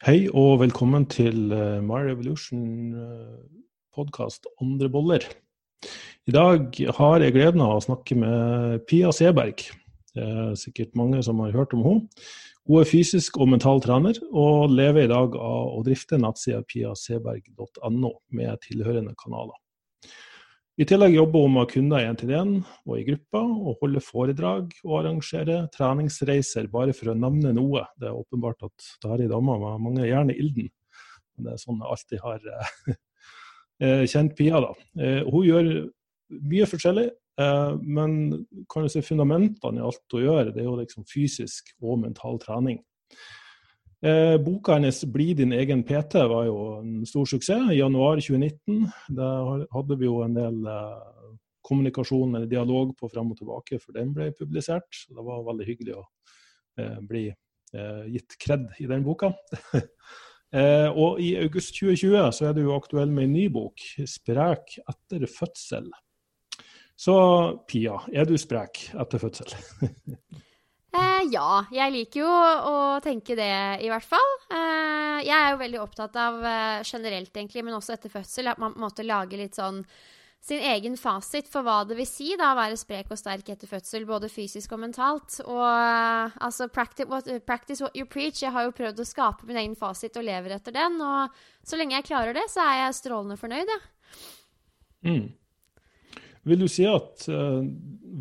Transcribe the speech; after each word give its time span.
Hei 0.00 0.30
og 0.32 0.62
velkommen 0.62 1.02
til 1.12 1.50
uh, 1.52 1.82
My 1.84 1.98
Revolution 2.06 2.60
uh, 2.96 3.34
podkast 3.92 4.46
Andre 4.64 4.88
boller. 4.88 5.26
I 6.24 6.32
dag 6.32 6.78
har 6.96 7.20
jeg 7.20 7.34
gleden 7.34 7.60
av 7.60 7.74
å 7.74 7.82
snakke 7.84 8.16
med 8.16 8.86
Pia 8.88 9.10
Seberg. 9.12 9.60
Det 10.16 10.24
er 10.24 10.56
sikkert 10.56 10.96
mange 10.96 11.20
som 11.20 11.42
har 11.44 11.52
hørt 11.52 11.76
om 11.76 11.84
henne. 11.84 12.24
Hun 12.64 12.80
er 12.80 12.88
fysisk 12.88 13.36
og 13.36 13.52
mental 13.52 13.84
trener, 13.84 14.16
og 14.32 14.72
lever 14.72 15.04
i 15.04 15.12
dag 15.12 15.36
av 15.36 15.68
å 15.76 15.84
drifte 15.84 16.16
nettsida 16.16 16.62
piaseberg.no 16.64 18.14
med 18.40 18.64
tilhørende 18.64 19.12
kanaler. 19.20 19.60
I 20.80 20.84
tillegg 20.88 21.12
jobber 21.12 21.42
hun 21.44 21.52
med 21.52 21.66
kunder 21.68 22.06
én 22.08 22.16
til 22.16 22.30
én 22.32 22.52
og 22.88 22.94
i 22.96 23.02
grupper, 23.04 23.48
og 23.68 23.82
holder 23.82 24.00
foredrag 24.00 24.70
og 24.86 24.94
arrangerer 25.02 25.66
treningsreiser, 25.74 26.70
bare 26.72 26.94
for 26.96 27.12
å 27.12 27.16
nevne 27.20 27.52
noe. 27.52 27.82
Det 28.00 28.08
er 28.08 28.16
åpenbart 28.16 28.64
at 28.64 28.86
det 29.02 29.10
her 29.10 29.18
er 29.18 29.26
ei 29.26 29.28
dame 29.28 29.58
med 29.60 29.82
mange 29.84 30.06
jern 30.08 30.32
i 30.32 30.38
ilden. 30.40 30.70
Det 31.36 31.52
er 31.52 31.60
sånn 31.60 31.82
jeg 31.82 31.92
alltid 31.92 32.24
har 32.24 32.48
eh, 33.84 34.06
kjent 34.08 34.32
Pia. 34.38 34.62
da. 34.64 34.72
Eh, 35.04 35.20
hun 35.28 35.44
gjør 35.50 35.70
mye 36.54 36.70
forskjellig, 36.72 37.06
eh, 37.44 37.76
men 37.84 38.16
kan 38.72 38.88
du 38.88 38.94
si 38.94 39.04
fundamentene 39.04 39.82
i 39.82 39.84
alt 39.84 40.16
hun 40.16 40.24
gjør, 40.24 40.54
det 40.54 40.64
er 40.64 40.70
jo 40.70 40.78
liksom 40.80 41.04
fysisk 41.12 41.74
og 41.82 42.00
mental 42.06 42.40
trening. 42.40 42.80
Eh, 44.00 44.36
boka 44.40 44.78
hennes 44.78 45.04
'Bli 45.04 45.34
din 45.34 45.52
egen 45.52 45.82
PT' 45.84 46.28
var 46.28 46.46
jo 46.46 46.80
en 46.80 47.06
stor 47.06 47.26
suksess 47.26 47.72
i 47.72 47.80
januar 47.82 48.20
2019. 48.20 48.86
Da 49.08 49.28
hadde 49.74 49.98
vi 49.98 50.08
jo 50.08 50.22
en 50.24 50.34
del 50.34 50.66
eh, 50.66 51.36
kommunikasjon 51.60 52.34
eller 52.34 52.48
dialog 52.48 52.94
på 52.96 53.10
frem 53.12 53.30
og 53.30 53.36
tilbake 53.36 53.78
før 53.78 53.98
den 53.98 54.14
ble 54.16 54.30
publisert. 54.32 54.88
Så 54.90 55.12
det 55.12 55.26
var 55.26 55.44
veldig 55.44 55.68
hyggelig 55.68 55.98
å 55.98 56.04
eh, 56.80 56.98
bli 57.12 57.26
eh, 57.28 58.04
gitt 58.16 58.38
kred 58.40 58.66
i 58.80 58.90
den 58.90 59.06
boka. 59.06 59.34
Eh, 60.50 60.88
og 60.98 61.20
i 61.22 61.36
august 61.38 61.76
2020 61.78 62.32
så 62.34 62.48
er 62.48 62.56
du 62.56 62.64
jo 62.64 62.72
aktuell 62.74 63.12
med 63.14 63.28
en 63.28 63.36
ny 63.36 63.44
bok, 63.54 63.78
'Sprek 64.02 64.80
etter 64.82 65.22
fødsel'. 65.30 65.92
Så 66.98 67.14
Pia, 67.70 67.94
er 68.12 68.26
du 68.26 68.34
sprek 68.34 68.90
etter 68.98 69.22
fødsel? 69.22 69.54
Eh, 70.90 71.24
ja, 71.30 71.64
jeg 71.70 71.94
liker 71.94 72.24
jo 72.24 72.30
å 72.30 72.78
tenke 73.04 73.36
det, 73.38 73.52
i 73.84 73.90
hvert 73.92 74.06
fall. 74.06 74.32
Eh, 74.50 75.20
jeg 75.22 75.36
er 75.36 75.52
jo 75.52 75.60
veldig 75.60 75.82
opptatt 75.84 76.16
av 76.18 76.40
eh, 76.42 76.80
generelt, 76.82 77.30
egentlig, 77.30 77.62
men 77.66 77.76
også 77.76 77.94
etter 77.94 78.10
fødsel, 78.10 78.50
at 78.50 78.58
man 78.58 78.74
måtte 78.80 79.06
lage 79.06 79.38
litt 79.38 79.58
sånn 79.58 79.84
sin 80.40 80.62
egen 80.64 80.96
fasit 80.96 81.50
for 81.52 81.62
hva 81.62 81.82
det 81.84 81.98
vil 81.98 82.08
si 82.08 82.32
da, 82.40 82.54
å 82.54 82.58
være 82.58 82.78
sprek 82.80 83.10
og 83.12 83.18
sterk 83.20 83.50
etter 83.52 83.68
fødsel, 83.68 84.06
både 84.08 84.30
fysisk 84.32 84.72
og 84.72 84.80
mentalt. 84.86 85.36
Og 85.44 85.60
uh, 85.60 86.32
altså 86.40 86.70
practice 86.72 87.06
what, 87.10 87.28
practice 87.44 87.84
what, 87.84 87.92
you 87.94 88.08
preach. 88.08 88.40
Jeg 88.40 88.54
har 88.54 88.64
jo 88.64 88.72
prøvd 88.72 89.02
å 89.04 89.06
skape 89.06 89.44
min 89.46 89.60
egen 89.60 89.76
fasit 89.76 90.16
og 90.16 90.24
lever 90.24 90.56
etter 90.56 90.72
den. 90.72 90.96
Og 91.04 91.36
så 91.60 91.76
lenge 91.76 91.98
jeg 91.98 92.08
klarer 92.08 92.32
det, 92.40 92.46
så 92.48 92.64
er 92.64 92.86
jeg 92.86 92.96
strålende 93.02 93.36
fornøyd, 93.36 93.68
jeg. 93.68 93.84
Ja. 95.04 95.12
Mm. 95.12 95.28
Vil 96.48 96.62
du 96.62 96.68
si 96.72 96.86
at 96.88 97.26
uh, 97.28 97.60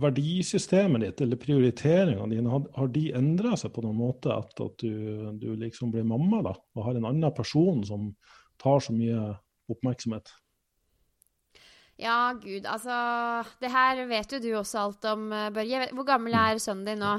verdisystemet 0.01 1.05
ditt 1.05 1.21
eller 1.23 1.39
prioriteringene 1.39 2.35
dine, 2.35 2.51
har, 2.51 2.65
har 2.75 2.91
de 2.91 3.05
endra 3.15 3.55
seg 3.59 3.71
på 3.75 3.83
noen 3.85 3.99
måte 3.99 4.33
etter 4.33 4.67
at 4.67 4.83
du, 4.83 5.31
du, 5.39 5.47
liksom 5.59 5.93
blir 5.93 6.07
mamma 6.07 6.43
da, 6.49 6.53
og 6.75 6.85
har 6.87 6.99
en 6.99 7.07
annen 7.09 7.35
person 7.35 7.81
som 7.87 8.11
tar 8.59 8.83
så 8.83 8.95
mye 8.95 9.31
oppmerksomhet? 9.71 10.33
Ja, 11.99 12.31
gud, 12.39 12.63
altså 12.63 12.95
Det 13.59 13.71
her 13.71 14.05
vet 14.07 14.31
jo 14.31 14.39
du 14.43 14.53
også 14.55 14.85
alt 14.85 15.07
om, 15.09 15.29
Børge. 15.29 15.51
Børje. 15.55 15.89
Hvor 15.95 16.07
gammel 16.07 16.35
er 16.39 16.61
sønnen 16.63 16.87
din 16.87 17.03
nå? 17.03 17.17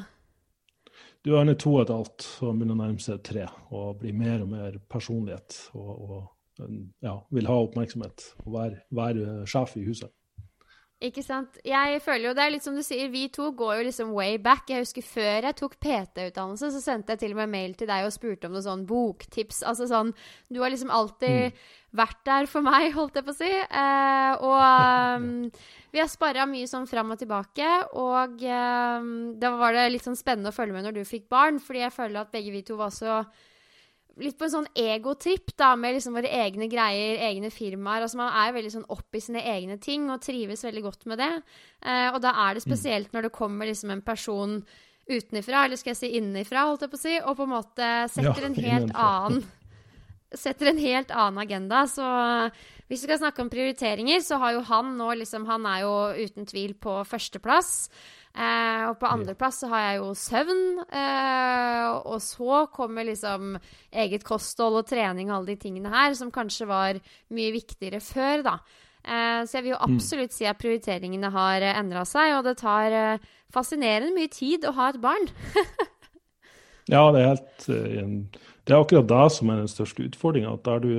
Du 1.24 1.34
er 1.36 1.52
to 1.52 1.74
og 1.74 1.82
et 1.82 1.92
halvt 1.92 2.26
og 2.40 2.54
begynner 2.56 2.76
å 2.76 2.80
nærme 2.80 3.02
seg 3.04 3.20
tre 3.24 3.44
og 3.68 3.98
blir 4.00 4.16
mer 4.16 4.40
og 4.40 4.48
mer 4.54 4.78
personlighet. 4.88 5.58
Og, 5.76 5.90
og 6.00 6.70
ja, 7.04 7.18
vil 7.28 7.48
ha 7.48 7.58
oppmerksomhet 7.60 8.24
og 8.46 8.54
være, 8.54 8.80
være 8.96 9.42
sjef 9.48 9.76
i 9.76 9.84
huset. 9.84 10.12
Ikke 11.00 11.22
sant. 11.24 11.54
Jeg 11.64 12.00
føler 12.04 12.26
jo 12.28 12.32
det 12.36 12.42
er 12.44 12.52
litt 12.52 12.64
som 12.64 12.74
du 12.76 12.82
sier, 12.84 13.08
vi 13.08 13.22
to 13.32 13.46
går 13.56 13.78
jo 13.78 13.84
liksom 13.86 14.10
way 14.12 14.34
back. 14.42 14.68
Jeg 14.68 14.84
husker 14.84 15.04
før 15.06 15.46
jeg 15.48 15.56
tok 15.56 15.78
PT-utdannelse, 15.80 16.68
så 16.74 16.82
sendte 16.84 17.14
jeg 17.14 17.22
til 17.22 17.32
og 17.32 17.40
med 17.40 17.52
mail 17.54 17.76
til 17.78 17.88
deg 17.88 18.04
og 18.04 18.12
spurte 18.12 18.50
om 18.50 18.52
noe 18.52 18.64
sånn 18.66 18.84
boktips. 18.88 19.62
Altså 19.64 19.88
sånn 19.88 20.12
Du 20.52 20.60
har 20.60 20.68
liksom 20.68 20.92
alltid 20.92 21.54
mm. 21.54 21.62
vært 22.02 22.20
der 22.28 22.50
for 22.52 22.68
meg, 22.68 22.90
holdt 22.98 23.16
jeg 23.16 23.28
på 23.30 23.32
å 23.32 23.38
si. 23.38 23.48
Eh, 23.48 24.44
og 24.44 25.24
um, 25.24 25.30
vi 25.94 26.04
har 26.04 26.12
sparra 26.12 26.44
mye 26.50 26.68
sånn 26.68 26.88
fram 26.90 27.16
og 27.16 27.22
tilbake. 27.24 27.70
Og 27.96 28.44
um, 28.44 29.10
da 29.40 29.54
var 29.56 29.78
det 29.78 29.88
litt 29.94 30.04
sånn 30.04 30.20
spennende 30.20 30.52
å 30.52 30.58
følge 30.58 30.76
med 30.76 30.84
når 30.84 31.00
du 31.00 31.08
fikk 31.08 31.30
barn, 31.32 31.64
fordi 31.64 31.86
jeg 31.86 31.96
føler 31.96 32.20
at 32.20 32.36
begge 32.36 32.52
vi 32.52 32.66
to 32.68 32.76
var 32.76 32.92
så 32.92 33.22
litt 34.20 34.36
på 34.38 34.46
en 34.46 34.52
sånn 34.52 34.68
egotripp 34.78 35.52
da, 35.58 35.72
med 35.78 35.96
liksom 35.96 36.16
våre 36.18 36.30
egne 36.42 36.68
greier, 36.70 37.20
egne 37.28 37.50
firmaer. 37.54 38.04
Altså 38.04 38.20
Man 38.20 38.32
er 38.42 38.54
veldig 38.56 38.72
sånn 38.74 38.88
opp 38.92 39.16
i 39.16 39.22
sine 39.22 39.42
egne 39.52 39.78
ting 39.82 40.08
og 40.10 40.22
trives 40.24 40.64
veldig 40.66 40.84
godt 40.84 41.06
med 41.10 41.22
det. 41.22 41.32
Eh, 41.84 42.08
og 42.10 42.20
da 42.24 42.34
er 42.46 42.56
det 42.56 42.64
mm. 42.64 42.68
spesielt 42.68 43.14
når 43.14 43.28
det 43.28 43.36
kommer 43.36 43.70
liksom 43.70 43.94
en 43.94 44.04
person 44.04 44.60
utenifra, 45.10 45.64
eller 45.64 45.80
skal 45.80 45.94
jeg 45.94 46.00
si 46.00 46.12
innenfra, 46.18 46.66
holdt 46.68 46.84
jeg 46.86 46.92
på 46.92 46.98
å 47.00 47.02
si, 47.02 47.14
og 47.18 47.38
på 47.38 47.46
en 47.46 47.54
måte 47.56 47.88
setter 48.12 48.44
ja, 48.44 48.50
en 48.50 48.60
helt 48.68 48.94
annen 48.94 49.48
Setter 50.30 50.68
en 50.70 50.78
helt 50.78 51.08
annen 51.10 51.40
agenda. 51.42 51.80
Så 51.90 52.04
hvis 52.86 53.00
vi 53.00 53.08
skal 53.08 53.18
snakke 53.18 53.42
om 53.42 53.48
prioriteringer, 53.50 54.20
så 54.22 54.36
har 54.38 54.52
jo 54.54 54.60
han 54.68 54.92
nå 54.94 55.08
liksom 55.18 55.42
Han 55.48 55.66
er 55.66 55.80
jo 55.82 55.94
uten 56.20 56.46
tvil 56.46 56.76
på 56.78 57.00
førsteplass. 57.02 57.88
Eh, 58.30 58.82
og 58.86 58.94
på 59.00 59.08
andreplass 59.10 59.58
så 59.64 59.68
har 59.72 59.82
jeg 59.84 59.96
jo 59.98 60.12
søvn. 60.14 60.62
Eh, 60.86 61.86
og 62.06 62.20
så 62.22 62.64
kommer 62.74 63.08
liksom 63.08 63.56
eget 63.90 64.24
kosthold 64.26 64.80
og 64.82 64.86
trening 64.90 65.30
og 65.30 65.40
alle 65.40 65.54
de 65.54 65.58
tingene 65.64 65.90
her, 65.92 66.14
som 66.18 66.30
kanskje 66.34 66.68
var 66.70 67.00
mye 67.34 67.56
viktigere 67.56 68.02
før, 68.04 68.46
da. 68.46 68.56
Eh, 69.00 69.42
så 69.48 69.58
jeg 69.58 69.66
vil 69.66 69.74
jo 69.74 69.80
mm. 69.80 69.96
absolutt 69.96 70.36
si 70.36 70.46
at 70.46 70.60
prioriteringene 70.60 71.32
har 71.34 71.64
eh, 71.64 71.78
endra 71.80 72.04
seg, 72.08 72.36
og 72.36 72.46
det 72.46 72.58
tar 72.62 72.96
eh, 72.96 73.30
fascinerende 73.52 74.14
mye 74.14 74.30
tid 74.32 74.66
å 74.68 74.76
ha 74.78 74.90
et 74.92 75.00
barn. 75.02 75.30
ja, 76.94 77.06
det 77.10 77.22
er 77.22 77.32
helt 77.32 77.70
eh, 77.72 78.12
Det 78.62 78.76
er 78.76 78.78
akkurat 78.78 79.10
det 79.10 79.24
som 79.34 79.50
er 79.50 79.64
den 79.64 79.72
største 79.72 80.06
utfordringa. 80.06 80.54
At 80.54 80.68
der 80.68 80.84
du 80.84 80.92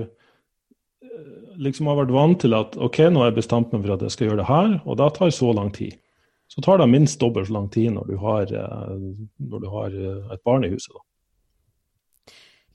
liksom 1.61 1.89
har 1.91 1.99
vært 1.99 2.13
vant 2.15 2.39
til 2.41 2.55
at 2.55 2.75
OK, 2.79 3.03
nå 3.11 3.21
har 3.21 3.31
jeg 3.31 3.41
bestemt 3.41 3.73
meg 3.73 3.83
for 3.83 3.95
at 3.95 4.03
jeg 4.05 4.13
skal 4.13 4.29
gjøre 4.29 4.41
det 4.41 4.49
her, 4.49 4.77
og 4.83 4.97
det 4.97 5.09
tar 5.15 5.33
så 5.35 5.51
lang 5.55 5.71
tid 5.75 5.97
så 6.51 6.61
tar 6.61 6.81
det 6.81 6.89
minst 6.91 7.19
dobbelt 7.19 7.47
så 7.47 7.55
lang 7.55 7.69
tid 7.71 7.93
når 7.95 8.09
du 8.11 8.17
har, 8.19 8.51
eh, 8.51 9.07
når 9.39 9.63
du 9.63 9.69
har 9.71 9.95
eh, 9.95 10.33
et 10.35 10.43
barn 10.43 10.67
i 10.67 10.71
huset. 10.73 10.91
Da. 10.97 11.05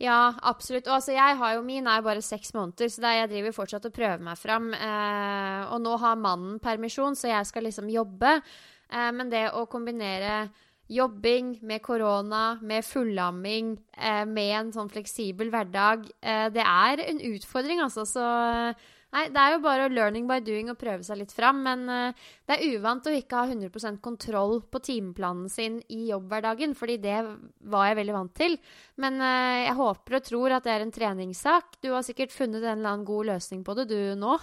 Ja, 0.00 0.20
absolutt. 0.44 0.88
Og 0.88 0.98
altså, 0.98 1.12
jeg 1.16 1.37
har 1.41 1.54
jo 1.56 1.64
min 1.64 1.88
er 1.88 2.04
bare 2.04 2.25
seks 2.25 2.53
måneder, 2.56 2.88
så 2.92 3.12
jeg 3.16 3.31
driver 3.32 3.56
fortsatt 3.56 3.88
og 3.88 3.94
prøver 3.97 4.25
meg 4.25 4.41
fram. 4.41 4.70
Eh, 4.76 5.60
og 5.72 5.81
nå 5.84 5.97
har 6.00 6.20
mannen 6.20 6.59
permisjon, 6.60 7.16
så 7.16 7.32
jeg 7.32 7.48
skal 7.48 7.69
liksom 7.69 7.88
jobbe. 7.92 8.38
Eh, 8.92 9.10
men 9.16 9.32
det 9.32 9.48
å 9.56 9.66
kombinere 9.69 10.47
jobbing 10.93 11.56
med 11.66 11.82
korona, 11.82 12.58
med 12.62 12.84
fullamming, 12.84 13.76
eh, 13.97 14.25
med 14.25 14.53
en 14.60 14.72
sånn 14.72 14.93
fleksibel 14.93 15.50
hverdag, 15.50 16.06
eh, 16.22 16.48
det 16.54 16.62
er 16.62 17.03
en 17.08 17.20
utfordring, 17.32 17.81
altså. 17.82 18.06
Så 18.06 18.25
Nei, 19.15 19.28
det 19.33 19.39
er 19.39 19.55
jo 19.55 19.61
bare 19.65 19.87
learning 19.89 20.27
by 20.28 20.41
doing 20.44 20.69
og 20.72 20.78
prøve 20.81 21.06
seg 21.06 21.21
litt 21.21 21.33
fram. 21.34 21.62
Men 21.65 21.84
uh, 21.89 22.27
det 22.49 22.56
er 22.56 22.75
uvant 22.77 23.06
å 23.06 23.15
ikke 23.15 23.39
ha 23.39 23.47
100% 23.49 24.00
kontroll 24.05 24.59
på 24.69 24.83
timeplanen 24.84 25.50
sin 25.53 25.78
i 25.93 26.09
jobbhverdagen, 26.11 26.75
fordi 26.77 26.99
det 27.05 27.21
var 27.71 27.91
jeg 27.91 28.00
veldig 28.00 28.17
vant 28.17 28.34
til. 28.37 28.59
Men 29.03 29.21
uh, 29.22 29.62
jeg 29.62 29.77
håper 29.78 30.19
og 30.19 30.27
tror 30.27 30.56
at 30.59 30.67
det 30.67 30.75
er 30.75 30.84
en 30.84 30.94
treningssak. 30.94 31.78
Du 31.84 31.93
har 31.94 32.05
sikkert 32.06 32.34
funnet 32.34 32.65
en 32.65 32.75
eller 32.75 32.93
annen 32.97 33.09
god 33.09 33.31
løsning 33.31 33.62
på 33.67 33.78
det, 33.78 33.89
du 33.94 33.99
nå? 34.19 34.37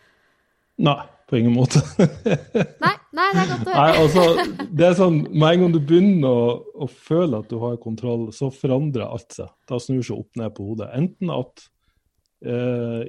nei, 0.86 0.98
på 1.26 1.40
ingen 1.40 1.56
måte. 1.56 1.80
nei, 2.84 2.96
nei, 3.16 3.30
det 3.32 3.42
er 3.42 3.54
godt 3.54 3.70
å 3.70 3.70
høre. 3.72 3.78
nei, 3.80 3.92
altså, 4.02 4.66
det 4.76 4.90
er 4.90 4.98
sånn, 5.00 5.22
Med 5.32 5.48
en 5.48 5.64
gang 5.64 5.72
du 5.74 5.80
begynner 5.80 6.28
å, 6.44 6.58
å 6.84 6.90
føle 6.90 7.40
at 7.40 7.48
du 7.48 7.56
har 7.64 7.80
kontroll, 7.82 8.28
så 8.36 8.52
forandrer 8.54 9.08
alt 9.08 9.40
seg. 9.40 9.48
Da 9.66 9.80
snur 9.82 10.04
seg 10.04 10.20
opp 10.20 10.36
ned 10.38 10.54
på 10.54 10.68
hodet. 10.68 10.92
Enten 10.94 11.32
at 11.34 11.72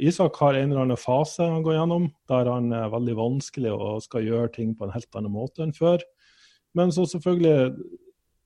Isak 0.01 0.39
har 0.42 0.57
en 0.57 0.72
eller 0.72 0.84
annen 0.86 1.00
fase 1.00 1.45
han 1.45 1.63
går 1.66 1.75
gjennom, 1.78 2.07
der 2.30 2.50
han 2.50 2.72
er 2.74 2.92
veldig 2.94 3.16
vanskelig 3.19 3.74
og 3.75 4.04
skal 4.06 4.25
gjøre 4.25 4.54
ting 4.56 4.72
på 4.78 4.88
en 4.88 4.94
helt 4.95 5.18
annen 5.19 5.34
måte 5.34 5.66
enn 5.66 5.75
før. 5.75 6.01
Men 6.78 6.94
så 6.94 7.06
selvfølgelig 7.10 7.75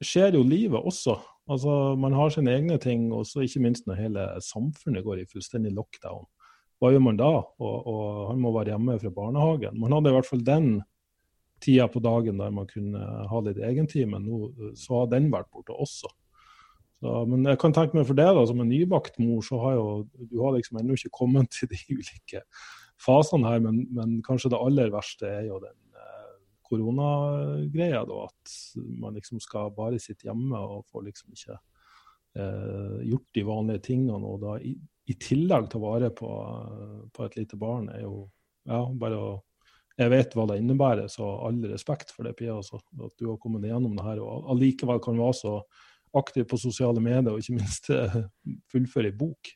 skjer 0.04 0.38
jo 0.38 0.44
livet 0.48 0.80
også. 0.80 1.18
Altså, 1.52 1.96
Man 1.96 2.14
har 2.14 2.30
sine 2.30 2.54
egne 2.54 2.78
ting, 2.82 3.12
og 3.14 3.26
så 3.28 3.44
ikke 3.46 3.64
minst 3.64 3.88
når 3.88 4.00
hele 4.00 4.28
samfunnet 4.44 5.04
går 5.06 5.22
i 5.22 5.28
fullstendig 5.30 5.74
lockdown. 5.76 6.26
Hva 6.82 6.92
gjør 6.94 7.04
man 7.06 7.20
da? 7.20 7.32
Og, 7.62 7.76
og 7.88 8.06
han 8.32 8.40
må 8.42 8.54
være 8.56 8.74
hjemme 8.74 8.98
fra 9.02 9.12
barnehagen. 9.14 9.78
Man 9.80 9.94
hadde 9.94 10.10
i 10.10 10.16
hvert 10.16 10.30
fall 10.30 10.46
den 10.46 10.72
tida 11.62 11.86
på 11.92 12.02
dagen 12.02 12.40
der 12.42 12.54
man 12.56 12.70
kunne 12.70 13.02
ha 13.30 13.42
litt 13.46 13.60
egentid, 13.62 14.08
men 14.10 14.26
nå 14.26 14.74
så 14.80 15.04
har 15.04 15.12
den 15.12 15.30
vært 15.34 15.52
borte 15.54 15.76
også. 15.78 16.10
Så, 17.02 17.12
men 17.26 17.48
jeg 17.50 17.58
kan 17.62 17.74
tenke 17.74 17.98
meg 17.98 18.06
for 18.06 18.18
deg, 18.18 18.30
da, 18.38 18.44
som 18.46 18.60
en 18.62 18.70
nybakt 18.70 19.18
mor, 19.22 19.42
så 19.46 19.58
har 19.64 19.74
jo 19.80 19.86
du 20.30 20.38
har 20.44 20.54
liksom 20.54 20.78
ennå 20.78 20.98
ikke 20.98 21.16
kommet 21.18 21.50
til 21.56 21.72
de 21.72 21.80
ulike 21.98 22.44
fasene 23.02 23.50
her, 23.50 23.64
men, 23.64 23.84
men, 23.96 24.20
kanskje 24.26 24.52
det 24.54 24.62
aller 24.62 24.94
verste 24.94 25.26
er 25.26 25.48
jo 25.48 25.58
den 25.64 25.98
eh, 25.98 26.32
koronagreia, 26.70 28.04
da. 28.06 28.28
At 28.30 28.56
man 29.02 29.18
liksom 29.18 29.42
skal 29.42 29.74
bare 29.74 30.02
sitte 30.02 30.30
hjemme 30.30 30.62
og 30.62 30.86
får 30.94 31.08
liksom 31.10 31.34
ikke 31.34 31.58
eh, 31.58 32.98
gjort 33.10 33.30
de 33.34 33.48
vanlige 33.50 33.86
tingene, 33.90 34.22
og 34.22 34.44
da 34.46 34.58
i, 34.62 34.76
i 35.10 35.18
tillegg 35.18 35.72
ta 35.72 35.82
vare 35.82 36.12
på, 36.14 36.30
på, 37.10 37.26
et 37.26 37.40
lite 37.42 37.58
barn, 37.58 37.90
er 37.96 38.06
jo 38.06 38.28
ja, 38.70 38.86
bare 38.94 39.18
å 39.18 39.32
Jeg 40.00 40.10
vet 40.10 40.34
hva 40.34 40.46
det 40.48 40.56
innebærer, 40.62 41.10
så 41.12 41.26
all 41.46 41.58
respekt 41.68 42.14
for 42.16 42.26
det, 42.26 42.32
Pia. 42.40 42.54
Altså, 42.56 42.80
at 42.80 43.12
du 43.20 43.26
har 43.28 43.36
kommet 43.38 43.66
gjennom 43.68 43.98
det 43.98 44.06
her, 44.06 44.22
og 44.24 44.48
allikevel 44.50 45.02
kan 45.04 45.20
være 45.20 45.36
så 45.38 45.52
aktiv 46.18 46.48
på 46.50 46.60
sosiale 46.60 47.02
medier, 47.04 47.32
og 47.32 47.40
ikke 47.40 47.58
minst 47.58 47.92
fullføre 48.72 49.12
ei 49.12 49.18
bok. 49.18 49.56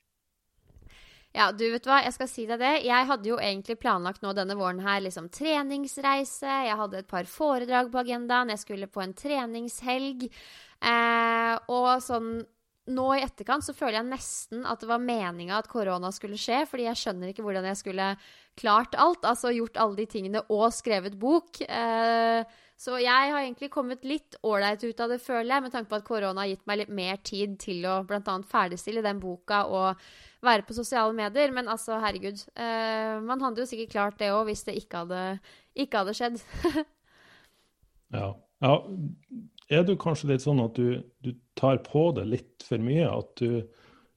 Ja, 1.36 1.50
du 1.52 1.66
vet 1.68 1.84
hva, 1.84 1.98
jeg 2.06 2.16
skal 2.16 2.30
si 2.32 2.46
deg 2.48 2.62
det. 2.62 2.74
Jeg 2.88 3.08
hadde 3.10 3.28
jo 3.28 3.36
egentlig 3.44 3.76
planlagt 3.82 4.24
nå 4.24 4.32
denne 4.38 4.56
våren 4.56 4.80
her 4.86 5.02
liksom 5.04 5.28
treningsreise. 5.36 6.48
Jeg 6.48 6.78
hadde 6.80 7.02
et 7.02 7.10
par 7.10 7.28
foredrag 7.28 7.90
på 7.92 8.00
agendaen. 8.06 8.54
Jeg 8.54 8.62
skulle 8.62 8.88
på 8.88 9.04
en 9.04 9.12
treningshelg. 9.20 10.30
Eh, 10.80 11.56
og 11.76 11.90
sånn 12.06 12.38
nå 12.96 13.06
i 13.18 13.24
etterkant 13.26 13.66
så 13.66 13.74
føler 13.74 13.98
jeg 13.98 14.08
nesten 14.12 14.66
at 14.70 14.80
det 14.84 14.88
var 14.88 15.02
meninga 15.02 15.58
at 15.58 15.70
korona 15.72 16.12
skulle 16.14 16.38
skje, 16.38 16.62
fordi 16.70 16.86
jeg 16.86 17.00
skjønner 17.02 17.32
ikke 17.32 17.44
hvordan 17.44 17.66
jeg 17.72 17.80
skulle 17.82 18.10
klart 18.62 18.96
alt. 18.96 19.26
Altså 19.28 19.52
gjort 19.56 19.80
alle 19.82 20.00
de 20.00 20.08
tingene 20.16 20.46
og 20.48 20.70
skrevet 20.72 21.18
bok. 21.20 21.60
Eh, 21.66 22.62
så 22.76 22.98
jeg 23.00 23.32
har 23.32 23.40
egentlig 23.40 23.70
kommet 23.72 24.04
litt 24.04 24.36
ålreit 24.44 24.84
ut 24.84 25.00
av 25.00 25.14
det, 25.14 25.22
føler 25.24 25.54
jeg, 25.54 25.64
med 25.64 25.72
tanke 25.72 25.90
på 25.92 26.00
at 26.02 26.08
korona 26.08 26.44
har 26.44 26.50
gitt 26.52 26.66
meg 26.68 26.82
litt 26.82 26.92
mer 26.92 27.22
tid 27.24 27.56
til 27.62 27.86
å 27.88 28.02
bl.a. 28.08 28.36
ferdigstille 28.52 29.04
den 29.06 29.22
boka 29.24 29.62
og 29.72 30.02
være 30.44 30.66
på 30.68 30.76
sosiale 30.76 31.16
medier. 31.16 31.54
Men 31.56 31.72
altså, 31.72 31.96
herregud. 32.04 32.44
Uh, 32.52 33.24
man 33.24 33.44
hadde 33.46 33.64
jo 33.64 33.70
sikkert 33.70 33.94
klart 33.96 34.20
det 34.20 34.34
òg 34.36 34.50
hvis 34.50 34.66
det 34.68 34.76
ikke 34.82 35.06
hadde, 35.06 35.24
ikke 35.86 36.04
hadde 36.04 36.18
skjedd. 36.20 36.44
ja. 38.20 38.30
ja. 38.68 38.76
Er 39.72 39.88
du 39.88 39.96
kanskje 39.96 40.34
litt 40.34 40.44
sånn 40.44 40.60
at 40.66 40.76
du, 40.76 41.00
du, 41.24 41.32
tar 41.56 41.80
på 41.88 42.10
det 42.20 42.28
litt 42.28 42.68
for 42.68 42.84
mye? 42.84 43.08
At 43.08 43.40
du 43.40 43.64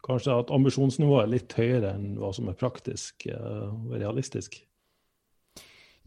kanskje 0.07 0.35
at 0.35 0.51
ambisjonsnivået 0.55 1.29
er 1.29 1.37
litt 1.37 1.55
høyere 1.55 1.95
enn 1.95 2.19
hva 2.19 2.35
som 2.35 2.51
er 2.51 2.59
praktisk 2.59 3.31
uh, 3.31 3.71
og 3.71 3.95
realistisk? 4.03 4.59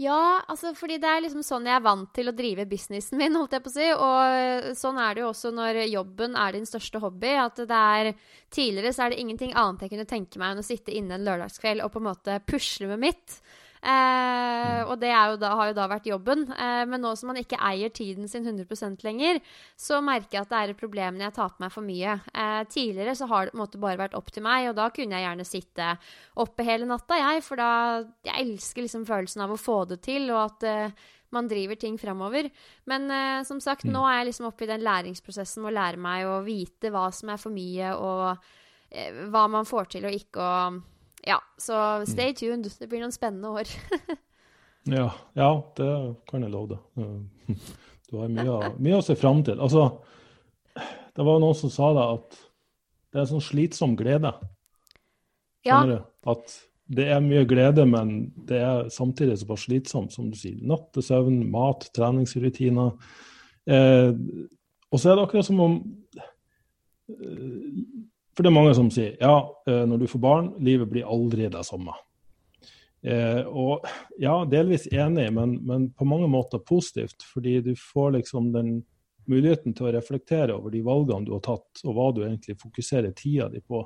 Ja, 0.01 0.41
altså 0.49 0.71
fordi 0.73 0.95
det 1.01 1.09
er 1.09 1.21
liksom 1.21 1.43
sånn 1.45 1.67
jeg 1.67 1.75
er 1.77 1.83
vant 1.85 2.09
til 2.15 2.31
å 2.31 2.33
drive 2.33 2.65
businessen 2.69 3.19
min, 3.19 3.35
holdt 3.37 3.53
jeg 3.53 3.63
på 3.65 3.69
å 3.69 3.73
si. 3.75 3.87
Og 3.93 4.69
sånn 4.79 4.99
er 5.01 5.13
det 5.13 5.23
jo 5.23 5.29
også 5.29 5.51
når 5.53 5.81
jobben 5.91 6.37
er 6.39 6.55
din 6.55 6.65
største 6.69 7.01
hobby. 7.03 7.35
At 7.37 7.61
det 7.69 7.81
er 7.97 8.13
Tidligere 8.51 8.91
så 8.91 9.05
er 9.05 9.13
det 9.13 9.21
ingenting 9.21 9.53
annet 9.55 9.85
jeg 9.85 9.93
kunne 9.93 10.09
tenke 10.09 10.39
meg 10.41 10.51
enn 10.51 10.59
å 10.59 10.65
sitte 10.65 10.91
inne 10.91 11.15
en 11.15 11.23
lørdagskveld 11.23 11.85
og 11.85 11.93
på 11.93 12.01
en 12.01 12.07
måte 12.09 12.33
pusle 12.43 12.89
med 12.89 12.99
mitt. 12.99 13.37
Eh, 13.81 14.81
og 14.85 14.99
det 15.01 15.09
jo 15.09 15.37
da, 15.41 15.55
har 15.57 15.71
jo 15.71 15.75
da 15.77 15.87
vært 15.89 16.09
jobben. 16.11 16.43
Eh, 16.53 16.83
men 16.89 17.01
nå 17.01 17.13
som 17.17 17.31
man 17.31 17.39
ikke 17.41 17.59
eier 17.71 17.89
tiden 17.93 18.29
sin 18.29 18.45
100% 18.45 19.05
lenger, 19.05 19.39
så 19.79 20.01
merker 20.05 20.37
jeg 20.37 20.45
at 20.45 20.51
det 20.51 20.59
er 20.59 20.73
et 20.73 20.81
problem 20.81 21.17
når 21.17 21.27
jeg 21.27 21.37
tar 21.39 21.55
på 21.55 21.63
meg 21.65 21.73
for 21.73 21.85
mye. 21.85 22.17
Eh, 22.31 22.59
tidligere 22.71 23.15
så 23.17 23.29
har 23.31 23.47
det 23.47 23.55
på 23.55 23.59
en 23.59 23.63
måte 23.63 23.81
bare 23.81 24.01
vært 24.03 24.17
opp 24.19 24.29
til 24.33 24.45
meg, 24.45 24.69
og 24.69 24.77
da 24.77 24.91
kunne 24.93 25.17
jeg 25.17 25.27
gjerne 25.27 25.47
sitte 25.47 25.89
oppe 26.45 26.67
hele 26.67 26.89
natta, 26.89 27.17
jeg. 27.21 27.45
For 27.47 27.61
da 27.61 27.71
Jeg 28.27 28.45
elsker 28.45 28.85
liksom 28.85 29.07
følelsen 29.07 29.41
av 29.43 29.51
å 29.53 29.59
få 29.59 29.83
det 29.89 30.01
til, 30.05 30.29
og 30.29 30.43
at 30.43 30.69
eh, 30.69 31.09
man 31.31 31.47
driver 31.49 31.79
ting 31.79 31.97
framover. 31.97 32.49
Men 32.85 33.09
eh, 33.09 33.41
som 33.47 33.61
sagt, 33.63 33.87
mm. 33.87 33.93
nå 33.95 34.05
er 34.05 34.19
jeg 34.19 34.31
liksom 34.31 34.49
oppe 34.51 34.67
i 34.67 34.71
den 34.71 34.85
læringsprosessen 34.85 35.63
med 35.63 35.73
å 35.73 35.77
lære 35.79 36.01
meg 36.01 36.29
å 36.29 36.41
vite 36.45 36.91
hva 36.93 37.07
som 37.15 37.33
er 37.33 37.41
for 37.41 37.55
mye, 37.55 37.93
og 37.95 38.25
eh, 38.91 39.25
hva 39.31 39.47
man 39.51 39.67
får 39.67 39.95
til 39.95 40.09
og 40.09 40.17
ikke. 40.21 40.45
og 40.45 40.90
ja, 41.27 41.37
så 41.61 42.01
stay 42.09 42.33
tuned. 42.37 42.67
Det 42.79 42.89
blir 42.89 43.03
noen 43.03 43.13
spennende 43.13 43.51
år. 43.61 43.69
ja, 44.99 45.07
ja, 45.37 45.51
det 45.77 45.91
kan 46.31 46.45
jeg 46.45 46.53
love 46.53 46.75
deg. 46.75 47.55
Du 48.11 48.17
har 48.19 48.27
mye, 48.27 48.55
mye 48.83 48.97
å 48.99 49.05
se 49.05 49.15
fram 49.15 49.39
til. 49.47 49.61
Altså, 49.63 49.85
det 50.75 51.23
var 51.23 51.39
noen 51.39 51.55
som 51.55 51.71
sa 51.71 51.93
det 51.95 52.07
at 52.17 52.41
det 53.11 53.19
er 53.19 53.23
en 53.23 53.29
sånn 53.29 53.45
slitsom 53.45 53.95
glede. 53.99 54.33
Ja. 55.67 55.81
du? 55.87 55.95
At 56.27 56.57
det 56.91 57.07
er 57.13 57.23
mye 57.23 57.45
glede, 57.47 57.85
men 57.87 58.31
det 58.49 58.59
er 58.59 58.89
samtidig 58.91 59.37
såpass 59.39 59.67
slitsomt, 59.67 60.11
som 60.11 60.27
du 60.31 60.35
sier. 60.35 60.59
Nattesøvn, 60.67 61.39
mat, 61.53 61.87
treningsrutiner. 61.95 62.91
Eh, 63.71 64.11
og 64.91 64.99
så 64.99 65.11
er 65.11 65.15
det 65.15 65.23
akkurat 65.23 65.47
som 65.47 65.61
om 65.63 65.77
eh, 66.19 67.67
for 68.35 68.45
det 68.45 68.51
er 68.51 68.55
mange 68.55 68.75
som 68.77 68.89
sier 68.93 69.17
ja, 69.19 69.35
eh, 69.67 69.83
når 69.87 70.03
du 70.03 70.07
får 70.11 70.23
barn, 70.23 70.53
livet 70.63 70.89
blir 70.91 71.09
aldri 71.09 71.49
det 71.51 71.63
samme. 71.67 71.95
Eh, 73.01 73.41
og 73.47 73.87
ja, 74.21 74.41
delvis 74.45 74.85
enig, 74.93 75.27
men, 75.33 75.57
men, 75.65 75.89
på 75.97 76.05
mange 76.07 76.29
måter 76.31 76.61
positivt. 76.63 77.25
Fordi 77.33 77.59
du 77.65 77.73
får 77.75 78.15
liksom 78.19 78.51
den 78.55 78.75
muligheten 79.29 79.75
til 79.77 79.89
å 79.89 79.95
reflektere 79.95 80.55
over 80.55 80.73
de 80.73 80.83
valgene 80.85 81.27
du 81.27 81.33
har 81.35 81.43
tatt, 81.45 81.83
og 81.85 81.97
hva 81.97 82.11
du 82.15 82.23
egentlig 82.25 82.59
fokuserer 82.61 83.13
tida 83.17 83.49
di 83.51 83.63
på. 83.63 83.83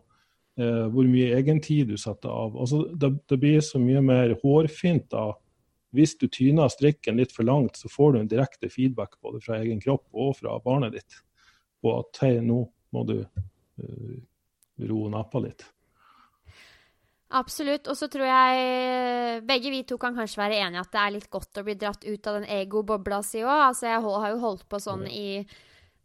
Eh, 0.56 0.86
hvor 0.88 1.08
mye 1.12 1.34
egentid 1.36 1.90
du 1.92 1.98
setter 2.00 2.32
av. 2.32 2.54
Altså, 2.56 2.86
det, 2.96 3.10
det, 3.28 3.40
blir 3.42 3.58
så 3.66 3.82
mye 3.82 4.04
mer 4.04 4.38
hårfint 4.44 5.10
da. 5.12 5.34
Hvis 5.96 6.16
du 6.20 6.30
tyner 6.32 6.72
strikken 6.72 7.20
litt 7.20 7.34
for 7.36 7.48
langt, 7.48 7.76
så 7.80 7.92
får 7.92 8.14
du 8.14 8.20
en 8.22 8.30
direkte 8.32 8.70
feedback 8.72 9.18
både 9.24 9.42
fra 9.44 9.60
egen 9.62 9.82
kropp 9.84 10.06
og 10.12 10.38
fra 10.40 10.56
barnet 10.64 10.96
ditt 10.96 11.20
på 11.84 11.92
at 12.00 12.20
hei, 12.24 12.34
nå 12.44 12.66
må 12.96 13.04
du 13.08 13.18
uh, 13.20 14.16
roe 14.84 15.12
nappa 15.14 15.42
litt. 15.44 15.66
Absolutt. 17.36 17.88
Og 17.90 17.98
så 17.98 18.08
tror 18.12 18.28
jeg 18.30 19.44
begge 19.48 19.72
vi 19.74 19.84
to 19.88 19.98
kan 20.02 20.16
kanskje 20.16 20.40
være 20.44 20.60
enige 20.64 20.84
at 20.86 20.92
det 20.94 21.02
er 21.02 21.16
litt 21.18 21.30
godt 21.34 21.60
å 21.60 21.66
bli 21.66 21.76
dratt 21.80 22.06
ut 22.06 22.28
av 22.30 22.40
den 22.40 22.50
ego-bobla 22.62 23.22
si 23.26 23.42
òg. 23.44 23.62
Altså, 23.72 23.90
jeg 23.90 24.04
har 24.06 24.30
jo 24.32 24.44
holdt 24.44 24.68
på 24.72 24.80
sånn 24.84 25.08
i 25.10 25.28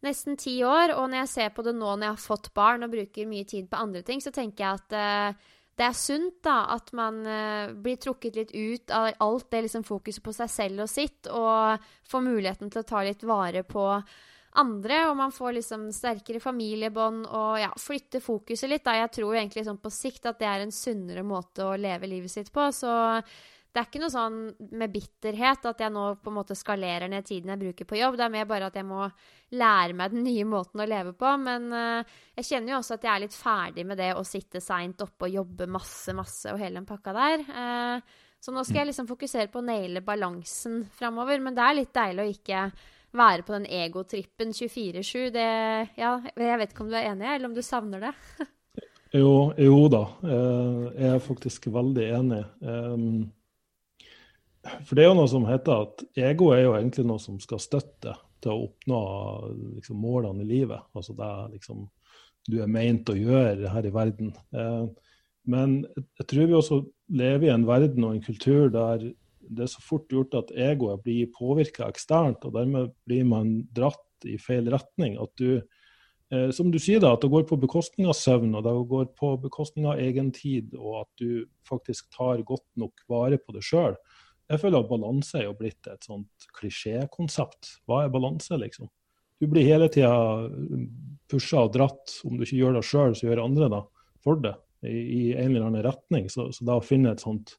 nesten 0.05 0.39
ti 0.41 0.57
år, 0.65 0.95
og 0.97 1.11
når 1.11 1.25
jeg 1.25 1.33
ser 1.35 1.55
på 1.55 1.65
det 1.67 1.75
nå 1.77 1.93
når 1.93 2.07
jeg 2.07 2.17
har 2.17 2.25
fått 2.25 2.53
barn 2.57 2.87
og 2.87 2.93
bruker 2.93 3.29
mye 3.29 3.49
tid 3.49 3.69
på 3.71 3.81
andre 3.81 4.03
ting, 4.07 4.23
så 4.25 4.33
tenker 4.33 4.65
jeg 4.65 4.81
at 4.81 4.97
uh, 4.97 5.51
det 5.77 5.87
er 5.87 5.97
sunt 5.97 6.41
da, 6.45 6.57
at 6.73 6.89
man 6.97 7.21
uh, 7.27 7.75
blir 7.77 8.01
trukket 8.01 8.39
litt 8.41 8.55
ut 8.57 8.95
av 8.97 9.11
alt 9.27 9.51
det 9.53 9.67
liksom 9.67 9.85
fokuset 9.85 10.25
på 10.25 10.35
seg 10.37 10.53
selv 10.53 10.87
og 10.87 10.91
sitt, 10.93 11.29
og 11.29 11.85
får 12.09 12.27
muligheten 12.27 12.73
til 12.73 12.83
å 12.83 12.89
ta 12.89 13.05
litt 13.05 13.25
vare 13.29 13.65
på 13.69 13.87
andre, 14.59 15.05
og 15.11 15.15
man 15.19 15.33
får 15.35 15.55
liksom 15.61 15.87
sterkere 15.95 16.41
familiebånd 16.43 17.27
og 17.29 17.61
ja, 17.61 17.71
flytte 17.79 18.19
fokuset 18.25 18.71
litt. 18.71 18.85
Da. 18.87 18.97
Jeg 18.99 19.13
tror 19.21 19.37
egentlig 19.37 19.65
sånn 19.69 19.79
på 19.83 19.93
sikt 19.95 20.27
at 20.27 20.41
det 20.41 20.49
er 20.51 20.65
en 20.65 20.75
sunnere 20.75 21.23
måte 21.27 21.69
å 21.69 21.79
leve 21.79 22.11
livet 22.11 22.33
sitt 22.33 22.51
på. 22.55 22.65
Så 22.75 22.91
det 23.71 23.79
er 23.79 23.87
ikke 23.87 24.01
noe 24.03 24.11
sånn 24.11 24.39
med 24.75 24.91
bitterhet 24.91 25.67
at 25.71 25.83
jeg 25.85 25.95
nå 25.95 26.07
på 26.19 26.33
en 26.33 26.39
måte 26.41 26.57
skalerer 26.59 27.07
ned 27.11 27.29
tiden 27.29 27.53
jeg 27.53 27.61
bruker 27.61 27.87
på 27.87 28.01
jobb. 28.01 28.17
Det 28.19 28.27
er 28.27 28.33
mer 28.35 28.49
bare 28.51 28.71
at 28.73 28.79
jeg 28.81 28.89
må 28.89 29.05
lære 29.55 29.95
meg 30.01 30.17
den 30.17 30.27
nye 30.27 30.47
måten 30.51 30.83
å 30.83 30.89
leve 30.91 31.15
på. 31.15 31.35
Men 31.39 31.71
uh, 31.71 32.17
jeg 32.41 32.49
kjenner 32.49 32.75
jo 32.75 32.81
også 32.81 32.99
at 32.99 33.07
jeg 33.07 33.13
er 33.13 33.25
litt 33.29 33.39
ferdig 33.39 33.87
med 33.87 34.03
det 34.03 34.11
å 34.19 34.27
sitte 34.27 34.63
seint 34.65 35.07
oppe 35.07 35.29
og 35.29 35.39
jobbe 35.39 35.71
masse, 35.71 36.15
masse 36.19 36.51
og 36.51 36.59
hele 36.59 36.81
den 36.81 36.91
pakka 36.91 37.15
der. 37.15 37.47
Uh, 37.47 38.27
så 38.43 38.51
nå 38.57 38.65
skal 38.65 38.83
jeg 38.83 38.91
liksom 38.91 39.07
fokusere 39.07 39.53
på 39.53 39.61
å 39.61 39.69
naile 39.69 40.03
balansen 40.03 40.83
framover. 40.99 41.39
Men 41.45 41.55
det 41.55 41.67
er 41.67 41.79
litt 41.79 41.95
deilig 41.95 42.25
å 42.25 42.35
ikke 42.35 42.65
være 43.17 43.45
på 43.47 43.57
den 43.57 43.67
egotrippen 43.67 44.55
24-7. 44.57 45.37
Ja, 45.99 46.15
jeg 46.37 46.61
vet 46.63 46.73
ikke 46.73 46.87
om 46.87 46.93
du 46.93 46.97
er 46.99 47.11
enig, 47.11 47.29
eller 47.35 47.51
om 47.51 47.57
du 47.57 47.63
savner 47.67 48.09
det? 48.09 48.15
jo, 49.21 49.51
jo, 49.59 49.77
da. 49.93 50.05
Eh, 50.25 50.81
jeg 51.01 51.13
er 51.17 51.27
faktisk 51.27 51.71
veldig 51.75 52.09
enig. 52.21 52.43
For 54.85 54.97
det 54.97 55.05
er 55.05 55.09
jo 55.09 55.17
noe 55.17 55.31
som 55.33 55.47
heter 55.49 55.87
at 55.87 56.03
ego 56.21 56.51
er 56.55 56.67
jo 56.67 56.75
egentlig 56.77 57.07
noe 57.09 57.23
som 57.23 57.39
skal 57.41 57.63
støtte 57.63 58.17
til 58.41 58.53
å 58.53 58.67
oppnå 58.67 59.01
liksom, 59.79 60.01
målene 60.01 60.45
i 60.45 60.49
livet. 60.49 60.85
Altså 60.97 61.17
det 61.17 61.27
er 61.27 61.55
liksom 61.55 61.89
du 62.49 62.59
er 62.63 62.71
meint 62.73 63.09
å 63.13 63.17
gjøre 63.17 63.71
her 63.73 63.87
i 63.87 63.95
verden. 63.95 64.33
Eh, 64.57 64.87
men 65.51 65.81
jeg 66.21 66.29
tror 66.31 66.49
vi 66.49 66.57
også 66.57 66.81
lever 67.17 67.49
i 67.49 67.55
en 67.55 67.67
verden 67.69 68.07
og 68.07 68.15
en 68.15 68.25
kultur 68.25 68.71
der 68.73 69.11
det 69.51 69.67
er 69.67 69.73
så 69.73 69.83
fort 69.83 70.11
gjort 70.13 70.37
at 70.39 70.53
egoet 70.55 71.03
blir 71.05 71.31
påvirka 71.35 71.89
eksternt, 71.91 72.45
og 72.47 72.55
dermed 72.55 72.95
blir 73.09 73.27
man 73.29 73.61
dratt 73.75 74.29
i 74.29 74.37
feil 74.41 74.71
retning. 74.73 75.17
At 75.21 75.33
du, 75.41 75.61
eh, 76.33 76.51
som 76.55 76.71
du 76.71 76.79
sier, 76.83 77.03
da, 77.03 77.13
at 77.17 77.25
det 77.25 77.33
går 77.33 77.47
på 77.49 77.59
bekostning 77.61 78.09
av 78.11 78.17
søvn, 78.19 78.55
og 78.55 78.65
det 78.67 78.75
går 78.93 79.11
på 79.19 79.35
bekostning 79.43 79.89
av 79.91 80.01
egen 80.03 80.31
tid, 80.37 80.75
og 80.79 81.03
at 81.03 81.11
du 81.23 81.45
faktisk 81.69 82.11
tar 82.17 82.45
godt 82.47 82.67
nok 82.81 83.05
vare 83.11 83.41
på 83.43 83.57
det 83.57 83.65
sjøl. 83.67 83.99
Jeg 84.51 84.63
føler 84.63 84.83
at 84.83 84.91
balanse 84.91 85.39
er 85.39 85.47
jo 85.47 85.59
blitt 85.59 85.87
et 85.87 86.07
sånt 86.07 86.49
klisjékonsept. 86.59 87.77
Hva 87.87 88.05
er 88.05 88.15
balanse, 88.15 88.59
liksom? 88.59 88.91
Du 89.41 89.47
blir 89.49 89.65
hele 89.65 89.87
tida 89.89 90.11
pusha 91.31 91.63
og 91.65 91.75
dratt. 91.77 92.19
Om 92.27 92.37
du 92.37 92.45
ikke 92.45 92.59
gjør 92.59 92.77
det 92.77 92.87
sjøl, 92.87 93.15
så 93.17 93.29
gjør 93.29 93.45
andre 93.47 93.71
det 93.73 93.85
for 94.25 94.43
det 94.43 94.57
i, 94.85 94.97
i 94.99 95.23
en 95.33 95.55
eller 95.55 95.69
annen 95.69 95.87
retning. 95.87 96.27
Så, 96.33 96.51
så 96.53 96.67
da 96.67 96.81
å 96.81 96.85
finne 96.85 97.15
et 97.15 97.23
sånt 97.23 97.55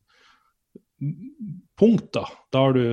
punkt, 1.80 2.12
da, 2.14 2.26
der 2.54 2.76
du 2.78 2.84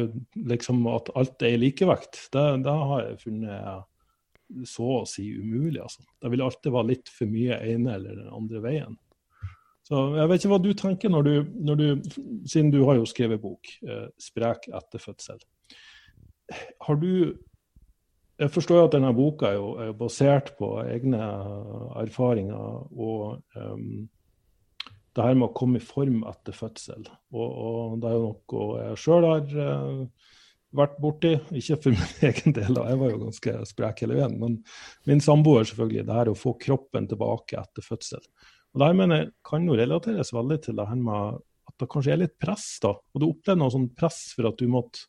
liksom 0.48 0.86
at 0.90 1.10
alt 1.18 1.42
er 1.44 1.56
i 1.56 1.60
likevekt, 1.60 2.28
det, 2.32 2.44
det, 2.64 2.76
har 2.90 3.02
jeg 3.04 3.18
funnet 3.24 4.68
så 4.68 4.86
å 5.02 5.08
si 5.08 5.26
umulig. 5.36 5.80
altså. 5.82 6.06
Det 6.20 6.30
vil 6.32 6.44
alltid 6.44 6.72
være 6.72 6.90
litt 6.94 7.12
for 7.12 7.30
mye 7.30 7.58
ene 7.68 7.98
eller 7.98 8.22
den 8.22 8.32
andre 8.32 8.64
veien. 8.64 8.96
Så 9.88 10.00
Jeg 10.18 10.28
vet 10.28 10.42
ikke 10.42 10.52
hva 10.52 10.60
du 10.60 10.72
tenker 10.76 11.12
når 11.12 11.22
du, 11.24 11.34
når 11.64 11.76
du 11.80 11.86
siden 12.48 12.72
du 12.72 12.82
har 12.84 12.98
jo 12.98 13.08
skrevet 13.08 13.40
bok, 13.40 13.70
eh, 13.88 14.08
'Sprek 14.20 14.68
etter 14.68 15.00
fødsel'. 15.00 15.44
Har 16.84 16.96
du 16.96 17.36
jeg 18.38 18.52
forstår 18.54 18.84
at 18.84 18.92
denne 18.94 19.10
boka 19.16 19.48
er, 19.48 19.56
jo, 19.58 19.70
er 19.82 19.96
basert 19.98 20.52
på 20.58 20.76
egne 20.84 21.18
erfaringer 21.98 22.84
og 22.94 23.42
um, 23.58 24.06
det 25.18 25.26
her 25.26 25.38
med 25.38 25.48
å 25.48 25.56
komme 25.56 25.80
i 25.80 25.84
form 25.84 26.22
etter 26.30 26.54
fødsel. 26.56 27.06
Og, 27.34 27.48
og 27.48 27.96
det 28.02 28.10
er 28.10 28.16
jo 28.16 28.28
noe 28.28 28.82
jeg 28.82 29.00
sjøl 29.02 29.26
har 29.26 29.56
uh, 29.58 30.30
vært 30.78 30.94
borti. 31.02 31.32
Ikke 31.58 31.80
for 31.82 31.96
min 31.96 32.22
egen 32.30 32.56
del, 32.56 32.78
jeg 32.78 33.00
var 33.02 33.12
jo 33.12 33.20
ganske 33.25 33.56
sprek 33.72 34.04
hele 34.04 34.20
veien. 34.20 34.38
Men 34.40 34.56
min 35.10 35.25
samboer, 35.25 35.66
selvfølgelig. 35.68 36.06
Det 36.08 36.16
her 36.20 36.32
å 36.32 36.38
få 36.38 36.54
kroppen 36.62 37.10
tilbake 37.10 37.60
etter 37.60 37.84
fødsel. 37.84 38.25
Og 38.72 38.80
det 38.80 38.90
her 38.90 38.98
mener 38.98 39.22
jeg 39.22 39.30
kan 39.48 39.68
jo 39.68 39.76
relateres 39.78 40.32
veldig 40.37 40.62
til 40.64 40.78
det 40.78 40.88
her 40.88 41.02
med 41.02 41.44
at 41.68 41.76
det 41.82 41.90
kanskje 41.92 42.14
er 42.14 42.22
litt 42.25 42.38
press. 42.40 42.70
da. 42.84 42.94
Og 42.94 43.22
du 43.22 43.28
opplever 43.28 43.60
noe 43.60 43.75
sånn 43.75 43.90
press 43.96 44.28
for 44.37 44.50
at 44.50 44.60
du 44.60 44.68
måtte 44.70 45.08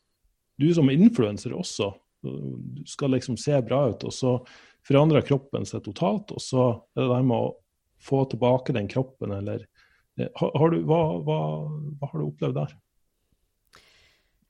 Du 0.60 0.66
som 0.76 0.90
influenser 0.92 1.54
også 1.56 1.86
du 2.22 2.82
skal 2.86 3.10
liksom 3.10 3.36
se 3.36 3.56
bra 3.62 3.86
ut, 3.88 4.04
og 4.04 4.12
så 4.12 4.34
forandrer 4.86 5.24
kroppen 5.26 5.66
seg 5.68 5.84
totalt. 5.86 6.34
Og 6.34 6.42
så 6.44 6.66
er 6.96 7.04
det 7.04 7.10
det 7.12 7.22
med 7.28 7.36
å 7.36 7.54
få 8.00 8.24
tilbake 8.30 8.74
den 8.76 8.88
kroppen, 8.90 9.32
eller 9.36 9.66
har, 10.18 10.52
har 10.58 10.72
du, 10.72 10.80
hva, 10.88 11.00
hva, 11.24 11.40
hva, 12.00 12.08
har 12.12 12.18
du 12.18 12.26
opplevd 12.26 12.58
der? 12.58 12.76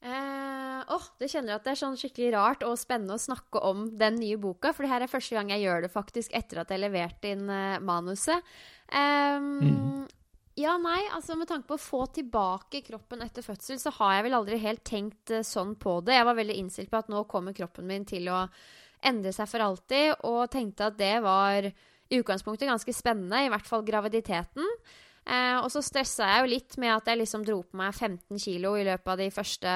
Eh, 0.01 0.81
oh, 0.95 1.09
det 1.21 1.29
kjenner 1.29 1.53
jeg 1.53 1.61
at 1.61 1.67
det 1.67 1.73
er 1.75 1.81
sånn 1.83 1.99
skikkelig 2.01 2.31
rart 2.33 2.63
og 2.65 2.79
spennende 2.81 3.19
å 3.19 3.21
snakke 3.21 3.61
om 3.69 3.85
den 4.01 4.17
nye 4.23 4.39
boka. 4.41 4.73
For 4.73 4.87
det 4.87 4.93
her 4.95 5.05
er 5.05 5.13
første 5.13 5.37
gang 5.37 5.53
jeg 5.53 5.67
gjør 5.67 5.85
det 5.85 5.93
faktisk 5.93 6.33
etter 6.37 6.63
at 6.63 6.73
jeg 6.73 6.83
leverte 6.83 7.35
inn 7.35 7.45
eh, 7.53 7.77
manuset. 7.85 8.49
Um, 8.89 9.53
mm. 9.61 10.09
Ja, 10.61 10.75
nei, 10.81 10.99
altså 11.15 11.37
med 11.39 11.49
tanke 11.49 11.69
på 11.69 11.77
å 11.79 11.83
få 11.83 12.03
tilbake 12.17 12.83
kroppen 12.85 13.23
etter 13.25 13.45
fødsel, 13.45 13.79
så 13.81 13.93
har 14.01 14.17
jeg 14.17 14.27
vel 14.27 14.39
aldri 14.41 14.59
helt 14.61 14.83
tenkt 14.89 15.33
uh, 15.33 15.45
sånn 15.47 15.77
på 15.81 16.01
det. 16.05 16.17
Jeg 16.17 16.29
var 16.29 16.41
veldig 16.41 16.57
innstilt 16.63 16.93
på 16.93 17.01
at 17.01 17.13
nå 17.13 17.23
kommer 17.31 17.57
kroppen 17.57 17.89
min 17.89 18.09
til 18.09 18.29
å 18.33 18.47
endre 19.07 19.33
seg 19.33 19.49
for 19.49 19.65
alltid, 19.65 20.25
og 20.29 20.51
tenkte 20.53 20.91
at 20.91 20.99
det 20.99 21.15
var 21.25 21.71
i 21.71 22.19
utgangspunktet 22.19 22.69
ganske 22.69 22.93
spennende, 22.93 23.45
i 23.47 23.53
hvert 23.53 23.69
fall 23.69 23.85
graviditeten. 23.87 24.67
Eh, 25.27 25.57
og 25.61 25.69
så 25.73 25.83
stressa 25.85 26.29
jeg 26.31 26.45
jo 26.45 26.53
litt 26.55 26.79
med 26.81 26.95
at 26.95 27.11
jeg 27.11 27.21
liksom 27.21 27.45
dro 27.47 27.61
på 27.65 27.81
meg 27.81 27.93
15 27.93 28.41
kilo 28.41 28.77
i 28.79 28.87
løpet 28.89 29.13
av 29.13 29.21
de 29.21 29.29
første 29.35 29.75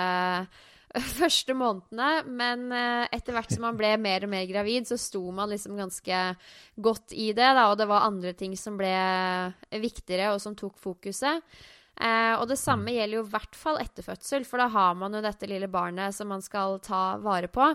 første 1.19 1.55
månedene. 1.59 2.11
Men 2.31 2.67
eh, 2.75 3.05
etter 3.15 3.37
hvert 3.37 3.53
som 3.53 3.67
man 3.67 3.79
ble 3.79 3.95
mer 4.01 4.27
og 4.27 4.33
mer 4.33 4.47
gravid, 4.51 4.89
så 4.89 4.99
sto 5.01 5.23
man 5.35 5.51
liksom 5.53 5.79
ganske 5.79 6.25
godt 6.77 7.15
i 7.15 7.33
det. 7.33 7.51
Da, 7.59 7.69
og 7.71 7.79
det 7.81 7.89
var 7.91 8.09
andre 8.09 8.35
ting 8.39 8.57
som 8.59 8.79
ble 8.81 8.95
viktigere, 9.83 10.33
og 10.35 10.43
som 10.43 10.57
tok 10.59 10.79
fokuset. 10.81 11.43
Eh, 11.95 12.35
og 12.41 12.49
det 12.51 12.59
samme 12.59 12.91
mm. 12.91 12.97
gjelder 12.97 13.19
jo 13.21 13.27
i 13.27 13.33
hvert 13.37 13.59
fall 13.59 13.79
etter 13.83 14.07
fødsel, 14.07 14.47
for 14.49 14.63
da 14.63 14.71
har 14.75 14.97
man 14.99 15.15
jo 15.15 15.23
dette 15.25 15.51
lille 15.51 15.71
barnet 15.71 16.15
som 16.15 16.31
man 16.31 16.43
skal 16.43 16.81
ta 16.83 17.17
vare 17.23 17.51
på. 17.53 17.69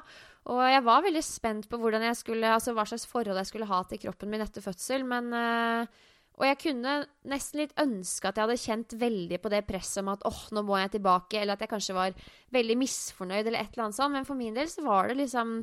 Og 0.49 0.61
jeg 0.65 0.83
var 0.85 1.03
veldig 1.05 1.23
spent 1.23 1.67
på 1.69 1.79
jeg 1.91 2.17
skulle, 2.17 2.53
altså 2.55 2.73
hva 2.73 2.85
slags 2.87 3.05
forhold 3.07 3.37
jeg 3.37 3.49
skulle 3.51 3.69
ha 3.69 3.83
til 3.83 3.99
kroppen 4.01 4.31
min 4.31 4.41
etter 4.41 4.63
fødsel, 4.63 5.03
men 5.05 5.31
eh, 5.35 6.07
og 6.39 6.47
jeg 6.47 6.59
kunne 6.61 6.95
nesten 7.27 7.59
litt 7.59 7.75
ønske 7.81 8.29
at 8.29 8.37
jeg 8.37 8.47
hadde 8.47 8.61
kjent 8.61 8.93
veldig 9.01 9.39
på 9.43 9.51
det 9.51 9.59
presset 9.67 9.99
om 10.01 10.13
at 10.13 10.23
åh, 10.27 10.31
oh, 10.31 10.43
nå 10.55 10.63
må 10.63 10.77
jeg 10.79 10.93
tilbake, 10.95 11.41
eller 11.41 11.57
at 11.57 11.65
jeg 11.65 11.71
kanskje 11.73 11.95
var 11.97 12.15
veldig 12.55 12.77
misfornøyd, 12.79 13.43
eller 13.43 13.59
et 13.59 13.73
eller 13.73 13.89
annet 13.89 13.99
sånt. 13.99 14.15
Men 14.15 14.27
for 14.27 14.39
min 14.39 14.55
del 14.55 14.69
så 14.71 14.85
var 14.85 15.11
det 15.11 15.19
liksom 15.19 15.57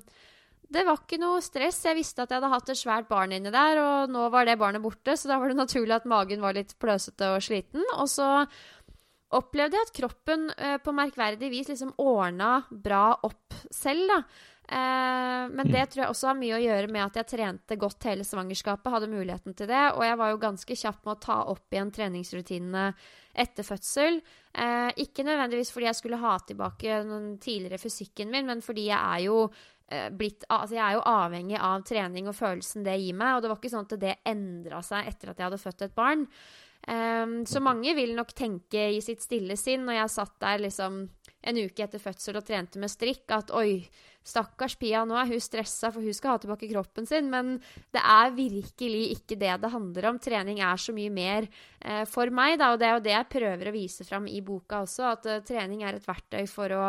Det 0.67 0.83
var 0.83 0.99
ikke 0.99 1.21
noe 1.23 1.41
stress. 1.41 1.85
Jeg 1.87 1.95
visste 1.95 2.25
at 2.25 2.33
jeg 2.33 2.41
hadde 2.41 2.51
hatt 2.51 2.71
et 2.73 2.79
svært 2.81 3.09
barn 3.09 3.33
inni 3.33 3.53
der, 3.55 3.79
og 3.79 4.11
nå 4.11 4.25
var 4.35 4.49
det 4.49 4.59
barnet 4.59 4.83
borte, 4.83 5.15
så 5.17 5.31
da 5.31 5.39
var 5.39 5.53
det 5.53 5.61
naturlig 5.61 5.95
at 5.95 6.09
magen 6.11 6.43
var 6.43 6.57
litt 6.59 6.75
pløsete 6.83 7.29
og 7.37 7.45
sliten. 7.47 7.85
Og 7.97 8.11
så 8.11 8.27
opplevde 9.37 9.79
jeg 9.79 9.87
at 9.87 9.95
kroppen 9.95 10.51
eh, 10.59 10.77
på 10.83 10.95
merkverdig 10.95 11.53
vis 11.55 11.71
liksom 11.71 11.95
ordna 12.03 12.59
bra 12.71 13.15
opp 13.27 13.57
selv, 13.71 14.11
da. 14.11 14.21
Eh, 14.69 15.45
men 15.51 15.69
det 15.71 15.83
mm. 15.85 15.91
tror 15.93 16.03
jeg 16.03 16.11
også 16.11 16.31
har 16.33 16.39
mye 16.39 16.57
å 16.57 16.63
gjøre 16.63 16.91
med 16.91 17.05
at 17.05 17.21
jeg 17.21 17.31
trente 17.37 17.79
godt 17.79 18.09
hele 18.09 18.27
svangerskapet. 18.27 18.91
Hadde 18.93 19.13
muligheten 19.13 19.55
til 19.55 19.71
det. 19.71 19.85
Og 19.95 20.03
jeg 20.07 20.19
var 20.19 20.33
jo 20.33 20.43
ganske 20.43 20.79
kjapp 20.83 21.07
med 21.07 21.15
å 21.15 21.23
ta 21.23 21.39
opp 21.53 21.77
igjen 21.77 21.95
treningsrutinene 21.95 22.89
etter 23.37 23.67
fødsel. 23.67 24.21
Eh, 24.57 24.91
ikke 25.07 25.27
nødvendigvis 25.27 25.71
fordi 25.75 25.91
jeg 25.91 26.01
skulle 26.01 26.21
ha 26.23 26.35
tilbake 26.43 27.01
den 27.07 27.33
tidligere 27.43 27.81
fysikken 27.81 28.33
min, 28.33 28.49
men 28.49 28.63
fordi 28.65 28.89
jeg 28.89 28.99
er 28.99 29.25
jo 29.27 29.43
eh, 29.47 30.09
blitt 30.11 30.47
Altså, 30.49 30.79
jeg 30.79 30.85
er 30.87 30.97
jo 30.97 31.09
avhengig 31.13 31.59
av 31.61 31.85
trening 31.87 32.31
og 32.31 32.39
følelsen 32.39 32.87
det 32.87 32.99
gir 33.03 33.19
meg. 33.19 33.37
Og 33.37 33.45
det 33.45 33.53
var 33.53 33.61
ikke 33.61 33.75
sånn 33.77 33.91
at 33.91 33.99
det 34.03 34.21
endra 34.27 34.83
seg 34.87 35.13
etter 35.13 35.31
at 35.31 35.43
jeg 35.43 35.51
hadde 35.51 35.63
født 35.63 35.87
et 35.87 35.99
barn. 35.99 36.27
Um, 36.87 37.41
så 37.51 37.59
mange 37.59 37.97
vil 37.99 38.13
nok 38.15 38.31
tenke 38.37 38.85
i 38.95 39.01
sitt 39.03 39.25
stille 39.25 39.57
sinn, 39.59 39.83
når 39.89 39.97
jeg 39.97 40.13
satt 40.13 40.35
der 40.45 40.61
liksom 40.63 41.01
en 41.47 41.59
uke 41.63 41.85
etter 41.85 42.03
fødsel 42.03 42.41
og 42.41 42.47
trente 42.47 42.81
med 42.83 42.91
strikk, 42.91 43.25
at 43.35 43.53
oi, 43.55 43.83
Stakkars 44.27 44.75
Pia, 44.81 45.05
nå 45.07 45.15
er 45.21 45.29
hun 45.31 45.43
stressa, 45.43 45.93
for 45.95 46.03
hun 46.03 46.15
skal 46.17 46.35
ha 46.35 46.41
tilbake 46.43 46.67
kroppen 46.73 47.07
sin. 47.07 47.29
Men 47.31 47.57
det 47.95 48.03
er 48.03 48.35
virkelig 48.35 49.05
ikke 49.15 49.39
det 49.39 49.53
det 49.63 49.71
handler 49.71 50.11
om. 50.11 50.19
Trening 50.23 50.59
er 50.67 50.81
så 50.83 50.95
mye 50.97 51.13
mer 51.15 51.47
eh, 51.47 52.03
for 52.11 52.33
meg, 52.35 52.57
da. 52.59 52.73
Og 52.75 52.81
det 52.83 52.89
er 52.89 52.97
jo 52.97 53.05
det 53.05 53.15
jeg 53.15 53.31
prøver 53.37 53.71
å 53.71 53.77
vise 53.77 54.07
fram 54.09 54.27
i 54.27 54.43
boka 54.43 54.83
også, 54.83 55.07
at 55.13 55.31
uh, 55.31 55.39
trening 55.47 55.87
er 55.87 56.01
et 56.01 56.09
verktøy 56.09 56.43
for 56.51 56.75
å 56.75 56.89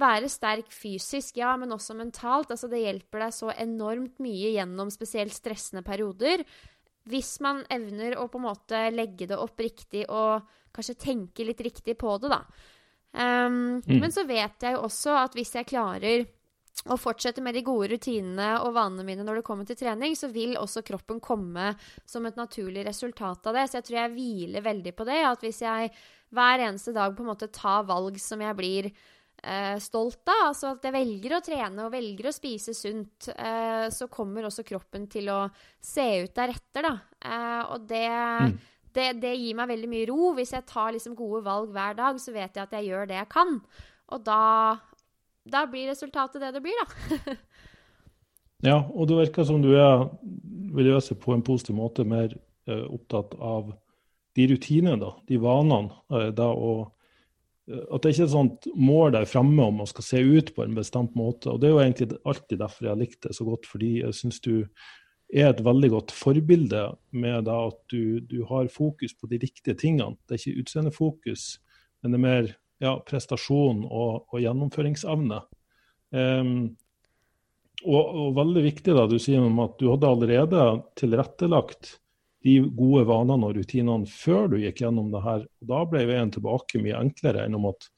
være 0.00 0.30
sterk 0.32 0.72
fysisk, 0.74 1.36
ja, 1.38 1.52
men 1.60 1.74
også 1.74 1.94
mentalt. 1.98 2.50
Altså, 2.54 2.70
det 2.72 2.82
hjelper 2.82 3.26
deg 3.26 3.36
så 3.36 3.52
enormt 3.52 4.16
mye 4.24 4.54
gjennom 4.56 4.90
spesielt 4.94 5.36
stressende 5.36 5.84
perioder. 5.86 6.46
Hvis 7.12 7.36
man 7.44 7.60
evner 7.72 8.16
å 8.16 8.30
på 8.32 8.40
en 8.40 8.48
måte 8.48 8.86
legge 8.94 9.28
det 9.28 9.36
opp 9.36 9.60
riktig 9.60 10.06
og 10.08 10.48
kanskje 10.74 10.96
tenke 10.96 11.44
litt 11.46 11.60
riktig 11.62 11.98
på 12.00 12.16
det, 12.22 12.32
da. 12.32 12.40
Um, 13.14 13.78
mm. 13.86 14.00
Men 14.02 14.12
så 14.12 14.24
vet 14.26 14.66
jeg 14.66 14.74
jo 14.74 14.86
også 14.88 15.14
at 15.20 15.36
hvis 15.38 15.54
jeg 15.54 15.70
klarer 15.70 16.24
og 16.90 16.98
fortsette 16.98 17.40
med 17.44 17.54
de 17.54 17.62
gode 17.64 17.92
rutinene 17.94 18.48
og 18.58 18.74
vanene 18.74 19.06
mine 19.06 19.24
når 19.24 19.38
det 19.38 19.46
kommer 19.46 19.68
til 19.68 19.78
trening, 19.78 20.16
så 20.18 20.28
vil 20.34 20.56
også 20.58 20.82
kroppen 20.84 21.20
komme 21.22 21.70
som 22.04 22.26
et 22.26 22.36
naturlig 22.36 22.84
resultat 22.88 23.46
av 23.46 23.56
det. 23.56 23.68
Så 23.70 23.78
jeg 23.78 23.86
tror 23.88 23.98
jeg 24.00 24.14
hviler 24.16 24.66
veldig 24.66 24.92
på 24.98 25.06
det. 25.08 25.20
At 25.28 25.46
hvis 25.46 25.62
jeg 25.64 25.92
hver 26.34 26.64
eneste 26.66 26.92
dag 26.96 27.14
på 27.14 27.24
en 27.24 27.30
måte 27.30 27.52
tar 27.54 27.86
valg 27.88 28.18
som 28.20 28.42
jeg 28.42 28.58
blir 28.58 28.90
eh, 28.90 29.78
stolt 29.80 30.26
av, 30.26 30.50
altså 30.50 30.74
at 30.74 30.84
jeg 30.84 30.96
velger 30.98 31.36
å 31.36 31.42
trene 31.46 31.86
og 31.86 31.94
velger 31.94 32.28
å 32.28 32.34
spise 32.34 32.74
sunt, 32.76 33.30
eh, 33.32 33.86
så 33.94 34.10
kommer 34.12 34.50
også 34.50 34.66
kroppen 34.66 35.06
til 35.12 35.30
å 35.32 35.40
se 35.78 36.08
ut 36.26 36.34
deretter, 36.36 36.90
da. 36.90 36.94
Eh, 37.22 37.62
og 37.70 37.88
det 37.88 38.08
mm. 38.10 38.58
Det, 38.94 39.08
det, 39.22 39.34
gir 39.34 39.56
meg 39.58 39.70
veldig 39.72 39.90
mye 39.90 40.08
ro. 40.10 40.32
Hvis 40.36 40.54
jeg 40.54 40.66
tar 40.70 40.92
liksom 40.94 41.16
gode 41.18 41.42
valg 41.46 41.72
hver 41.74 41.96
dag, 41.98 42.18
så 42.22 42.34
vet 42.34 42.54
jeg 42.54 42.62
at 42.68 42.76
jeg 42.78 42.92
gjør 42.92 43.08
det 43.10 43.18
jeg 43.18 43.30
kan. 43.32 43.56
Og 44.14 44.22
da 44.22 44.42
da 45.44 45.66
blir 45.68 45.90
resultatet 45.92 46.40
det 46.40 46.54
det 46.56 46.62
blir, 46.64 46.80
da. 46.80 47.36
ja, 48.70 48.78
og 48.80 49.08
det 49.08 49.20
virker 49.20 49.46
som 49.48 49.60
du 49.64 49.74
er, 49.76 50.06
vil 50.74 50.88
jeg 50.88 51.04
seg 51.04 51.20
på 51.20 51.34
en 51.34 51.44
positiv 51.44 51.76
måte 51.78 52.06
mer 52.08 52.32
eh, 52.32 52.84
opptatt 52.88 53.36
av 53.36 53.74
de 54.34 54.48
rutinene, 54.50 54.96
da, 55.02 55.12
de 55.28 55.38
vanene. 55.40 55.92
Eh, 56.10 56.30
da, 56.36 56.48
og, 56.48 56.88
uh, 57.68 57.84
at 57.84 58.02
det 58.02 58.14
ikke 58.14 58.24
er 58.24 58.30
et 58.30 58.34
sånt 58.38 58.68
mål 58.74 59.14
der 59.18 59.28
framme 59.28 59.68
om 59.68 59.82
man 59.82 59.90
skal 59.90 60.08
se 60.08 60.24
ut 60.24 60.54
på 60.56 60.64
en 60.64 60.76
bestemt 60.78 61.14
måte. 61.18 61.52
og 61.52 61.60
Det 61.60 61.68
er 61.68 61.76
jo 61.76 61.84
egentlig 61.84 62.20
alltid 62.24 62.60
derfor 62.64 62.88
jeg 62.88 62.94
har 62.94 63.02
likt 63.04 63.20
det 63.28 63.36
så 63.36 63.46
godt, 63.46 63.68
fordi 63.68 63.98
jeg 64.00 64.16
syns 64.16 64.40
du 64.44 64.54
er 65.32 65.50
et 65.50 65.62
veldig 65.64 65.90
godt 65.92 66.12
forbilde 66.14 66.84
med 67.16 67.48
at 67.50 67.80
du, 67.90 68.20
du, 68.20 68.42
har 68.48 68.70
fokus 68.72 69.14
på 69.16 69.28
de 69.30 69.40
riktige 69.42 69.76
tingene. 69.78 70.18
Det 70.26 70.36
er 70.36 70.42
ikke 70.42 70.64
utseendefokus, 70.64 71.46
men 72.02 72.14
det 72.14 72.20
er 72.20 72.24
mer 72.26 72.48
ja, 72.84 72.94
prestasjon 73.06 73.84
og, 73.88 74.24
og 74.30 74.40
gjennomføringsevne. 74.42 75.40
Um, 76.14 76.54
og, 77.84 78.04
og, 78.04 78.30
veldig 78.38 78.64
viktig 78.64 78.94
da, 78.96 79.04
du 79.10 79.18
sier 79.20 79.44
om 79.44 79.58
at 79.64 79.76
du 79.80 79.90
hadde 79.90 80.10
allerede 80.10 80.64
tilrettelagt 81.00 81.98
de 82.44 82.58
gode 82.76 83.06
vanene 83.08 83.48
og 83.48 83.56
rutinene 83.56 84.08
før 84.08 84.50
du 84.52 84.58
gikk 84.60 84.84
gjennom 84.84 85.10
det 85.12 85.24
her. 85.24 85.44
Og 85.62 85.70
da 85.70 85.82
ble 85.88 86.04
veien 86.08 86.32
tilbake 86.32 86.80
mye 86.82 87.00
enklere 87.00 87.46
enn 87.46 87.56
om 87.56 87.70
at 87.72 87.88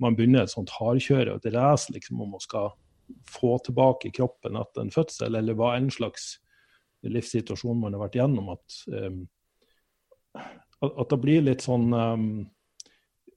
man 0.00 0.16
begynner 0.16 0.46
et 0.46 0.52
sånt 0.52 0.72
hardkjøre 0.72 1.34
og 1.34 1.44
et 1.44 1.54
race 1.54 1.92
liksom, 1.92 2.22
om 2.24 2.36
å 2.36 2.42
skal 2.42 2.72
få 3.28 3.58
tilbake 3.66 4.12
kroppen 4.16 4.56
etter 4.56 4.86
en 4.86 4.94
fødsel, 4.94 5.36
eller 5.36 5.56
hva 5.58 5.74
enn 5.76 5.90
slags 5.92 6.38
livssituasjon 7.08 7.78
man 7.80 7.96
har 7.96 8.04
vært 8.04 8.18
gjennom. 8.20 8.52
At, 8.54 8.78
um, 8.92 9.20
at 10.80 11.12
det 11.12 11.20
blir 11.22 11.44
litt 11.46 11.64
sånn 11.64 11.90
um, 11.94 12.26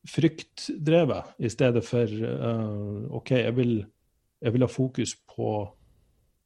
fryktdrevet 0.09 1.37
i 1.43 1.51
stedet 1.51 1.83
for 1.87 2.09
uh, 2.09 3.07
OK, 3.19 3.35
jeg 3.39 3.55
vil, 3.59 3.77
jeg 4.43 4.55
vil, 4.55 4.65
ha 4.65 4.71
fokus 4.71 5.15
på 5.35 5.53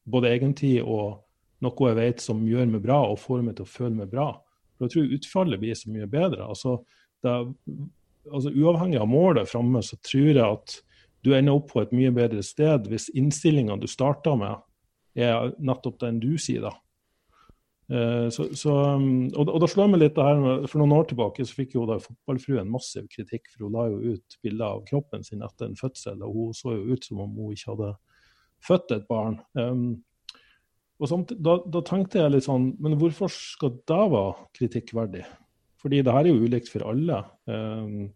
både 0.07 0.33
egentid 0.35 0.83
og 0.85 1.23
noe 1.65 1.89
jeg 1.89 1.97
vet 1.97 2.21
som 2.21 2.45
gjør 2.45 2.67
meg 2.69 2.83
bra 2.85 2.99
og 3.09 3.19
får 3.19 3.41
meg 3.45 3.57
til 3.57 3.65
å 3.65 3.71
føle 3.71 3.95
meg 3.97 4.11
bra. 4.11 4.29
For 4.77 4.85
jeg 4.85 4.93
tror 4.93 5.15
utfallet 5.17 5.61
blir 5.61 5.77
så 5.77 5.89
mye 5.89 6.09
bedre. 6.09 6.45
Altså, 6.45 6.77
det, 7.25 7.33
altså 8.29 8.53
Uavhengig 8.53 8.99
av 9.01 9.09
målet 9.09 9.49
framme, 9.49 9.81
så 9.81 9.97
tror 10.05 10.29
jeg 10.29 10.43
at 10.45 10.77
du 11.25 11.33
ender 11.33 11.57
opp 11.57 11.71
på 11.73 11.81
et 11.81 11.93
mye 11.97 12.13
bedre 12.13 12.43
sted 12.45 12.85
hvis 12.91 13.09
innstillinga 13.17 13.79
du 13.81 13.87
starter 13.89 14.37
med, 14.39 14.61
er 15.17 15.55
nettopp 15.57 15.97
den 16.03 16.21
du 16.21 16.35
sier. 16.37 16.67
da. 16.69 16.75
Eh, 17.87 18.29
så, 18.29 18.49
så, 18.51 18.73
um, 18.97 19.29
og, 19.31 19.47
og, 19.47 19.61
da 19.63 19.67
slår 19.71 19.87
meg 19.93 20.01
litt 20.01 20.17
det 20.17 20.25
her, 20.27 20.65
For 20.67 20.81
noen 20.81 20.95
år 20.97 21.05
tilbake 21.07 21.45
så 21.47 21.55
fikk 21.55 21.77
jo 21.77 21.85
da 21.87 21.95
fotballfruen 22.03 22.67
massiv 22.71 23.07
kritikk, 23.13 23.47
for 23.53 23.67
hun 23.67 23.77
la 23.77 23.85
jo 23.87 24.17
ut 24.17 24.37
bilder 24.43 24.67
av 24.67 24.83
kroppen 24.89 25.23
sin 25.23 25.45
etter 25.45 25.69
en 25.69 25.79
fødsel. 25.79 26.19
og 26.25 26.35
Hun 26.35 26.57
så 26.57 26.75
jo 26.75 26.91
ut 26.91 27.07
som 27.07 27.23
om 27.23 27.39
hun 27.39 27.55
ikke 27.55 27.71
hadde 27.73 27.93
født 28.67 28.95
et 28.97 29.07
barn. 29.07 29.39
Um, 29.55 29.89
og 30.97 31.11
samtidig, 31.11 31.43
da, 31.45 31.59
da, 31.77 31.83
tenkte 31.85 32.19
jeg 32.23 32.33
litt 32.33 32.47
sånn 32.47 32.71
Men 32.81 32.95
hvorfor 32.97 33.29
skal 33.29 33.75
det 33.85 34.05
være 34.09 34.47
kritikkverdig? 34.57 35.27
Fordi 35.77 35.99
det 36.01 36.15
her 36.15 36.25
er 36.25 36.31
jo 36.31 36.47
ulikt 36.49 36.71
for 36.73 36.87
alle. 36.89 37.21
Um, 37.45 38.09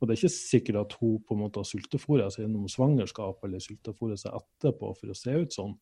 og 0.00 0.08
det 0.10 0.16
er 0.16 0.20
ikke 0.20 0.34
sikkert 0.34 0.80
at 0.82 0.96
hun 1.00 1.20
på 1.24 1.36
en 1.36 1.44
måte 1.46 1.62
har 1.62 1.68
sultefòra 1.68 2.26
seg 2.34 2.44
gjennom 2.44 2.66
svangerskap 2.68 3.46
eller 3.46 3.62
sultefòra 3.62 4.18
seg 4.20 4.34
etterpå 4.36 4.90
for 4.98 5.12
å 5.14 5.16
se 5.16 5.36
ut 5.38 5.54
sånn. 5.54 5.76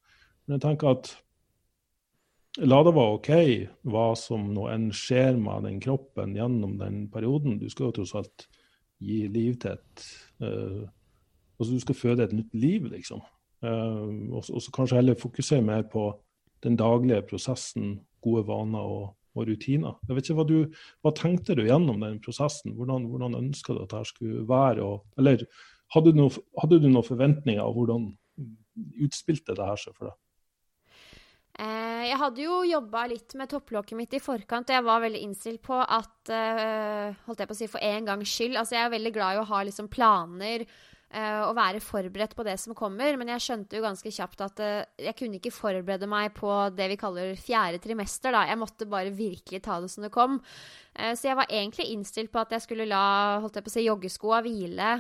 Men 0.44 0.58
jeg 0.58 0.66
tenker 0.68 0.92
at 0.92 1.10
la 2.60 2.80
det 2.84 2.92
være 2.92 3.16
OK 3.16 3.30
hva 3.88 4.08
som 4.18 4.50
nå 4.52 4.66
enn 4.72 4.90
skjer 4.96 5.38
med 5.40 5.64
den 5.68 5.78
kroppen 5.80 6.34
gjennom 6.36 6.76
den 6.80 7.06
perioden. 7.12 7.58
Du 7.60 7.68
skal 7.72 7.88
jo 7.88 7.96
tross 8.00 8.14
alt 8.18 8.46
gi 9.02 9.24
liv 9.32 9.56
til 9.62 9.78
et 9.78 10.04
uh, 10.44 10.82
Altså 11.60 11.76
du 11.76 11.82
skal 11.84 11.94
føde 11.94 12.24
et 12.24 12.32
nytt 12.34 12.54
liv, 12.58 12.86
liksom. 12.90 13.20
Uh, 13.62 14.32
og 14.34 14.42
så 14.42 14.72
kanskje 14.74 14.96
heller 14.98 15.14
fokusere 15.20 15.62
mer 15.62 15.84
på 15.86 16.08
den 16.64 16.74
daglige 16.74 17.20
prosessen, 17.28 18.00
gode 18.24 18.42
vaner 18.48 18.82
og, 18.82 19.12
og 19.36 19.46
rutiner. 19.46 19.94
Jeg 20.08 20.16
vet 20.16 20.26
ikke, 20.26 20.38
hva, 20.40 20.46
du, 20.48 20.80
hva, 21.04 21.12
tenkte 21.14 21.54
du 21.54 21.62
gjennom 21.68 22.02
den 22.02 22.18
prosessen? 22.24 22.74
Hvordan, 22.74 23.06
hvordan 23.12 23.38
ønska 23.38 23.76
du 23.76 23.84
at 23.84 23.92
dette 23.92 24.10
skulle 24.10 24.42
være? 24.48 24.82
Og, 24.82 25.06
eller 25.22 25.44
hadde 25.94 26.10
du, 26.10 26.18
noe, 26.18 26.44
hadde 26.58 26.82
noen 26.82 27.06
forventninger 27.06 27.62
av 27.62 27.76
hvordan 27.76 28.10
utspilte 29.04 29.54
det 29.54 29.68
her 29.68 29.78
seg 29.78 29.94
for 29.94 30.10
deg? 30.10 30.18
Eh, 31.60 32.04
jeg 32.08 32.16
hadde 32.16 32.44
jo 32.46 32.62
jobba 32.64 33.02
litt 33.10 33.34
med 33.36 33.50
topplokket 33.52 33.98
mitt 33.98 34.14
i 34.16 34.22
forkant, 34.24 34.70
og 34.70 34.78
jeg 34.78 34.86
var 34.86 35.02
veldig 35.04 35.20
innstilt 35.20 35.60
på 35.64 35.76
at 35.76 36.32
uh, 36.32 37.12
Holdt 37.26 37.42
jeg 37.42 37.50
på 37.50 37.56
å 37.56 37.58
si 37.58 37.68
for 37.68 37.84
en 37.84 38.08
gangs 38.08 38.32
skyld. 38.32 38.56
Altså, 38.56 38.78
jeg 38.78 38.86
er 38.86 38.96
veldig 38.96 39.12
glad 39.12 39.36
i 39.36 39.42
å 39.42 39.50
ha 39.50 39.60
liksom 39.68 39.90
planer 39.92 40.64
uh, 40.64 41.42
og 41.50 41.52
være 41.58 41.82
forberedt 41.84 42.32
på 42.38 42.46
det 42.48 42.56
som 42.62 42.72
kommer, 42.78 43.18
men 43.20 43.34
jeg 43.34 43.44
skjønte 43.44 43.76
jo 43.76 43.84
ganske 43.84 44.14
kjapt 44.16 44.46
at 44.48 44.64
jeg 44.96 45.16
kunne 45.18 45.36
ikke 45.42 45.52
forberede 45.52 46.08
meg 46.08 46.32
på 46.38 46.48
det 46.72 46.88
vi 46.94 47.00
kaller 47.04 47.36
fjerde 47.36 47.82
trimester, 47.84 48.32
da. 48.32 48.46
Jeg 48.48 48.62
måtte 48.62 48.88
bare 48.88 49.12
virkelig 49.12 49.60
ta 49.66 49.76
det 49.82 49.92
som 49.92 50.08
det 50.08 50.14
kom. 50.14 50.40
Så 50.96 51.28
jeg 51.28 51.36
var 51.36 51.52
egentlig 51.52 51.90
innstilt 51.92 52.32
på 52.32 52.40
at 52.40 52.52
jeg 52.52 52.64
skulle 52.64 52.88
la 52.88 53.40
holdt 53.44 53.60
jeg 53.60 53.64
på 53.64 53.72
å 53.72 53.76
si, 53.76 53.84
joggeskoa 53.86 54.40
hvile 54.44 54.90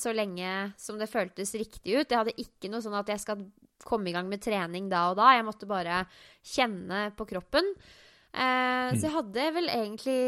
så 0.00 0.12
lenge 0.16 0.52
som 0.80 0.96
det 1.00 1.10
føltes 1.12 1.52
riktig 1.60 1.98
ut. 1.98 2.08
Jeg 2.08 2.20
hadde 2.20 2.40
ikke 2.40 2.72
noe 2.72 2.84
sånn 2.84 2.96
at 2.96 3.12
jeg 3.12 3.20
skal 3.20 3.44
komme 3.84 4.10
i 4.10 4.16
gang 4.16 4.28
med 4.30 4.42
trening 4.44 4.90
da 4.92 5.10
og 5.10 5.20
da. 5.20 5.32
Jeg 5.36 5.46
måtte 5.46 5.68
bare 5.68 6.04
kjenne 6.46 7.08
på 7.16 7.26
kroppen. 7.28 7.72
Eh, 8.32 8.40
mm. 8.40 8.96
Så 8.96 9.06
jeg 9.06 9.14
hadde 9.16 9.48
vel 9.56 9.72
egentlig 9.72 10.20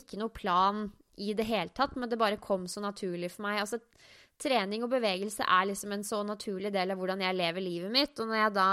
ikke 0.00 0.20
noe 0.20 0.34
plan 0.34 0.86
i 1.22 1.34
det 1.36 1.46
hele 1.46 1.72
tatt, 1.76 1.96
men 1.96 2.10
det 2.10 2.20
bare 2.20 2.40
kom 2.42 2.66
så 2.70 2.82
naturlig 2.84 3.32
for 3.34 3.46
meg. 3.46 3.60
Altså, 3.62 3.80
trening 4.42 4.84
og 4.84 4.92
bevegelse 4.94 5.44
er 5.46 5.68
liksom 5.70 5.94
en 5.94 6.06
så 6.06 6.22
naturlig 6.26 6.72
del 6.74 6.92
av 6.92 6.98
hvordan 6.98 7.22
jeg 7.22 7.38
lever 7.38 7.64
livet 7.64 7.94
mitt. 7.94 8.16
Og 8.18 8.30
når 8.30 8.40
jeg 8.40 8.56
da 8.56 8.70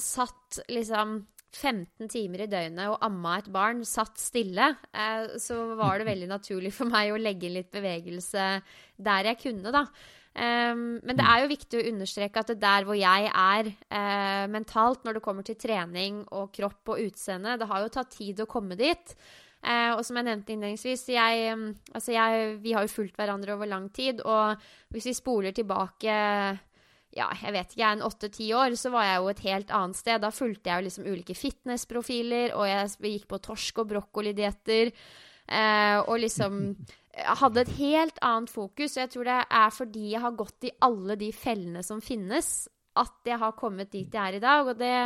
satt 0.00 0.60
liksom 0.70 1.20
15 1.50 2.08
timer 2.12 2.44
i 2.44 2.50
døgnet 2.50 2.92
og 2.92 3.02
amma 3.04 3.36
et 3.40 3.50
barn, 3.52 3.82
satt 3.86 4.20
stille, 4.22 4.70
eh, 4.94 5.36
så 5.42 5.58
var 5.78 5.98
det 5.98 6.08
veldig 6.08 6.30
naturlig 6.30 6.72
for 6.76 6.90
meg 6.90 7.12
å 7.12 7.20
legge 7.20 7.48
inn 7.48 7.58
litt 7.58 7.72
bevegelse 7.74 8.46
der 8.96 9.32
jeg 9.32 9.40
kunne, 9.42 9.74
da. 9.74 9.84
Um, 10.30 11.00
men 11.02 11.16
det 11.18 11.26
er 11.26 11.42
jo 11.42 11.50
viktig 11.50 11.80
å 11.80 11.86
understreke 11.90 12.42
at 12.42 12.52
det 12.52 12.60
der 12.62 12.84
hvor 12.86 12.94
jeg 12.94 13.26
er 13.28 13.70
uh, 13.90 14.44
mentalt 14.52 15.02
når 15.04 15.18
det 15.18 15.22
kommer 15.24 15.46
til 15.46 15.58
trening 15.58 16.22
og 16.30 16.52
kropp 16.54 16.92
og 16.94 17.02
utseende, 17.02 17.56
det 17.58 17.66
har 17.66 17.82
jo 17.82 17.92
tatt 17.96 18.12
tid 18.14 18.44
å 18.44 18.50
komme 18.50 18.78
dit. 18.78 19.14
Uh, 19.60 19.98
og 19.98 20.04
som 20.06 20.16
jeg 20.16 20.28
nevnte 20.28 20.54
innledningsvis, 20.54 21.02
jeg, 21.12 21.50
um, 21.52 21.66
altså 21.92 22.14
jeg, 22.14 22.54
vi 22.62 22.72
har 22.76 22.86
jo 22.86 22.94
fulgt 22.94 23.18
hverandre 23.18 23.56
over 23.58 23.68
lang 23.68 23.90
tid. 23.92 24.22
Og 24.22 24.94
hvis 24.94 25.10
vi 25.10 25.16
spoler 25.18 25.56
tilbake 25.56 26.14
ja, 27.10 27.26
jeg 27.42 27.54
vet 27.56 27.72
ikke, 27.74 27.88
en 27.90 28.04
åtte-ti 28.06 28.52
år, 28.54 28.76
så 28.78 28.92
var 28.94 29.08
jeg 29.08 29.18
jo 29.18 29.30
et 29.32 29.42
helt 29.48 29.72
annet 29.74 29.98
sted. 29.98 30.22
Da 30.22 30.30
fulgte 30.30 30.70
jeg 30.70 30.78
jo 30.78 30.86
liksom 30.86 31.08
ulike 31.10 31.34
fitnessprofiler, 31.34 32.54
og 32.54 32.68
jeg 32.70 33.16
gikk 33.16 33.26
på 33.32 33.40
torsk- 33.42 33.82
og 33.82 33.90
brokkolidietter. 33.90 34.92
Uh, 35.50 36.06
og 36.06 36.20
liksom 36.22 36.62
hadde 37.24 37.64
et 37.64 37.76
helt 37.78 38.18
annet 38.24 38.52
fokus. 38.52 38.96
Og 38.96 39.02
jeg 39.02 39.12
tror 39.12 39.28
det 39.28 39.38
er 39.60 39.74
fordi 39.74 40.06
jeg 40.14 40.24
har 40.24 40.38
gått 40.38 40.68
i 40.68 40.74
alle 40.86 41.16
de 41.20 41.30
fellene 41.36 41.84
som 41.86 42.02
finnes, 42.04 42.50
at 43.00 43.28
jeg 43.28 43.38
har 43.40 43.58
kommet 43.58 43.92
dit 43.92 44.08
jeg 44.08 44.20
er 44.20 44.38
i 44.38 44.42
dag. 44.42 44.72
Og 44.72 44.80
det 44.80 44.96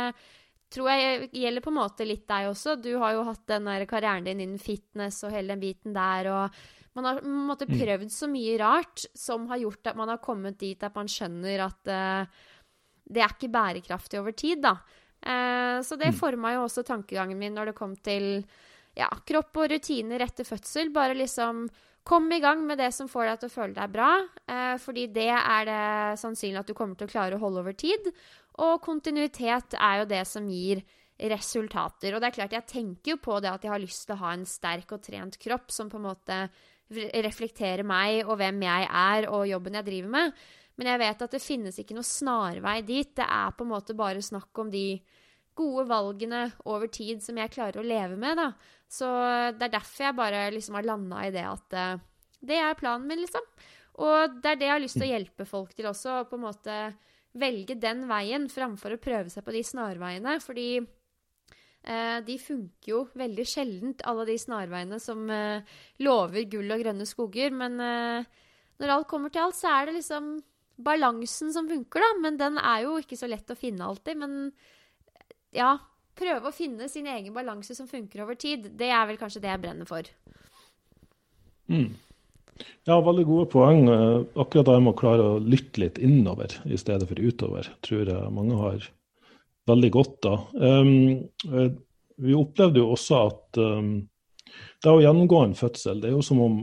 tror 0.73 0.89
jeg 0.91 1.29
gjelder 1.35 1.63
på 1.63 1.71
en 1.71 1.79
måte 1.79 2.07
litt 2.07 2.25
deg 2.29 2.49
også. 2.49 2.77
Du 2.81 2.95
har 3.01 3.15
jo 3.15 3.27
hatt 3.27 3.45
den 3.51 3.69
der 3.69 3.85
karrieren 3.89 4.27
din 4.27 4.41
innen 4.43 4.61
fitness 4.61 5.21
og 5.25 5.35
hele 5.35 5.53
den 5.53 5.63
biten 5.63 5.95
der. 5.95 6.31
og 6.33 6.65
man 6.95 7.05
har 7.09 7.17
på 7.19 7.27
en 7.27 7.47
måte 7.49 7.67
prøvd 7.67 8.11
så 8.13 8.27
mye 8.31 8.55
rart 8.61 9.03
som 9.19 9.49
har 9.49 9.59
gjort 9.59 9.91
at 9.91 9.97
man 9.99 10.13
har 10.13 10.21
kommet 10.23 10.59
dit 10.61 10.83
at 10.83 10.95
man 10.95 11.09
skjønner 11.11 11.65
at 11.65 11.89
uh, 11.91 12.45
det 13.05 13.21
er 13.21 13.33
ikke 13.35 13.51
bærekraftig 13.51 14.21
over 14.21 14.31
tid, 14.31 14.61
da. 14.63 14.77
Uh, 15.19 15.83
så 15.83 15.97
det 15.99 16.13
mm. 16.13 16.19
forma 16.21 16.53
jo 16.55 16.63
også 16.63 16.85
tankegangen 16.87 17.37
min 17.39 17.53
når 17.57 17.71
det 17.71 17.75
kom 17.77 17.97
til 17.99 18.45
ja, 18.95 19.09
kropp 19.27 19.59
og 19.59 19.73
rutiner 19.73 20.23
etter 20.23 20.47
fødsel. 20.47 20.93
Bare 20.95 21.17
liksom 21.19 21.65
Kom 22.05 22.27
i 22.31 22.39
gang 22.39 22.61
med 22.67 22.77
det 22.77 22.91
som 22.93 23.07
får 23.09 23.31
deg 23.31 23.39
til 23.41 23.49
å 23.49 23.53
føle 23.55 23.73
deg 23.73 23.93
bra, 23.93 24.09
eh, 24.45 24.75
fordi 24.77 25.07
det 25.09 25.31
er 25.33 25.63
det 25.65 26.19
sannsynlig 26.21 26.59
at 26.61 26.69
du 26.69 26.75
kommer 26.77 26.93
til 26.99 27.07
å 27.07 27.13
klare 27.15 27.37
å 27.37 27.41
holde 27.41 27.63
over 27.63 27.73
tid. 27.73 28.11
Og 28.61 28.77
kontinuitet 28.85 29.73
er 29.73 30.03
jo 30.03 30.11
det 30.11 30.21
som 30.29 30.45
gir 30.45 30.83
resultater. 31.31 32.13
Og 32.13 32.21
det 32.21 32.29
er 32.29 32.35
klart, 32.37 32.53
jeg 32.53 32.69
tenker 32.69 33.15
jo 33.15 33.17
på 33.23 33.39
det 33.41 33.49
at 33.49 33.65
jeg 33.65 33.73
har 33.73 33.81
lyst 33.81 34.05
til 34.05 34.15
å 34.17 34.21
ha 34.21 34.35
en 34.35 34.45
sterk 34.45 34.93
og 34.93 35.01
trent 35.01 35.39
kropp 35.41 35.73
som 35.73 35.89
på 35.89 35.97
en 35.97 36.07
måte 36.11 36.39
reflekterer 37.25 37.81
meg 37.87 38.27
og 38.27 38.37
hvem 38.37 38.61
jeg 38.67 38.87
er 38.91 39.29
og 39.31 39.47
jobben 39.49 39.79
jeg 39.79 39.87
driver 39.89 40.13
med. 40.13 40.39
Men 40.75 40.91
jeg 40.91 41.01
vet 41.01 41.25
at 41.25 41.33
det 41.33 41.41
finnes 41.41 41.79
ikke 41.79 41.95
noe 41.97 42.05
snarvei 42.05 42.81
dit. 42.85 43.15
Det 43.15 43.25
er 43.25 43.55
på 43.55 43.65
en 43.65 43.71
måte 43.71 43.95
bare 43.97 44.21
snakk 44.21 44.61
om 44.61 44.69
de 44.69 44.99
gode 45.55 45.85
valgene 45.89 46.47
over 46.67 46.89
tid 46.91 47.23
som 47.23 47.37
jeg 47.39 47.53
klarer 47.53 47.81
å 47.81 47.87
leve 47.87 48.17
med, 48.19 48.37
da. 48.39 48.49
Så 48.91 49.07
det 49.55 49.67
er 49.67 49.77
derfor 49.77 50.07
jeg 50.07 50.17
bare 50.17 50.43
liksom 50.53 50.77
har 50.77 50.87
landa 50.87 51.23
i 51.25 51.31
det 51.33 51.45
at 51.47 51.75
uh, 51.75 52.03
det 52.45 52.59
er 52.61 52.77
planen 52.79 53.07
min, 53.09 53.23
liksom. 53.23 53.45
Og 54.03 54.37
det 54.43 54.51
er 54.51 54.59
det 54.59 54.67
jeg 54.67 54.75
har 54.75 54.83
lyst 54.83 54.99
til 54.99 55.07
å 55.07 55.13
hjelpe 55.13 55.47
folk 55.47 55.71
til 55.75 55.87
også, 55.89 56.25
på 56.29 56.37
en 56.37 56.45
måte 56.45 56.75
velge 57.39 57.77
den 57.79 58.03
veien 58.09 58.49
framfor 58.51 58.95
å 58.95 59.01
prøve 59.01 59.31
seg 59.31 59.45
på 59.45 59.55
de 59.55 59.61
snarveiene. 59.63 60.35
Fordi 60.43 60.67
eh, 60.79 62.17
de 62.27 62.35
funker 62.39 62.91
jo 62.91 63.05
veldig 63.15 63.45
sjeldent, 63.47 64.03
alle 64.07 64.27
de 64.27 64.35
snarveiene 64.39 64.99
som 65.03 65.23
eh, 65.31 65.79
lover 66.03 66.43
gull 66.51 66.75
og 66.75 66.83
grønne 66.83 67.07
skoger. 67.07 67.55
Men 67.55 67.79
når 67.79 68.93
alt 68.97 69.09
kommer 69.11 69.31
til 69.31 69.47
alt, 69.47 69.57
så 69.57 69.71
er 69.71 69.87
det 69.87 70.01
liksom 70.01 70.33
balansen 70.75 71.53
som 71.55 71.71
funker, 71.71 72.03
da. 72.03 72.11
Men 72.19 72.39
den 72.39 72.59
er 72.59 72.83
jo 72.85 72.97
ikke 72.99 73.19
så 73.19 73.31
lett 73.31 73.51
å 73.51 73.59
finne 73.59 73.87
alltid. 73.87 74.19
Men 74.19 74.51
ja, 75.55 75.75
prøve 76.15 76.49
å 76.49 76.55
finne 76.55 76.89
sin 76.91 77.07
egen 77.11 77.33
balanse 77.35 77.75
som 77.77 77.89
funker 77.89 78.23
over 78.23 78.37
tid. 78.39 78.71
Det 78.77 78.89
er 78.91 79.05
vel 79.09 79.19
kanskje 79.19 79.43
det 79.43 79.51
jeg 79.51 79.63
brenner 79.63 79.89
for. 79.89 80.09
Mm. 81.71 81.93
Ja, 82.87 82.99
veldig 83.03 83.25
gode 83.27 83.47
poeng. 83.51 83.89
Akkurat 84.39 84.69
det 84.69 84.77
med 84.79 84.93
å 84.93 84.99
klare 84.99 85.29
å 85.33 85.39
lytte 85.43 85.81
litt 85.83 85.99
innover 85.99 86.53
i 86.69 86.79
stedet 86.79 87.07
for 87.09 87.19
utover, 87.19 87.67
tror 87.83 88.11
jeg 88.11 88.35
mange 88.35 88.59
har 88.59 88.85
veldig 89.67 89.91
godt 89.91 90.27
av. 90.29 90.45
Um, 90.53 91.25
vi 92.15 92.35
opplevde 92.37 92.79
jo 92.79 92.93
også 92.93 93.21
at 93.27 93.59
um, 93.59 93.95
det 94.83 94.91
å 94.91 95.01
gjennomgå 95.03 95.41
en 95.43 95.57
fødsel, 95.57 95.99
det 96.01 96.11
er 96.11 96.15
jo 96.15 96.23
som 96.25 96.41
om 96.43 96.59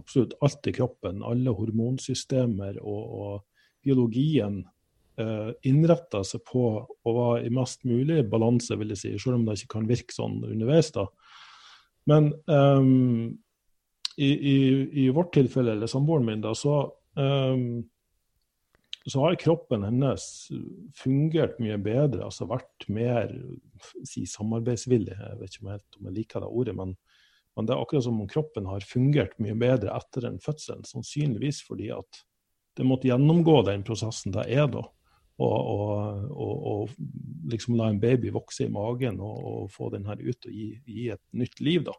absolutt 0.00 0.34
alt 0.44 0.66
i 0.66 0.74
kroppen, 0.76 1.22
alle 1.24 1.54
hormonsystemer 1.56 2.80
og, 2.82 3.04
og 3.20 3.86
biologien 3.86 4.64
eh, 5.20 5.50
innretta 5.68 6.22
seg 6.24 6.44
på 6.46 6.66
å 6.86 7.16
være 7.16 7.46
i 7.46 7.52
mest 7.54 7.84
mulig 7.88 8.22
balanse, 8.30 8.76
vil 8.78 8.92
jeg 8.94 9.02
si, 9.02 9.12
selv 9.22 9.40
om 9.40 9.46
det 9.46 9.58
ikke 9.60 9.74
kan 9.78 9.88
virke 9.88 10.16
sånn 10.16 10.38
underveis. 10.46 10.92
da. 10.94 11.06
Men 12.06 12.30
um, 12.46 13.34
i, 14.16 14.30
i, 14.30 14.56
i, 15.04 15.08
vårt 15.14 15.34
tilfelle, 15.34 15.74
eller 15.74 15.90
samboeren 15.90 16.28
min, 16.28 16.44
da, 16.44 16.54
så, 16.56 16.78
um, 17.18 17.82
så 19.06 19.24
har 19.24 19.40
kroppen 19.42 19.84
hennes 19.86 20.28
fungert 20.96 21.58
mye 21.62 21.78
bedre, 21.82 22.24
altså 22.28 22.48
vært 22.50 22.86
mer 22.92 23.34
si, 24.06 24.24
samarbeidsvillig. 24.30 25.18
Jeg 25.18 25.40
vet 25.40 25.52
ikke 25.52 25.66
om 25.66 25.74
jeg, 25.74 25.84
om 25.98 26.08
jeg 26.10 26.18
liker 26.20 26.44
det 26.44 26.52
ordet, 26.62 26.76
men, 26.78 26.94
men, 27.56 27.66
det 27.66 27.74
er 27.74 27.82
akkurat 27.82 28.06
som 28.06 28.22
om 28.22 28.30
kroppen 28.30 28.70
har 28.70 28.86
fungert 28.86 29.36
mye 29.42 29.58
bedre 29.58 29.98
etter 29.98 30.30
en 30.30 30.40
fødsel. 30.42 30.86
Sannsynligvis 30.88 31.62
fordi 31.66 31.90
at 31.94 32.24
det 32.76 32.84
måtte 32.84 33.08
gjennomgå 33.08 33.62
den 33.66 33.82
prosessen 33.88 34.34
det 34.36 34.44
er 34.52 34.68
da 34.68 34.84
og, 35.38 36.30
og, 36.32 36.54
og, 36.70 36.94
liksom 37.50 37.76
la 37.76 37.90
en 37.92 38.00
baby 38.00 38.32
vokse 38.34 38.64
i 38.64 38.72
magen 38.72 39.20
og, 39.20 39.66
få 39.72 39.90
den 39.92 40.06
her 40.08 40.20
ut 40.22 40.48
og 40.48 40.52
gi, 40.52 40.70
gi 40.86 41.10
et 41.12 41.22
nytt 41.36 41.60
liv. 41.60 41.84
da. 41.86 41.96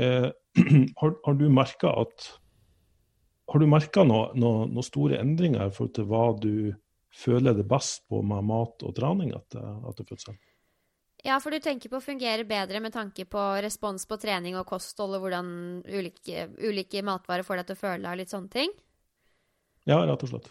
Eh, 0.00 0.30
har, 1.00 1.12
har, 1.26 1.36
du 1.38 1.44
merka 1.52 1.92
at 2.04 2.30
har 3.52 3.60
du 3.60 3.68
merka 3.68 4.06
noen 4.08 4.40
noe, 4.40 4.64
noe 4.72 4.86
store 4.86 5.20
endringer 5.20 5.68
i 5.68 5.74
forhold 5.74 5.94
til 5.98 6.08
hva 6.08 6.24
du 6.40 6.54
føler 7.14 7.54
det 7.54 7.68
best 7.70 8.02
på 8.10 8.22
med 8.26 8.48
mat 8.48 8.82
og 8.82 8.96
trening 8.96 9.30
etter, 9.36 9.62
etter 9.90 10.08
fødselen? 10.08 10.40
Ja, 11.24 11.38
for 11.40 11.54
du 11.54 11.60
tenker 11.62 11.88
på 11.88 12.00
å 12.00 12.04
fungere 12.04 12.44
bedre 12.44 12.82
med 12.84 12.92
tanke 12.92 13.24
på 13.24 13.42
respons 13.64 14.04
på 14.08 14.18
trening 14.20 14.58
og 14.60 14.66
kosthold, 14.68 15.14
og 15.16 15.24
hvordan 15.24 15.46
ulike, 15.88 16.50
ulike 16.60 17.00
matvarer 17.06 17.46
får 17.46 17.62
deg 17.62 17.70
til 17.70 17.78
å 17.78 17.80
føle 17.80 18.02
deg, 18.02 18.10
og 18.10 18.20
litt 18.20 18.34
sånne 18.34 18.52
ting? 18.52 18.74
Ja, 19.88 20.02
rett 20.04 20.26
og 20.26 20.32
slett. 20.34 20.50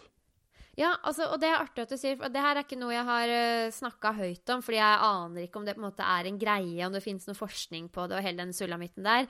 Ja, 0.78 0.94
altså, 1.06 1.28
og 1.30 1.38
det 1.42 1.48
er 1.50 1.60
artig 1.60 1.84
at 1.84 1.92
du 1.92 1.98
sier, 1.98 2.16
for 2.18 2.32
det 2.34 2.42
her 2.42 2.58
er 2.58 2.64
ikke 2.66 2.78
noe 2.80 2.94
jeg 2.94 3.06
har 3.06 3.30
uh, 3.30 3.40
eh, 3.66 3.74
snakka 3.74 4.10
høyt 4.16 4.50
om, 4.50 4.62
fordi 4.64 4.80
jeg 4.80 5.02
aner 5.08 5.44
ikke 5.44 5.60
om 5.60 5.68
det 5.68 5.76
på 5.76 5.82
en 5.82 5.86
måte 5.86 6.08
er 6.16 6.30
en 6.30 6.40
greie, 6.40 6.86
om 6.86 6.96
det 6.96 7.04
finnes 7.04 7.28
noe 7.28 7.38
forskning 7.38 7.86
på 7.94 8.08
det 8.10 8.18
og 8.18 8.26
hele 8.26 8.42
den 8.42 8.56
sulamitten 8.56 9.06
der. 9.06 9.28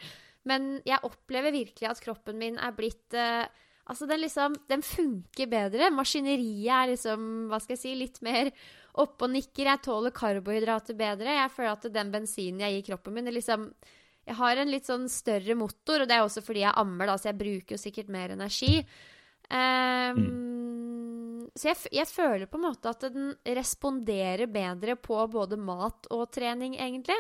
Men 0.49 0.79
jeg 0.89 1.05
opplever 1.05 1.53
virkelig 1.53 1.91
at 1.91 2.01
kroppen 2.05 2.41
min 2.41 2.59
er 2.61 2.75
blitt 2.77 3.17
uh, 3.17 3.45
Altså, 3.85 4.07
den 4.09 4.23
liksom 4.23 4.55
Den 4.69 4.81
funker 4.81 5.49
bedre. 5.51 5.91
Maskineriet 5.93 6.71
er 6.73 6.87
liksom, 6.95 7.27
hva 7.51 7.59
skal 7.61 7.77
jeg 7.77 7.83
si, 7.83 7.91
litt 8.01 8.23
mer 8.25 8.49
oppe 8.97 9.27
og 9.27 9.35
nikker. 9.35 9.69
Jeg 9.69 9.83
tåler 9.85 10.15
karbohydrater 10.15 10.97
bedre. 10.97 11.35
Jeg 11.37 11.53
føler 11.53 11.75
at 11.75 11.85
den 11.93 12.13
bensinen 12.15 12.63
jeg 12.65 12.79
gir 12.79 12.87
kroppen 12.93 13.17
min, 13.17 13.29
er 13.29 13.37
liksom 13.37 13.69
Jeg 14.25 14.39
har 14.39 14.57
en 14.57 14.73
litt 14.73 14.89
sånn 14.89 15.05
større 15.13 15.53
motor, 15.53 16.01
og 16.01 16.09
det 16.09 16.17
er 16.17 16.25
også 16.25 16.41
fordi 16.41 16.63
jeg 16.63 16.73
ammer, 16.81 17.11
da, 17.11 17.19
så 17.21 17.29
jeg 17.29 17.43
bruker 17.43 17.77
jo 17.77 17.83
sikkert 17.83 18.09
mer 18.09 18.33
energi. 18.33 18.79
Um, 19.53 20.23
mm. 20.23 20.64
Så 21.55 21.69
jeg, 21.69 21.79
jeg, 21.95 22.11
føler 22.11 22.49
på 22.51 22.59
en 22.59 22.65
måte 22.67 22.91
at 22.91 23.05
den 23.15 23.29
responderer 23.47 24.49
bedre 24.51 24.97
på 24.99 25.21
både 25.31 25.55
mat 25.55 26.09
og 26.11 26.25
trening, 26.35 26.75
egentlig. 26.75 27.15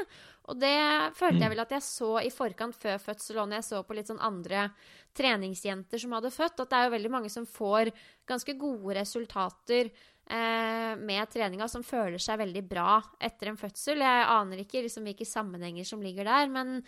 Og 0.50 0.58
det 0.58 0.74
følte 1.14 1.38
jeg 1.38 1.46
mm. 1.46 1.52
vel 1.52 1.62
at 1.62 1.74
jeg 1.76 1.86
så 1.86 2.08
i 2.18 2.32
forkant 2.34 2.74
før 2.74 2.98
fødsel, 2.98 3.38
og 3.38 3.46
når 3.46 3.60
jeg 3.60 3.66
så 3.68 3.84
på 3.86 3.94
litt 3.94 4.10
sånn 4.10 4.24
andre 4.26 4.66
treningsjenter 5.14 6.02
som 6.02 6.16
hadde 6.18 6.34
født, 6.34 6.64
at 6.64 6.72
det 6.72 6.80
er 6.80 6.88
jo 6.88 6.94
veldig 6.96 7.14
mange 7.14 7.30
som 7.30 7.46
får 7.46 7.92
ganske 8.26 8.56
gode 8.58 8.98
resultater 8.98 9.92
eh, 9.92 10.92
med 10.98 11.30
treninga, 11.30 11.70
som 11.70 11.86
føler 11.86 12.18
seg 12.18 12.42
veldig 12.42 12.66
bra 12.74 12.98
etter 13.22 13.52
en 13.52 13.60
fødsel. 13.60 14.02
Jeg 14.02 14.28
aner 14.34 14.64
ikke 14.64 14.82
liksom, 14.82 15.06
hvilke 15.06 15.30
sammenhenger 15.30 15.86
som 15.86 16.02
ligger 16.02 16.26
der, 16.26 16.50
men 16.50 16.80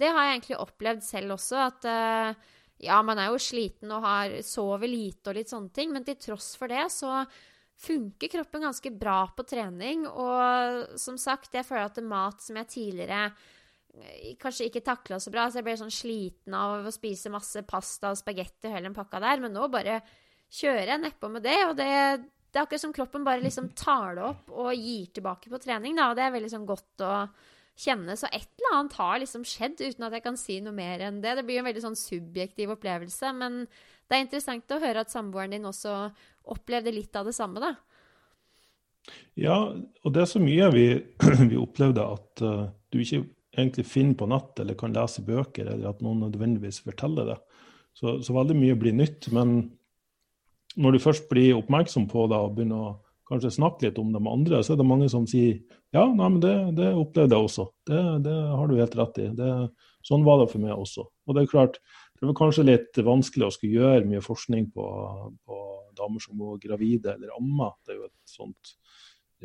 det 0.00 0.08
har 0.08 0.24
jeg 0.24 0.38
egentlig 0.38 0.62
opplevd 0.64 1.04
selv 1.04 1.36
også, 1.36 1.68
at 1.68 1.90
eh, 1.92 2.52
ja, 2.84 3.00
man 3.06 3.20
er 3.20 3.32
jo 3.32 3.40
sliten 3.42 3.92
og 3.94 4.04
har, 4.04 4.38
sover 4.46 4.90
lite 4.90 5.32
og 5.32 5.38
litt 5.38 5.52
sånne 5.52 5.72
ting, 5.74 5.92
men 5.94 6.06
til 6.06 6.18
tross 6.20 6.54
for 6.60 6.70
det 6.70 6.86
så 6.92 7.24
funker 7.84 8.30
kroppen 8.30 8.62
ganske 8.68 8.90
bra 8.94 9.24
på 9.36 9.46
trening. 9.48 10.06
Og 10.06 10.98
som 11.00 11.18
sagt, 11.20 11.54
jeg 11.54 11.66
føler 11.66 11.88
at 11.88 12.02
mat 12.06 12.44
som 12.44 12.58
jeg 12.60 12.70
tidligere 12.70 13.24
eh, 13.26 14.34
kanskje 14.40 14.68
ikke 14.70 14.84
takla 14.86 15.18
så 15.22 15.32
bra, 15.34 15.48
så 15.48 15.60
jeg 15.60 15.68
ble 15.68 15.78
sånn 15.80 15.94
sliten 15.94 16.58
av 16.58 16.86
å 16.86 16.94
spise 16.94 17.32
masse 17.34 17.64
pasta 17.68 18.12
og 18.12 18.20
spagetti 18.20 18.68
og 18.68 18.76
hele 18.76 18.88
den 18.90 18.96
pakka 18.96 19.22
der, 19.24 19.42
men 19.42 19.56
nå 19.56 19.66
bare 19.72 20.00
kjører 20.54 20.94
jeg 20.94 21.02
nedpå 21.02 21.32
med 21.34 21.44
det, 21.44 21.58
og 21.66 21.74
det, 21.80 21.90
det 22.52 22.60
er 22.60 22.62
akkurat 22.62 22.84
som 22.84 22.94
kroppen 22.94 23.26
bare 23.26 23.42
liksom 23.42 23.72
tar 23.74 24.14
det 24.18 24.28
opp 24.28 24.52
og 24.54 24.70
gir 24.76 25.10
tilbake 25.16 25.50
på 25.50 25.60
trening, 25.62 25.98
da, 25.98 26.12
og 26.12 26.18
det 26.18 26.28
er 26.28 26.36
veldig 26.36 26.52
sånn 26.52 26.68
godt 26.68 27.02
å 27.02 27.14
kjenne. 27.78 28.16
Så 28.18 28.28
et 28.30 28.46
eller 28.58 28.76
annet 28.78 28.98
har 29.00 29.18
liksom 29.22 29.44
skjedd, 29.48 29.80
uten 29.80 30.06
at 30.06 30.16
jeg 30.16 30.24
kan 30.24 30.38
si 30.40 30.60
noe 30.62 30.74
mer 30.76 31.02
enn 31.04 31.20
det. 31.24 31.36
Det 31.38 31.46
blir 31.46 31.60
en 31.60 31.68
veldig 31.68 31.84
sånn 31.84 31.98
subjektiv 31.98 32.74
opplevelse, 32.76 33.32
men 33.36 33.64
det 33.64 34.16
er 34.16 34.24
interessant 34.26 34.74
å 34.74 34.82
høre 34.82 35.04
at 35.04 35.12
samboeren 35.12 35.56
din 35.56 35.68
også 35.68 35.96
opplevde 36.54 36.92
litt 36.94 37.14
av 37.16 37.28
det 37.28 37.36
samme, 37.36 37.62
da. 37.62 37.74
Ja, 39.36 39.56
og 39.74 40.14
det 40.14 40.22
er 40.22 40.30
så 40.30 40.40
mye 40.40 40.70
vi, 40.72 40.86
vi 41.50 41.60
opplevde 41.60 42.04
at 42.16 42.44
uh, 42.44 42.66
du 42.92 43.00
ikke 43.02 43.24
egentlig 43.54 43.86
finner 43.86 44.16
på 44.18 44.28
nett 44.30 44.60
eller 44.60 44.78
kan 44.78 44.94
lese 44.94 45.24
bøker, 45.24 45.68
eller 45.70 45.90
at 45.90 46.02
noen 46.04 46.24
nødvendigvis 46.26 46.82
forteller 46.86 47.32
det. 47.32 47.38
Så, 47.94 48.18
så 48.26 48.34
veldig 48.34 48.56
mye 48.58 48.76
blir 48.78 48.94
nytt. 48.96 49.28
Men 49.34 49.54
når 50.74 50.96
du 50.96 51.02
først 51.02 51.28
blir 51.30 51.54
oppmerksom 51.58 52.08
på 52.10 52.26
det 52.30 52.40
og 52.40 52.56
begynner 52.56 52.80
å 52.82 52.94
kanskje 53.28 53.52
snakke 53.56 53.86
litt 53.86 53.98
om 54.00 54.12
det 54.12 54.22
andre, 54.28 54.60
så 54.64 54.74
er 54.74 54.80
det 54.80 54.86
mange 54.88 55.08
som 55.12 55.26
sier 55.28 55.58
ja, 55.94 56.04
nei, 56.04 56.26
men 56.26 56.40
det, 56.42 56.54
det 56.76 56.90
opplevde 56.98 57.36
jeg 57.36 57.48
også. 57.48 57.68
Det, 57.88 58.00
det, 58.26 58.34
har 58.58 58.68
du 58.68 58.74
helt 58.78 58.96
rett 58.98 59.20
i. 59.22 59.28
Det, 59.38 59.50
sånn 60.04 60.26
var 60.26 60.40
det 60.42 60.48
for 60.50 60.64
meg 60.64 60.74
også. 60.74 61.06
Og 61.06 61.36
det 61.36 61.44
er 61.44 61.52
klart, 61.52 61.78
det 62.18 62.26
var 62.28 62.36
kanskje 62.40 62.66
litt 62.66 63.00
vanskelig 63.06 63.46
å 63.46 63.54
skulle 63.54 63.78
gjøre 63.78 64.08
mye 64.10 64.22
forskning 64.24 64.68
på, 64.74 64.88
på 65.46 65.60
damer 65.96 66.24
som 66.24 66.40
går 66.40 66.58
gravide 66.64 67.14
eller 67.14 67.36
ammer. 67.38 67.76
Det 67.84 67.94
er 67.94 68.00
jo 68.00 68.08
et 68.10 68.34
sånt 68.34 68.74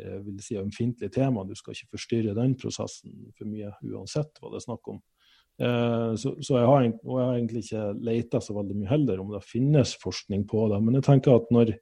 jeg 0.00 0.20
vil 0.24 0.40
si, 0.42 0.56
ømfintlig 0.56 1.10
tema. 1.12 1.44
Du 1.44 1.54
skal 1.58 1.74
ikke 1.76 1.96
forstyrre 1.96 2.36
den 2.36 2.54
prosessen 2.58 3.30
for 3.36 3.48
mye, 3.50 3.72
uansett 3.84 4.38
hva 4.40 4.52
det 4.52 4.60
er 4.60 4.66
snakk 4.66 4.92
om. 4.92 5.00
Eh, 5.60 6.12
så, 6.16 6.34
så 6.40 6.56
jeg, 6.56 6.68
har, 6.70 6.86
jeg, 6.86 6.96
har, 7.04 7.34
egentlig 7.34 7.64
ikke 7.66 7.84
leita 8.06 8.40
så 8.40 8.56
veldig 8.56 8.78
mye 8.78 8.90
heller 8.90 9.20
om 9.20 9.34
det 9.34 9.42
finnes 9.44 9.92
forskning 10.00 10.46
på 10.50 10.66
det. 10.72 10.80
Men 10.84 10.98
jeg 10.98 11.06
tenker 11.10 11.36
at 11.36 11.50
når 11.52 11.74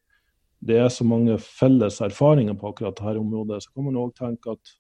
det 0.65 0.79
er 0.83 0.91
så 0.91 1.07
mange 1.07 1.37
felles 1.43 2.01
erfaringer 2.03 2.57
på 2.59 2.73
akkurat 2.73 2.97
dette 2.99 3.21
området, 3.21 3.63
så 3.63 3.73
kan 3.75 3.87
man 3.87 4.01
òg 4.01 4.15
tenke 4.19 4.57
at 4.57 4.75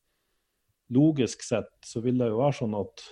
logisk 0.95 1.45
sett 1.45 1.71
så 1.85 2.03
vil 2.05 2.19
det 2.19 2.31
jo 2.31 2.41
være 2.41 2.59
sånn 2.63 2.77
at 2.79 3.05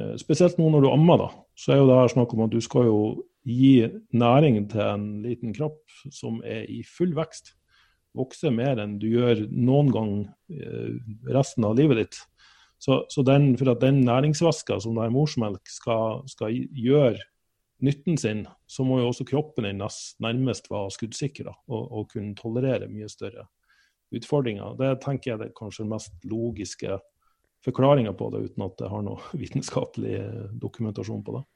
eh, 0.00 0.14
Spesielt 0.20 0.60
nå 0.60 0.70
når 0.72 0.86
du 0.86 0.90
ammer, 0.92 1.24
da, 1.26 1.30
så 1.58 1.74
er 1.74 1.82
jo 1.82 1.88
det 1.90 1.98
her 2.00 2.12
snakk 2.14 2.34
om 2.34 2.44
at 2.46 2.54
du 2.54 2.60
skal 2.64 2.88
jo 2.88 3.00
gi 3.48 3.88
næring 4.12 4.62
til 4.70 4.84
en 4.84 5.06
liten 5.24 5.54
kropp 5.56 5.80
som 6.12 6.40
er 6.44 6.68
i 6.70 6.82
full 6.84 7.14
vekst. 7.16 7.54
Vokse 8.16 8.50
mer 8.52 8.80
enn 8.82 8.98
du 9.00 9.06
gjør 9.10 9.46
noen 9.50 9.90
gang 9.94 10.12
eh, 10.52 10.96
resten 11.30 11.66
av 11.68 11.76
livet 11.78 12.02
ditt. 12.02 12.20
Så, 12.80 13.02
så 13.12 13.22
den, 13.26 13.52
for 13.60 13.74
at 13.74 13.82
den 13.82 14.00
næringsvæska 14.06 14.78
som 14.80 14.96
det 14.96 15.04
er 15.04 15.12
morsmelk 15.12 15.68
skal, 15.68 16.22
skal 16.30 16.54
gjøre 16.72 17.20
nytten 17.84 18.18
sin, 18.20 18.44
så 18.66 18.84
må 18.86 19.00
jo 19.00 19.10
også 19.10 19.26
kroppen 19.28 19.66
din 19.68 19.80
nærmest 19.80 20.70
være 20.70 20.94
skuddsikker 20.96 21.50
og, 21.50 21.80
og, 21.84 22.08
kunne 22.12 22.36
tolerere 22.38 22.90
mye 22.90 23.08
større 23.10 23.46
utfordringer. 24.14 24.76
Det 24.78 24.96
tenker 25.04 25.32
jeg 25.32 25.40
er 25.46 25.54
kanskje 25.56 25.84
den 25.84 25.94
mest 25.94 26.28
logiske 26.28 26.98
forklaringa 27.64 28.12
på 28.16 28.30
det, 28.32 28.44
uten 28.50 28.66
at 28.66 28.76
det 28.80 28.90
har 28.90 29.06
noe 29.06 29.22
vitenskapelig 29.42 30.18
dokumentasjon 30.60 31.24
på 31.24 31.38
det. 31.38 31.46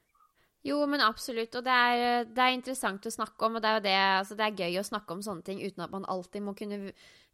Jo, 0.64 0.78
men 0.88 1.02
absolutt. 1.04 1.52
Og 1.58 1.64
det 1.66 1.72
er, 1.72 2.24
det 2.24 2.40
er, 2.40 2.54
interessant 2.56 3.04
å 3.04 3.12
snakke 3.12 3.44
om. 3.44 3.58
Og 3.58 3.64
det 3.64 3.68
er 3.68 3.82
det, 3.84 3.98
altså 4.22 4.36
det 4.38 4.46
er 4.46 4.62
gøy 4.64 4.78
å 4.80 4.86
snakke 4.86 5.12
om 5.12 5.20
sånne 5.24 5.44
ting 5.44 5.60
uten 5.60 5.84
at 5.84 5.92
man 5.92 6.06
alltid 6.08 6.40
må 6.40 6.54
kunne 6.56 6.78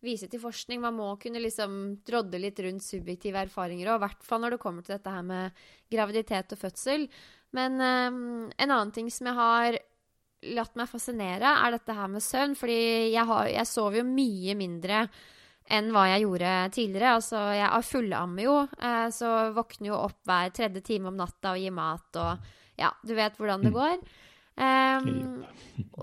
vise 0.03 0.27
til 0.33 0.43
forskning. 0.43 0.81
Man 0.83 0.97
må 0.99 1.13
kunne 1.23 1.43
liksom 1.43 1.77
drodde 2.07 2.41
litt 2.43 2.59
rundt 2.65 2.83
subjektive 2.83 3.45
erfaringer, 3.47 3.93
òg, 3.93 4.01
i 4.01 4.05
hvert 4.09 4.27
fall 4.27 4.43
når 4.43 4.57
det 4.57 4.63
kommer 4.65 4.83
til 4.87 4.97
dette 4.97 5.15
her 5.15 5.23
med 5.29 5.63
graviditet 5.95 6.57
og 6.57 6.63
fødsel. 6.65 7.07
Men 7.57 7.81
um, 7.81 8.21
en 8.55 8.71
annen 8.71 8.93
ting 8.95 9.11
som 9.13 9.31
jeg 9.31 9.39
har 9.39 9.79
latt 10.57 10.79
meg 10.79 10.89
fascinere, 10.89 11.53
er 11.61 11.75
dette 11.75 11.97
her 11.97 12.09
med 12.13 12.25
søvn. 12.25 12.57
Fordi 12.59 12.81
jeg, 13.13 13.27
har, 13.29 13.51
jeg 13.51 13.69
sover 13.69 14.01
jo 14.01 14.07
mye 14.09 14.57
mindre 14.59 15.05
enn 15.71 15.93
hva 15.95 16.07
jeg 16.11 16.25
gjorde 16.25 16.55
tidligere. 16.75 17.17
Altså, 17.19 17.43
jeg 17.55 17.87
fullammer 17.87 18.47
jo, 18.47 18.57
eh, 18.81 19.07
så 19.15 19.35
våkner 19.55 19.93
jo 19.93 20.01
opp 20.01 20.19
hver 20.27 20.51
tredje 20.57 20.83
time 20.87 21.11
om 21.13 21.19
natta 21.19 21.55
og 21.55 21.63
gir 21.63 21.77
mat 21.77 22.23
og 22.23 22.57
Ja, 22.81 22.89
du 23.05 23.13
vet 23.13 23.35
hvordan 23.37 23.61
det 23.61 23.75
mm. 23.75 23.77
Um, 24.61 25.41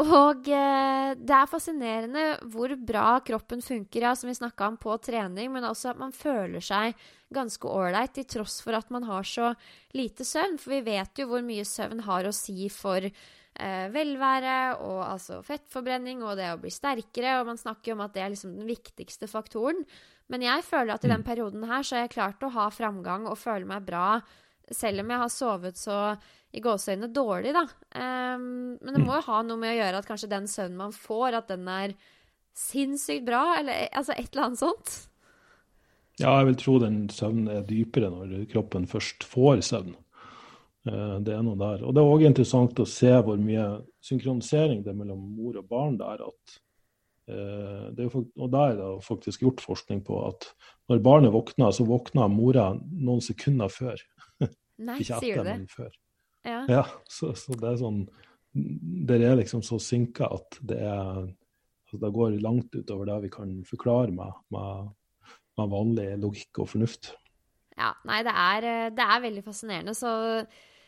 og 0.01 0.47
uh, 0.49 1.11
det 1.13 1.35
er 1.35 1.49
fascinerende 1.51 2.23
hvor 2.49 2.73
bra 2.81 3.19
kroppen 3.25 3.61
funker, 3.61 4.07
ja, 4.07 4.15
som 4.17 4.31
vi 4.31 4.37
snakka 4.37 4.71
om 4.71 4.79
på 4.81 4.95
trening, 5.05 5.51
men 5.53 5.67
også 5.67 5.91
at 5.91 6.01
man 6.01 6.15
føler 6.15 6.63
seg 6.63 6.97
ganske 7.33 7.69
ålreit 7.69 8.15
til 8.15 8.25
tross 8.37 8.61
for 8.63 8.77
at 8.77 8.89
man 8.93 9.05
har 9.05 9.27
så 9.27 9.51
lite 9.97 10.25
søvn. 10.25 10.57
For 10.61 10.73
vi 10.77 10.85
vet 10.87 11.21
jo 11.21 11.27
hvor 11.29 11.45
mye 11.45 11.67
søvn 11.67 12.01
har 12.07 12.25
å 12.25 12.33
si 12.35 12.65
for 12.73 13.05
uh, 13.05 13.85
velvære 13.93 14.57
og 14.87 15.03
altså 15.05 15.43
fettforbrenning 15.45 16.25
og 16.25 16.39
det 16.39 16.49
å 16.55 16.61
bli 16.61 16.73
sterkere, 16.73 17.37
og 17.41 17.51
man 17.51 17.61
snakker 17.61 17.91
jo 17.91 17.99
om 17.99 18.05
at 18.07 18.17
det 18.17 18.25
er 18.25 18.33
liksom 18.33 18.57
den 18.57 18.71
viktigste 18.71 19.29
faktoren. 19.29 19.85
Men 20.33 20.43
jeg 20.43 20.65
føler 20.65 20.95
at 20.95 21.05
i 21.05 21.11
den 21.13 21.21
mm. 21.21 21.29
perioden 21.29 21.69
her 21.69 21.85
så 21.85 21.97
har 21.99 22.07
jeg 22.07 22.17
klart 22.17 22.41
å 22.43 22.51
ha 22.57 22.67
framgang 22.73 23.29
og 23.29 23.39
føle 23.39 23.69
meg 23.69 23.85
bra, 23.87 24.17
selv 24.73 25.05
om 25.05 25.13
jeg 25.13 25.21
har 25.21 25.31
sovet 25.31 25.79
så 25.79 25.99
i 26.57 26.63
gåseøynene 26.63 27.09
dårlig, 27.13 27.53
da. 27.55 27.65
Um, 27.93 28.77
men 28.81 28.95
det 28.95 29.03
må 29.03 29.17
jo 29.17 29.25
ha 29.27 29.41
noe 29.45 29.61
med 29.61 29.75
å 29.75 29.77
gjøre 29.79 30.01
at 30.01 30.09
kanskje 30.09 30.31
den 30.31 30.49
søvnen 30.51 30.81
man 30.81 30.95
får, 30.95 31.37
at 31.39 31.53
den 31.53 31.69
er 31.71 31.93
sinnssykt 32.57 33.27
bra, 33.27 33.43
eller 33.59 33.87
altså 33.91 34.15
et 34.15 34.31
eller 34.31 34.47
annet 34.47 34.63
sånt. 34.63 34.95
Ja, 36.17 36.33
jeg 36.39 36.49
vil 36.49 36.59
tro 36.63 36.77
den 36.81 36.99
søvnen 37.13 37.49
er 37.53 37.65
dypere 37.67 38.09
når 38.09 38.47
kroppen 38.51 38.89
først 38.89 39.27
får 39.29 39.61
søvn. 39.69 39.95
Uh, 40.87 41.17
det 41.23 41.35
er 41.35 41.43
noe 41.45 41.59
der. 41.59 41.83
Og 41.85 41.93
det 41.93 42.03
er 42.03 42.13
òg 42.13 42.27
interessant 42.29 42.79
å 42.81 42.87
se 42.89 43.11
hvor 43.13 43.37
mye 43.41 43.67
synkronisering 44.05 44.81
det 44.85 44.93
er 44.93 45.01
mellom 45.01 45.21
mor 45.37 45.59
og 45.61 45.69
barn 45.69 45.99
der. 46.01 46.23
at 46.29 46.63
det 47.27 47.99
er 47.99 48.05
jo, 48.07 48.21
og 48.39 48.51
der 48.53 48.69
er 48.69 48.77
det 48.79 49.03
faktisk 49.03 49.41
gjort 49.43 49.59
forskning 49.59 49.99
på 50.07 50.15
at 50.29 50.45
når 50.87 51.01
barnet 51.03 51.33
våkner, 51.33 51.73
så 51.75 51.83
våkner 51.83 52.29
mora 52.31 52.69
noen 52.79 53.19
sekunder 53.19 53.67
før. 53.67 53.99
Nei, 54.77 54.99
Ikke 55.01 55.19
sier 55.19 55.41
du 55.41 55.47
det? 55.49 55.55
Men 55.57 55.67
før. 55.71 55.91
Ja, 56.47 56.61
ja 56.71 56.85
så, 57.11 57.33
så, 57.37 57.57
det 57.59 57.73
er 57.73 57.81
sånn 57.81 58.05
Dere 58.57 59.33
er 59.33 59.41
liksom 59.41 59.61
så 59.65 59.77
synka 59.83 60.29
at 60.33 60.57
det 60.65 60.79
er 60.79 61.27
altså 61.27 61.99
Det 62.01 62.13
går 62.15 62.39
langt 62.41 62.73
utover 62.73 63.09
det 63.09 63.17
vi 63.27 63.33
kan 63.33 63.51
forklare 63.67 64.15
med, 64.15 64.39
med, 64.55 64.89
med 65.59 65.69
vanlig 65.71 66.07
logikk 66.19 66.63
og 66.63 66.71
fornuft. 66.73 67.13
Ja, 67.77 67.93
nei, 68.09 68.23
det 68.25 68.33
er, 68.33 68.67
det 68.97 69.05
er 69.05 69.21
veldig 69.23 69.43
fascinerende. 69.45 69.93
Så 69.95 70.09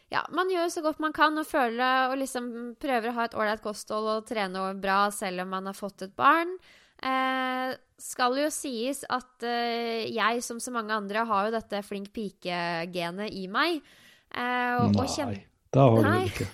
ja, 0.10 0.24
man 0.34 0.50
gjør 0.50 0.72
så 0.74 0.84
godt 0.84 1.00
man 1.04 1.14
kan 1.14 1.38
og 1.38 1.48
føler 1.48 2.10
og 2.10 2.18
liksom 2.20 2.50
prøver 2.82 3.12
å 3.12 3.16
ha 3.20 3.28
et 3.30 3.38
ålreit 3.38 3.62
kosthold 3.64 4.10
og 4.16 4.28
trene 4.28 4.66
bra 4.82 5.04
selv 5.14 5.46
om 5.46 5.54
man 5.54 5.70
har 5.70 5.78
fått 5.78 6.08
et 6.08 6.16
barn. 6.18 6.56
Eh, 7.00 7.76
skal 8.02 8.36
jo 8.42 8.50
sies 8.52 9.06
at 9.08 9.46
eh, 9.48 10.10
jeg, 10.10 10.42
som 10.44 10.60
så 10.60 10.74
mange 10.76 10.96
andre, 10.98 11.24
har 11.30 11.48
jo 11.48 11.56
dette 11.56 11.84
flink 11.86 12.10
pike-genet 12.16 13.36
i 13.38 13.46
meg. 13.52 13.84
Eh, 14.30 14.90
Nei, 14.96 15.38
da 15.74 15.86
har 15.90 16.04
du 16.04 16.10
Nei. 16.10 16.26
ikke. 16.30 16.50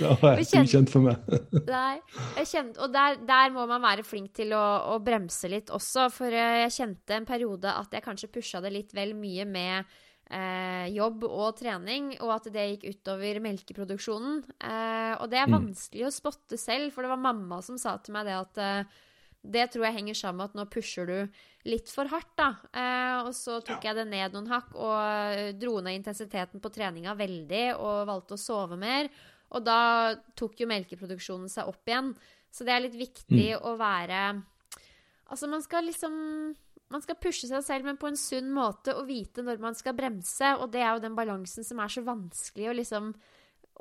det 0.00 0.14
var 0.22 0.40
ikke 0.40 0.62
ukjent 0.64 0.92
for 0.92 1.04
meg. 1.04 1.36
Nei, 1.76 1.98
jeg 2.40 2.48
kjente, 2.52 2.80
og 2.84 2.92
der, 2.94 3.20
der, 3.28 3.52
må 3.54 3.66
man 3.68 3.84
være 3.84 4.04
flink 4.06 4.32
til 4.36 4.54
å, 4.56 4.64
å, 4.94 4.98
bremse 5.04 5.50
litt 5.52 5.72
også, 5.74 6.08
for 6.14 6.32
eh, 6.32 6.62
jeg 6.64 6.74
kjente 6.78 7.18
en 7.18 7.28
periode 7.28 7.72
at 7.72 7.94
jeg 7.94 8.04
kanskje 8.04 8.32
pusha 8.32 8.62
det 8.64 8.72
litt 8.74 8.96
vel 8.96 9.14
mye 9.18 9.46
med 9.48 9.96
eh, 10.30 10.86
jobb 10.94 11.26
og 11.28 11.56
trening, 11.60 12.14
og 12.20 12.36
at 12.38 12.48
det 12.54 12.68
gikk 12.72 12.86
utover 12.96 13.40
melkeproduksjonen. 13.44 14.40
Eh, 14.56 15.12
og 15.20 15.28
det 15.32 15.42
er 15.42 15.50
mm. 15.50 15.58
vanskelig 15.58 16.08
å 16.08 16.14
spotte 16.14 16.60
selv, 16.60 16.92
for 16.94 17.04
det 17.04 17.12
var 17.12 17.26
mamma 17.28 17.60
som 17.64 17.80
sa 17.80 17.96
til 18.00 18.16
meg 18.16 18.28
det 18.28 18.38
at 18.40 18.62
eh, 18.62 19.02
det 19.52 19.68
tror 19.72 19.86
jeg 19.86 19.96
henger 20.00 20.18
sammen 20.18 20.42
med 20.42 20.50
at 20.50 20.58
nå 20.58 20.64
pusher 20.72 21.08
du 21.08 21.38
litt 21.66 21.90
for 21.90 22.08
hardt, 22.10 22.32
da. 22.38 22.48
Eh, 22.70 23.26
og 23.26 23.32
så 23.36 23.60
tok 23.64 23.82
ja. 23.82 23.90
jeg 23.90 23.98
det 24.00 24.06
ned 24.10 24.34
noen 24.36 24.50
hakk 24.50 24.74
og 24.74 25.54
dro 25.58 25.78
ned 25.82 25.98
intensiteten 26.00 26.62
på 26.62 26.72
treninga 26.74 27.16
veldig 27.18 27.64
og 27.76 28.04
valgte 28.10 28.36
å 28.36 28.42
sove 28.42 28.78
mer. 28.80 29.10
Og 29.54 29.62
da 29.66 30.14
tok 30.38 30.60
jo 30.62 30.70
melkeproduksjonen 30.70 31.50
seg 31.50 31.70
opp 31.70 31.90
igjen. 31.90 32.12
Så 32.50 32.66
det 32.66 32.74
er 32.74 32.84
litt 32.86 32.98
viktig 32.98 33.48
mm. 33.54 33.66
å 33.66 33.74
være 33.78 34.20
Altså, 35.26 35.48
man 35.50 35.62
skal 35.64 35.82
liksom 35.88 36.12
Man 36.86 37.02
skal 37.02 37.18
pushe 37.18 37.48
seg 37.50 37.64
selv, 37.66 37.88
men 37.88 37.96
på 37.98 38.06
en 38.06 38.18
sunn 38.18 38.52
måte, 38.54 38.94
og 38.94 39.08
vite 39.08 39.42
når 39.42 39.58
man 39.58 39.74
skal 39.74 39.96
bremse. 39.98 40.52
Og 40.62 40.70
det 40.70 40.84
er 40.84 40.92
jo 40.94 41.02
den 41.02 41.16
balansen 41.18 41.66
som 41.66 41.80
er 41.82 41.90
så 41.90 42.04
vanskelig 42.06 42.70
å 42.70 42.76
liksom 42.78 43.08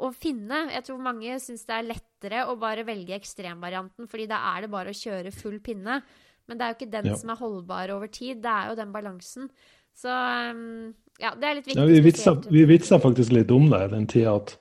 å 0.01 0.09
finne. 0.11 0.65
Jeg 0.73 0.87
tror 0.87 1.03
mange 1.05 1.37
syns 1.39 1.67
det 1.69 1.75
er 1.77 1.85
lettere 2.25 2.45
å 2.49 2.57
bare 2.59 2.85
velge 2.85 3.15
ekstremvarianten, 3.15 4.09
fordi 4.09 4.27
da 4.27 4.41
er 4.53 4.65
det 4.65 4.71
bare 4.73 4.91
å 4.91 4.97
kjøre 4.97 5.33
full 5.33 5.59
pinne. 5.59 6.01
Men 6.47 6.57
det 6.57 6.65
er 6.65 6.73
jo 6.73 6.77
ikke 6.79 6.93
den 6.93 7.09
ja. 7.09 7.17
som 7.17 7.29
er 7.29 7.41
holdbar 7.41 7.91
over 7.95 8.07
tid, 8.07 8.41
det 8.43 8.51
er 8.51 8.69
jo 8.69 8.77
den 8.77 8.93
balansen. 8.93 9.49
Så 9.95 10.09
um, 10.11 10.93
ja, 11.21 11.33
det 11.33 11.47
er 11.47 11.55
litt 11.55 11.69
viktig. 11.69 11.81
Ja, 11.81 11.87
vi, 11.87 12.01
vitsa, 12.03 12.35
vi 12.49 12.65
vitsa 12.69 12.99
faktisk 12.99 13.33
litt 13.33 13.51
om 13.51 13.69
det 13.71 13.87
den 13.93 14.05
tida 14.11 14.35
at 14.35 14.51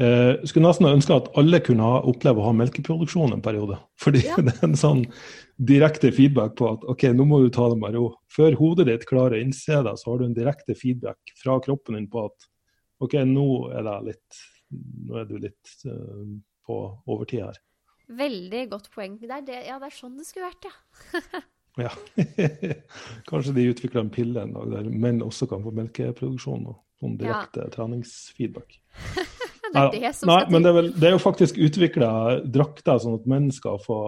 eh, 0.00 0.40
skulle 0.48 0.70
nesten 0.70 0.88
ønske 0.88 1.14
at 1.14 1.28
alle 1.38 1.60
kunne 1.62 1.84
ha, 1.84 2.00
oppleve 2.08 2.40
å 2.40 2.46
ha 2.48 2.54
melkeproduksjon 2.56 3.36
en 3.36 3.44
periode. 3.44 3.78
Fordi 4.02 4.24
ja. 4.24 4.38
det 4.40 4.56
er 4.56 4.70
en 4.70 4.78
sånn 4.78 5.04
direkte 5.62 6.10
feedback 6.14 6.56
på 6.58 6.70
at 6.72 6.86
OK, 6.90 7.04
nå 7.14 7.28
må 7.28 7.42
du 7.42 7.52
ta 7.54 7.68
det 7.70 7.78
med 7.82 7.98
ro. 7.98 8.08
Før 8.32 8.56
hodet 8.58 8.88
ditt 8.88 9.06
klarer 9.10 9.36
å 9.36 9.44
innse 9.44 9.82
det, 9.84 9.94
så 10.00 10.10
har 10.10 10.22
du 10.22 10.30
en 10.30 10.38
direkte 10.38 10.74
feedback 10.78 11.36
fra 11.38 11.60
kroppen 11.62 12.00
din 12.00 12.08
på 12.10 12.24
at 12.30 12.50
OK, 13.04 13.20
nå 13.28 13.46
er 13.76 13.86
det 13.86 14.00
litt 14.08 14.42
nå 14.72 15.18
er 15.20 15.28
du 15.28 15.36
litt 15.42 15.72
uh, 15.84 16.24
på 16.66 16.78
overtid 17.06 17.46
her. 17.46 17.60
Veldig 18.12 18.62
godt 18.72 18.90
poeng. 18.92 19.16
Det 19.20 19.30
er 19.30 19.44
det, 19.46 19.58
ja, 19.68 19.78
det 19.80 19.88
er 19.88 19.96
sånn 19.96 20.18
det 20.18 20.26
skulle 20.28 20.50
vært, 20.50 20.68
ja. 20.68 21.42
ja. 21.86 21.92
Kanskje 23.30 23.54
de 23.56 23.68
utvikler 23.72 24.04
en 24.04 24.12
pille 24.12 24.42
en 24.42 24.56
dag 24.56 24.72
der 24.74 24.90
menn 24.90 25.22
også 25.24 25.48
kan 25.50 25.64
få 25.64 25.72
melkeproduksjon 25.76 26.66
og 26.72 26.80
sånn 27.02 27.16
direkte 27.20 27.66
ja. 27.66 27.70
treningsfeedback. 27.74 28.76
det 29.72 29.84
er 29.86 29.94
det 29.96 30.12
som 30.18 30.32
Nei, 30.32 30.42
men 30.52 30.64
det 30.64 30.72
er, 30.72 30.78
vel, 30.78 30.92
det 30.98 31.08
er 31.08 31.16
jo 31.16 31.22
faktisk 31.22 31.60
utvikla 31.62 32.12
drakter 32.44 33.00
sånn 33.02 33.18
at 33.20 33.30
menn 33.30 33.48
skal 33.54 33.80
få 33.82 34.00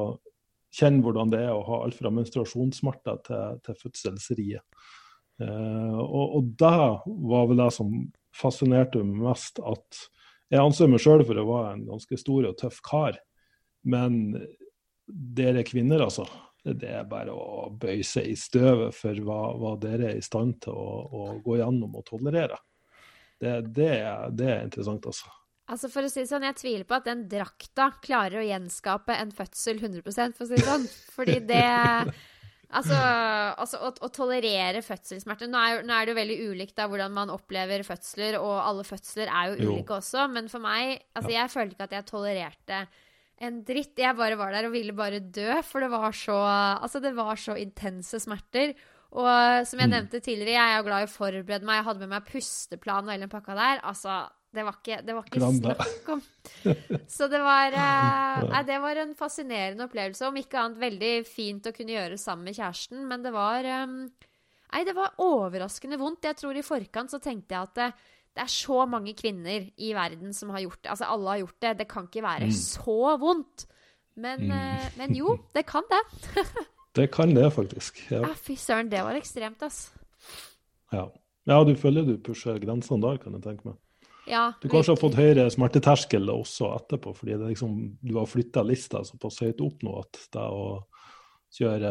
kjenne 0.74 1.04
hvordan 1.04 1.30
det 1.30 1.44
er 1.46 1.54
å 1.54 1.64
ha 1.68 1.80
alt 1.84 1.96
fra 1.96 2.10
menstruasjonssmerter 2.12 3.22
til, 3.28 3.58
til 3.64 3.78
fødselsriet. 3.78 4.84
Uh, 5.42 5.98
og, 5.98 6.36
og 6.38 6.50
det 6.60 6.74
var 7.30 7.48
vel 7.50 7.62
det 7.62 7.70
som 7.74 7.94
fascinerte 8.34 9.02
meg 9.02 9.22
mest, 9.30 9.60
at 9.62 10.04
jeg 10.54 10.62
anser 10.62 10.90
meg 10.90 11.02
sjøl 11.02 11.24
for 11.26 11.40
å 11.40 11.46
være 11.48 11.70
en 11.74 11.86
ganske 11.88 12.18
stor 12.20 12.46
og 12.46 12.58
tøff 12.60 12.80
kar. 12.86 13.18
Men 13.90 14.36
dere 15.06 15.64
kvinner, 15.66 16.04
altså. 16.06 16.26
Det 16.64 16.88
er 16.96 17.08
bare 17.08 17.34
å 17.34 17.66
bøye 17.76 18.04
seg 18.06 18.30
i 18.30 18.36
støvet 18.40 18.94
for 18.96 19.18
hva, 19.26 19.40
hva 19.60 19.74
dere 19.82 20.12
er 20.12 20.20
i 20.20 20.24
stand 20.24 20.62
til 20.64 20.72
å, 20.72 20.92
å 21.04 21.24
gå 21.44 21.58
gjennom 21.58 21.98
og 21.98 22.06
tolerere. 22.08 22.56
Det, 23.36 23.58
det, 23.76 23.90
det, 24.38 24.46
er 24.48 24.62
interessant, 24.64 25.04
altså. 25.10 25.28
Altså 25.68 25.90
for 25.92 26.06
å 26.06 26.12
si 26.12 26.22
det 26.22 26.28
sånn, 26.28 26.44
Jeg 26.44 26.56
tviler 26.60 26.86
på 26.88 26.96
at 26.96 27.06
den 27.08 27.26
drakta 27.28 27.90
klarer 28.04 28.40
å 28.40 28.46
gjenskape 28.46 29.16
en 29.16 29.32
fødsel 29.34 29.80
100 29.80 30.04
for 30.06 30.46
å 30.46 30.48
si 30.48 30.56
det 30.56 30.64
sånn. 30.64 30.88
Fordi 31.16 31.36
det 31.50 31.66
Altså, 32.74 32.98
altså 33.62 33.80
å, 33.86 33.90
å, 34.02 34.10
tolerere 34.14 34.82
fødselssmerter 34.82 35.50
nå, 35.50 35.60
nå, 35.86 35.94
er 35.94 36.06
det 36.06 36.14
jo 36.14 36.18
veldig 36.18 36.38
ulikt 36.50 36.76
da, 36.78 36.88
hvordan 36.90 37.14
man 37.14 37.32
opplever 37.34 37.84
fødsler, 37.86 38.38
og 38.40 38.54
alle 38.58 38.86
fødsler 38.86 39.30
er 39.30 39.52
jo, 39.52 39.68
jo. 39.68 39.76
også. 39.96 40.26
Men 40.34 40.50
for 40.52 40.64
meg 40.64 40.96
altså, 41.14 41.30
ja. 41.30 41.44
Jeg 41.44 41.52
følte 41.54 41.76
ikke 41.76 41.88
at 41.90 41.96
jeg 41.98 42.08
tolererte 42.08 42.80
en 43.44 43.60
dritt. 43.66 43.94
Jeg 43.98 44.18
bare 44.18 44.38
var 44.40 44.54
der 44.54 44.68
og 44.68 44.74
ville 44.74 44.94
bare 44.96 45.22
dø, 45.22 45.60
for 45.66 45.84
det 45.84 45.90
var 45.92 46.14
så, 46.16 46.38
altså, 46.80 47.02
det 47.04 47.14
var 47.16 47.38
så 47.40 47.56
intense 47.60 48.22
smerter. 48.22 48.74
Og 49.14 49.66
som 49.68 49.78
jeg 49.78 49.90
mm. 49.90 49.94
nevnte 49.94 50.22
tidligere, 50.22 50.56
jeg 50.56 50.72
er 50.72 50.80
jo 50.80 50.86
glad 50.88 51.04
i 51.04 51.06
å 51.06 51.12
forberede 51.12 51.68
meg. 51.68 51.78
Jeg 51.78 51.88
hadde 51.90 52.02
med 52.02 52.14
meg 52.16 52.30
pusteplan 52.30 53.06
og 53.06 53.14
hele 53.14 53.26
den 53.28 53.34
pakka 53.34 53.54
der. 53.58 53.82
Altså, 53.86 54.24
det 54.54 54.64
var 54.66 54.76
ikke, 54.78 55.00
det 55.04 55.14
var 55.16 55.26
ikke 55.26 55.50
snakk 55.58 56.10
om. 56.14 56.22
Så 57.10 57.28
det 57.32 57.40
var, 57.42 57.74
eh, 57.74 58.44
nei, 58.50 58.62
det 58.68 58.78
var 58.82 59.00
en 59.02 59.14
fascinerende 59.18 59.88
opplevelse. 59.88 60.28
Om 60.28 60.38
ikke 60.40 60.60
annet 60.60 60.80
veldig 60.82 61.12
fint 61.28 61.66
å 61.68 61.74
kunne 61.74 61.96
gjøre 61.96 62.18
sammen 62.20 62.48
med 62.48 62.58
kjæresten. 62.58 63.04
Men 63.10 63.26
det 63.26 63.34
var 63.34 63.68
um, 63.84 63.98
Nei, 64.74 64.82
det 64.82 64.96
var 64.96 65.14
overraskende 65.22 65.98
vondt. 66.00 66.26
Jeg 66.26 66.40
tror 66.40 66.56
i 66.58 66.64
forkant 66.66 67.12
så 67.12 67.20
tenkte 67.22 67.54
jeg 67.54 67.68
at 67.68 67.74
det, 67.78 67.88
det, 68.34 68.42
er 68.42 68.50
så 68.50 68.80
mange 68.90 69.12
kvinner 69.14 69.68
i 69.78 69.92
verden 69.94 70.34
som 70.34 70.50
har 70.50 70.64
gjort 70.64 70.80
det. 70.82 70.90
Altså 70.96 71.10
alle 71.14 71.30
har 71.30 71.42
gjort 71.44 71.60
det. 71.62 71.74
Det 71.78 71.88
kan 71.90 72.08
ikke 72.08 72.24
være 72.24 72.48
mm. 72.50 72.56
så 72.58 73.14
vondt. 73.22 73.66
Men, 74.14 74.48
mm. 74.50 74.96
men, 74.98 75.14
jo, 75.18 75.36
det 75.54 75.62
kan 75.66 75.86
det. 75.90 76.02
det 76.98 77.06
kan 77.14 77.34
det, 77.34 77.46
faktisk. 77.54 78.02
Ja, 78.10 78.24
ja 78.26 78.34
fy 78.38 78.58
søren, 78.58 78.90
det 78.90 79.02
var 79.06 79.18
ekstremt, 79.18 79.62
ass. 79.66 79.88
Ja. 80.94 81.08
ja, 81.50 81.62
du 81.66 81.74
føler 81.78 82.06
du 82.06 82.16
pusher 82.22 82.58
grensene 82.62 83.02
der, 83.02 83.18
kan 83.22 83.34
jeg 83.38 83.46
tenke 83.46 83.70
meg. 83.70 83.78
Ja, 84.30 84.44
du 84.60 84.68
kanskje 84.72 84.94
har 84.94 85.00
fått 85.00 85.18
høyere 85.18 85.46
smerteterskel 85.52 86.30
også 86.32 86.70
etterpå, 86.78 87.12
fordi 87.18 87.36
liksom, 87.42 87.76
du 88.00 88.14
har 88.16 88.28
flytta 88.30 88.64
lista 88.64 89.02
såpass 89.04 89.42
høyt 89.44 89.60
opp 89.64 89.84
nå 89.84 89.98
at 90.00 90.20
det 90.32 90.44
å 90.48 90.66
kjøre 91.54 91.90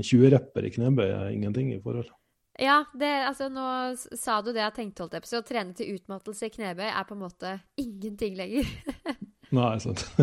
20-repper 0.00 0.68
i 0.68 0.72
knebøy 0.76 1.08
er 1.08 1.32
ingenting 1.32 1.72
i 1.74 1.80
forhold. 1.82 2.10
Ja, 2.60 2.84
det, 2.94 3.10
altså 3.26 3.48
nå 3.48 3.64
sa 3.96 4.40
du 4.44 4.52
det 4.52 4.60
jeg 4.60 4.76
tenkte, 4.76 5.04
holdt 5.04 5.16
jeg 5.16 5.24
på 5.24 5.38
å 5.38 5.46
trene 5.46 5.76
til 5.76 5.94
utmattelse 5.96 6.48
i 6.48 6.52
knebøy 6.52 6.88
er 6.90 7.06
på 7.08 7.16
en 7.16 7.24
måte 7.24 7.56
ingenting 7.84 8.36
lenger. 8.38 8.68
Nei, 9.52 9.74
sant. 9.82 10.06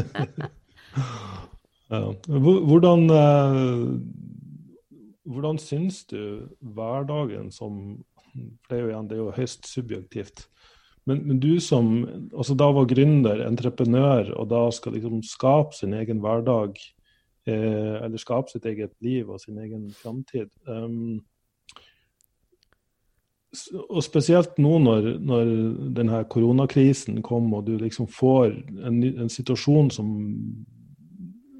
Hvordan, 1.90 3.10
eh, 3.10 3.86
hvordan 5.26 5.58
syns 5.58 6.04
du 6.06 6.46
hverdagen 6.62 7.50
som 7.50 8.04
For 8.30 8.70
det 8.70 8.78
er 8.78 8.84
jo 8.84 8.90
igjen, 8.92 9.08
det 9.10 9.16
er 9.16 9.22
jo 9.24 9.32
høyst 9.34 9.66
subjektivt. 9.66 10.44
Men, 11.10 11.24
men, 11.26 11.40
du 11.42 11.58
som 11.64 11.90
altså 12.30 12.54
da 12.58 12.70
var 12.76 12.86
gründer, 12.90 13.42
entreprenør, 13.48 14.30
og 14.38 14.50
da 14.52 14.68
skal 14.76 14.94
liksom 14.94 15.24
skape 15.26 15.74
sin 15.78 15.96
egen 15.98 16.22
hverdag, 16.22 16.78
eh, 17.50 17.96
eller 18.06 18.22
skape 18.22 18.54
sitt 18.54 18.68
eget 18.70 18.94
liv 19.02 19.30
og 19.30 19.42
sin 19.42 19.58
egen 19.58 19.90
framtid 19.96 20.52
um, 20.68 21.18
Og 23.90 24.04
spesielt 24.06 24.60
nå 24.62 24.76
når, 24.84 25.08
når 25.26 25.54
denne 25.98 26.22
koronakrisen 26.30 27.24
kom, 27.26 27.48
og 27.58 27.66
du 27.66 27.80
liksom 27.82 28.06
får 28.14 28.54
en, 28.86 29.00
en 29.10 29.32
situasjon 29.34 29.90
som 29.96 30.12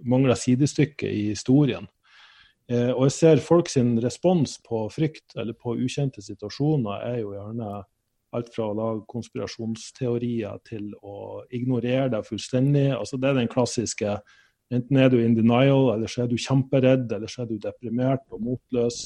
mangler 0.06 0.38
sidestykke 0.38 1.10
i 1.10 1.32
historien. 1.32 1.90
Eh, 2.70 2.92
og 2.94 3.08
jeg 3.08 3.16
ser 3.16 3.42
folk 3.42 3.72
sin 3.72 3.96
respons 4.04 4.60
på 4.66 4.84
frykt 4.94 5.34
eller 5.42 5.58
på 5.58 5.74
ukjente 5.82 6.22
situasjoner 6.22 7.08
er 7.08 7.18
jo 7.24 7.34
gjerne 7.34 7.80
Alt 8.36 8.52
fra 8.54 8.68
å 8.70 8.76
lage 8.78 9.08
konspirasjonsteorier 9.10 10.60
til 10.68 10.92
å 11.02 11.42
ignorere 11.56 12.12
deg 12.14 12.28
fullstendig. 12.28 12.92
Altså, 12.94 13.18
det 13.18 13.32
er 13.32 13.42
den 13.42 13.52
klassiske 13.52 14.20
Enten 14.70 15.00
er 15.02 15.08
du 15.10 15.16
in 15.18 15.34
denial, 15.34 15.88
eller 15.96 16.10
så 16.12 16.24
er 16.24 16.28
du 16.30 16.36
kjemperedd, 16.38 17.08
eller 17.16 17.32
så 17.32 17.42
er 17.42 17.48
du 17.50 17.56
deprimert 17.58 18.22
og 18.30 18.44
motløs. 18.46 19.00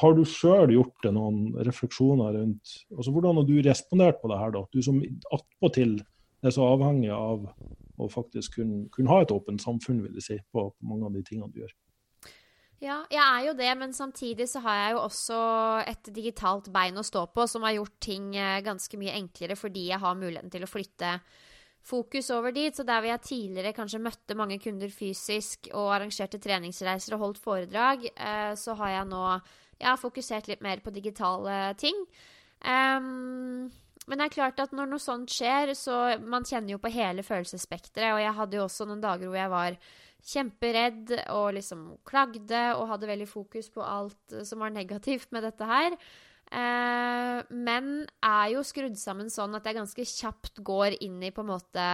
Har 0.00 0.14
du 0.16 0.22
sjøl 0.24 0.72
gjort 0.72 1.04
deg 1.04 1.12
noen 1.12 1.52
refleksjoner 1.68 2.38
rundt 2.38 2.72
altså 2.96 3.12
Hvordan 3.12 3.36
har 3.36 3.46
du 3.46 3.52
respondert 3.66 4.22
på 4.22 4.30
det 4.32 4.38
her, 4.40 4.54
da? 4.56 4.64
Du 4.72 4.80
som 4.82 5.02
attpåtil 5.36 5.98
er 6.40 6.56
så 6.56 6.70
avhengig 6.72 7.12
av 7.12 7.44
å 8.00 8.08
faktisk 8.08 8.56
kunne, 8.56 8.86
kunne 8.96 9.12
ha 9.12 9.20
et 9.22 9.34
åpent 9.34 9.60
samfunn, 9.60 10.00
vil 10.06 10.16
jeg 10.16 10.24
si, 10.24 10.40
på, 10.52 10.70
på 10.72 10.88
mange 10.88 11.10
av 11.10 11.14
de 11.18 11.24
tingene 11.26 11.52
du 11.52 11.60
gjør. 11.60 11.76
Ja, 12.80 13.02
jeg 13.12 13.20
er 13.20 13.44
jo 13.44 13.52
det, 13.58 13.70
men 13.76 13.92
samtidig 13.92 14.46
så 14.48 14.62
har 14.64 14.76
jeg 14.78 14.92
jo 14.94 15.02
også 15.02 15.38
et 15.90 16.10
digitalt 16.16 16.70
bein 16.72 16.96
å 16.96 17.04
stå 17.04 17.26
på 17.28 17.44
som 17.50 17.66
har 17.66 17.76
gjort 17.76 17.98
ting 18.00 18.32
eh, 18.40 18.62
ganske 18.64 18.96
mye 19.00 19.18
enklere 19.18 19.56
fordi 19.58 19.90
jeg 19.90 20.00
har 20.00 20.16
muligheten 20.16 20.52
til 20.52 20.64
å 20.64 20.70
flytte 20.70 21.18
fokus 21.84 22.30
over 22.32 22.54
dit. 22.56 22.72
Så 22.72 22.86
der 22.88 23.02
hvor 23.02 23.12
jeg 23.12 23.26
tidligere 23.26 23.74
kanskje 23.76 24.00
møtte 24.00 24.36
mange 24.38 24.56
kunder 24.64 24.92
fysisk 24.92 25.68
og 25.74 25.92
arrangerte 25.98 26.40
treningsreiser 26.40 27.16
og 27.16 27.26
holdt 27.26 27.42
foredrag, 27.44 28.08
eh, 28.14 28.54
så 28.56 28.76
har 28.80 28.96
jeg 28.96 29.10
nå 29.12 29.24
jeg 29.80 29.88
har 29.88 30.00
fokusert 30.00 30.50
litt 30.50 30.64
mer 30.64 30.82
på 30.84 30.92
digitale 30.92 31.72
ting. 31.80 31.96
Um, 32.60 33.70
men 34.10 34.20
det 34.20 34.26
er 34.26 34.34
klart 34.34 34.60
at 34.60 34.74
når 34.76 34.90
noe 34.90 35.00
sånt 35.00 35.32
skjer, 35.32 35.72
så 35.78 36.18
Man 36.20 36.44
kjenner 36.44 36.74
jo 36.74 36.82
på 36.82 36.92
hele 36.92 37.24
følelsesspekteret, 37.24 38.12
og 38.12 38.20
jeg 38.20 38.36
hadde 38.36 38.58
jo 38.58 38.66
også 38.66 38.86
noen 38.88 39.00
dager 39.00 39.30
hvor 39.30 39.38
jeg 39.40 39.52
var 39.52 39.78
kjemperedd 40.26 41.14
og 41.32 41.54
liksom 41.56 41.86
klagde 42.08 42.64
og 42.76 42.88
hadde 42.92 43.10
veldig 43.10 43.28
fokus 43.30 43.70
på 43.72 43.84
alt 43.84 44.40
som 44.46 44.64
var 44.64 44.74
negativt 44.74 45.30
med 45.34 45.46
dette 45.48 45.68
her. 45.68 45.96
Eh, 46.50 47.36
men 47.54 47.92
er 48.26 48.48
jo 48.56 48.64
skrudd 48.66 48.96
sammen 48.98 49.30
sånn 49.30 49.54
at 49.54 49.68
jeg 49.68 49.78
ganske 49.78 50.06
kjapt 50.12 50.64
går 50.66 50.96
inn 51.04 51.20
i 51.22 51.30
på 51.30 51.44
en 51.44 51.52
måte 51.52 51.84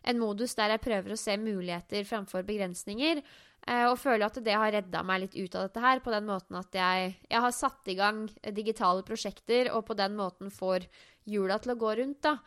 en 0.00 0.18
modus 0.18 0.56
der 0.58 0.74
jeg 0.74 0.82
prøver 0.82 1.14
å 1.14 1.20
se 1.20 1.36
muligheter 1.38 2.08
framfor 2.08 2.42
begrensninger. 2.48 3.22
Eh, 3.68 3.84
og 3.86 4.00
føler 4.00 4.26
at 4.26 4.40
det 4.42 4.56
har 4.56 4.72
redda 4.74 5.04
meg 5.06 5.26
litt 5.26 5.36
ut 5.36 5.54
av 5.54 5.68
dette 5.68 5.84
her, 5.84 6.00
på 6.02 6.14
den 6.14 6.26
måten 6.26 6.58
at 6.58 6.74
jeg, 6.74 7.14
jeg 7.28 7.44
har 7.44 7.54
satt 7.54 7.92
i 7.92 7.96
gang 7.98 8.24
digitale 8.56 9.04
prosjekter, 9.06 9.70
og 9.76 9.84
på 9.90 9.96
den 9.98 10.16
måten 10.18 10.50
får 10.54 10.88
hjula 11.28 11.60
til 11.60 11.74
å 11.74 11.80
gå 11.80 11.94
rundt, 12.00 12.22
da. 12.24 12.38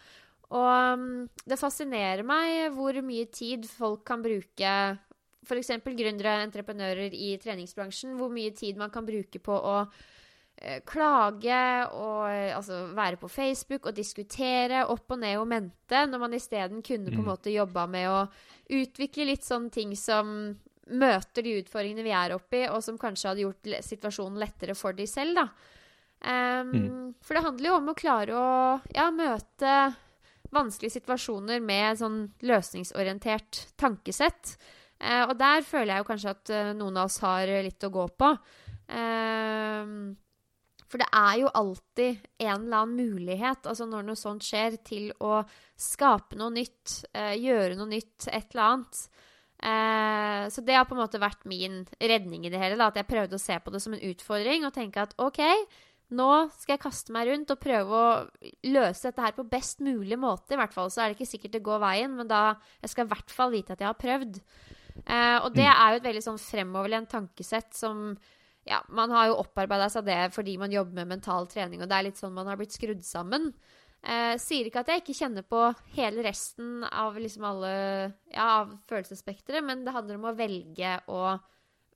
Og 0.53 0.99
um, 0.99 1.05
det 1.49 1.57
fascinerer 1.57 2.25
meg 2.27 2.75
hvor 2.75 2.97
mye 3.05 3.29
tid 3.33 3.65
folk 3.69 4.03
kan 4.05 4.21
bruke 4.25 4.73
F.eks. 5.43 5.71
gründere, 5.85 6.39
entreprenører 6.47 7.13
i 7.13 7.35
treningsbransjen. 7.41 8.17
Hvor 8.19 8.31
mye 8.33 8.53
tid 8.55 8.79
man 8.79 8.91
kan 8.93 9.05
bruke 9.07 9.41
på 9.43 9.53
å 9.53 9.77
eh, 9.83 10.81
klage 10.87 11.61
og 11.93 12.27
altså, 12.31 12.85
være 12.95 13.19
på 13.21 13.31
Facebook 13.31 13.89
og 13.89 13.97
diskutere 13.97 14.85
opp 14.89 15.15
og 15.15 15.23
ned 15.23 15.39
og 15.41 15.49
mente, 15.51 16.05
når 16.09 16.25
man 16.25 16.37
isteden 16.37 16.83
kunne 16.85 17.11
på 17.11 17.19
en 17.19 17.25
mm. 17.25 17.31
måte 17.31 17.53
jobba 17.53 17.87
med 17.91 18.09
å 18.11 18.21
utvikle 18.81 19.27
litt 19.29 19.45
sånne 19.45 19.73
ting 19.73 19.97
som 19.99 20.53
møter 20.91 21.45
de 21.45 21.59
utfordringene 21.61 22.03
vi 22.03 22.15
er 22.15 22.33
oppi, 22.35 22.65
og 22.67 22.81
som 22.83 22.99
kanskje 22.99 23.29
hadde 23.29 23.45
gjort 23.45 23.69
situasjonen 23.87 24.39
lettere 24.41 24.75
for 24.75 24.95
de 24.95 25.07
selv, 25.07 25.39
da. 25.39 25.47
Um, 26.23 26.71
mm. 26.71 27.07
For 27.23 27.35
det 27.35 27.43
handler 27.43 27.69
jo 27.69 27.77
om 27.81 27.91
å 27.91 27.97
klare 27.99 28.35
å 28.39 28.49
ja, 28.95 29.09
møte 29.11 29.73
vanskelige 30.53 30.99
situasjoner 30.99 31.63
med 31.63 31.99
sånn 31.99 32.19
løsningsorientert 32.45 33.63
tankesett. 33.79 34.55
Uh, 35.03 35.25
og 35.27 35.37
der 35.39 35.65
føler 35.67 35.93
jeg 35.93 36.03
jo 36.03 36.07
kanskje 36.07 36.31
at 36.31 36.51
eh, 36.55 36.73
noen 36.79 36.97
av 37.01 37.09
oss 37.09 37.19
har 37.25 37.49
litt 37.65 37.83
å 37.83 37.91
gå 37.91 38.05
på. 38.15 38.29
Eh, 38.87 39.95
for 40.93 41.01
det 41.01 41.09
er 41.17 41.37
jo 41.41 41.49
alltid 41.57 42.25
en 42.45 42.67
eller 42.67 42.83
annen 42.83 42.97
mulighet, 42.99 43.65
altså 43.65 43.87
når 43.89 44.03
noe 44.05 44.19
sånt 44.19 44.45
skjer, 44.45 44.75
til 44.85 45.07
å 45.25 45.39
skape 45.79 46.37
noe 46.37 46.53
nytt, 46.53 46.99
eh, 47.17 47.33
gjøre 47.41 47.79
noe 47.79 47.89
nytt, 47.95 48.27
et 48.27 48.53
eller 48.53 48.67
annet. 48.67 48.99
Eh, 49.63 50.43
så 50.53 50.61
det 50.61 50.75
har 50.77 50.85
på 50.85 50.93
en 50.93 51.01
måte 51.01 51.21
vært 51.23 51.47
min 51.49 51.81
redning 51.97 52.45
i 52.45 52.51
det 52.53 52.61
hele. 52.61 52.77
Da, 52.77 52.91
at 52.91 52.99
jeg 53.01 53.09
prøvde 53.09 53.39
å 53.39 53.41
se 53.41 53.57
på 53.57 53.73
det 53.73 53.81
som 53.81 53.95
en 53.95 54.05
utfordring 54.11 54.67
og 54.67 54.75
tenke 54.75 55.01
at 55.01 55.15
OK, 55.17 55.41
nå 56.13 56.29
skal 56.59 56.75
jeg 56.75 56.83
kaste 56.83 57.15
meg 57.15 57.31
rundt 57.31 57.55
og 57.55 57.63
prøve 57.63 57.89
å 57.89 58.53
løse 58.69 59.09
dette 59.09 59.25
her 59.25 59.33
på 59.33 59.49
best 59.49 59.81
mulig 59.81 60.19
måte. 60.21 60.53
I 60.53 60.61
hvert 60.61 60.77
fall 60.77 60.93
så 60.93 61.01
er 61.01 61.09
det 61.09 61.17
ikke 61.17 61.31
sikkert 61.31 61.57
det 61.57 61.65
går 61.65 61.81
veien, 61.81 62.13
men 62.19 62.29
da 62.29 62.59
jeg 62.83 62.93
skal 62.93 63.07
i 63.07 63.13
hvert 63.15 63.33
fall 63.33 63.55
vite 63.55 63.73
at 63.73 63.81
jeg 63.81 63.89
har 63.89 63.97
prøvd. 63.97 64.41
Eh, 65.01 65.37
og 65.41 65.51
det 65.55 65.65
mm. 65.65 65.73
er 65.73 65.91
jo 65.91 65.99
et 65.99 66.07
veldig 66.07 66.23
sånn 66.27 66.41
fremoverlent 66.41 67.11
tankesett 67.11 67.73
som 67.75 68.11
ja, 68.63 68.79
man 68.95 69.11
har 69.11 69.29
jo 69.29 69.39
opparbeida 69.41 69.89
seg 69.91 70.05
det 70.07 70.19
fordi 70.35 70.55
man 70.61 70.71
jobber 70.71 71.01
med 71.01 71.15
mental 71.17 71.49
trening, 71.51 71.81
og 71.83 71.89
det 71.91 71.97
er 71.97 72.07
litt 72.07 72.19
sånn 72.21 72.35
man 72.35 72.47
har 72.47 72.59
blitt 72.59 72.75
skrudd 72.75 73.01
sammen. 73.05 73.49
Eh, 74.03 74.35
sier 74.41 74.67
ikke 74.67 74.83
at 74.83 74.91
jeg 74.91 75.03
ikke 75.03 75.15
kjenner 75.15 75.45
på 75.47 75.65
hele 75.95 76.23
resten 76.25 76.83
av 76.87 77.17
liksom 77.19 77.47
alle 77.47 77.73
ja, 78.33 78.47
av 78.61 78.77
følelsesspekteret, 78.89 79.63
men 79.63 79.83
det 79.85 79.95
handler 79.95 80.19
om 80.19 80.29
å 80.31 80.37
velge 80.37 80.95
å 81.11 81.25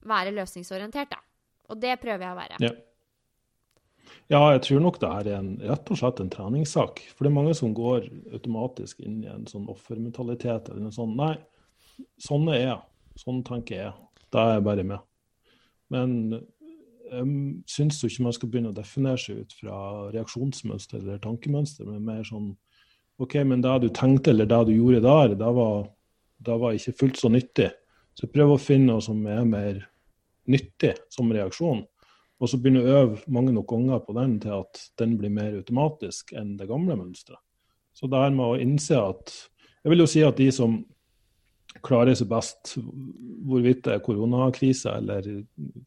være 0.07 0.35
løsningsorientert, 0.35 1.11
da. 1.11 1.23
Og 1.67 1.79
det 1.83 1.97
prøver 1.99 2.23
jeg 2.23 2.35
å 2.35 2.39
være. 2.39 2.59
Ja. 2.63 2.75
Ja, 4.31 4.39
jeg 4.51 4.61
tror 4.63 4.81
nok 4.83 4.99
det 4.99 5.07
er 5.07 5.27
en, 5.37 5.49
rett 5.63 5.89
og 5.91 5.99
slett 5.99 6.19
en 6.19 6.31
treningssak. 6.31 6.99
For 7.15 7.23
det 7.23 7.29
er 7.29 7.35
mange 7.37 7.53
som 7.55 7.73
går 7.75 8.09
automatisk 8.35 8.99
inn 9.03 9.21
i 9.23 9.29
en 9.31 9.45
sånn 9.47 9.67
offermentalitet. 9.71 10.67
eller 10.71 10.83
noe 10.83 10.95
sånt. 10.95 11.15
Nei, 11.19 11.33
sånn 12.21 12.47
er 12.53 12.61
jeg. 12.61 12.77
Sånn 13.23 13.41
tenker 13.45 13.81
jeg. 13.81 13.95
Da 14.33 14.43
er 14.43 14.57
jeg 14.57 14.67
bare 14.67 14.85
med. 14.85 15.03
Men 15.93 16.13
jeg 17.07 17.27
syns 17.71 17.99
ikke 18.03 18.25
man 18.25 18.35
skal 18.35 18.51
begynne 18.51 18.71
å 18.73 18.77
definere 18.77 19.19
seg 19.21 19.43
ut 19.43 19.53
fra 19.55 19.77
reaksjonsmønster 20.13 20.99
eller 20.99 21.21
tankemønster, 21.23 21.87
men 21.87 22.07
mer 22.07 22.25
sånn 22.27 22.51
OK, 23.23 23.39
men 23.49 23.63
det 23.63 23.73
du 23.81 23.87
tenkte 23.95 24.29
eller 24.33 24.49
det 24.49 24.59
du 24.67 24.75
gjorde 24.75 25.01
der, 25.01 25.35
det 25.39 25.51
var, 25.57 25.87
det 26.45 26.57
var 26.61 26.75
ikke 26.77 26.97
fullt 26.99 27.21
så 27.21 27.31
nyttig. 27.33 27.71
Så 28.17 28.29
prøv 28.29 28.53
å 28.53 28.61
finne 28.61 28.91
noe 28.91 29.01
som 29.01 29.23
er 29.29 29.47
mer 29.47 29.79
nyttig 30.51 30.93
som 31.13 31.31
reaksjon. 31.33 31.81
Og 32.37 32.51
så 32.51 32.59
begynne 32.61 32.83
å 32.83 32.99
øve 32.99 33.33
mange 33.33 33.55
nok 33.55 33.71
ganger 33.71 34.03
på 34.05 34.13
den 34.19 34.35
til 34.43 34.59
at 34.59 34.83
den 35.01 35.15
blir 35.17 35.33
mer 35.33 35.55
automatisk 35.57 36.35
enn 36.37 36.53
det 36.59 36.69
gamle 36.69 36.97
mønsteret. 36.99 37.41
Så 37.97 38.05
det 38.05 38.21
her 38.21 38.33
med 38.35 38.45
å 38.45 38.59
innse 38.61 38.99
at 39.01 39.33
Jeg 39.85 39.93
vil 39.93 40.01
jo 40.03 40.09
si 40.09 40.21
at 40.25 40.35
de 40.35 40.49
som 40.51 40.73
klarer 41.85 42.17
seg 42.17 42.29
best, 42.31 42.75
hvorvidt 43.47 43.83
det 43.85 43.95
er 43.95 44.03
koronakrise 44.05 44.93
eller 44.97 45.25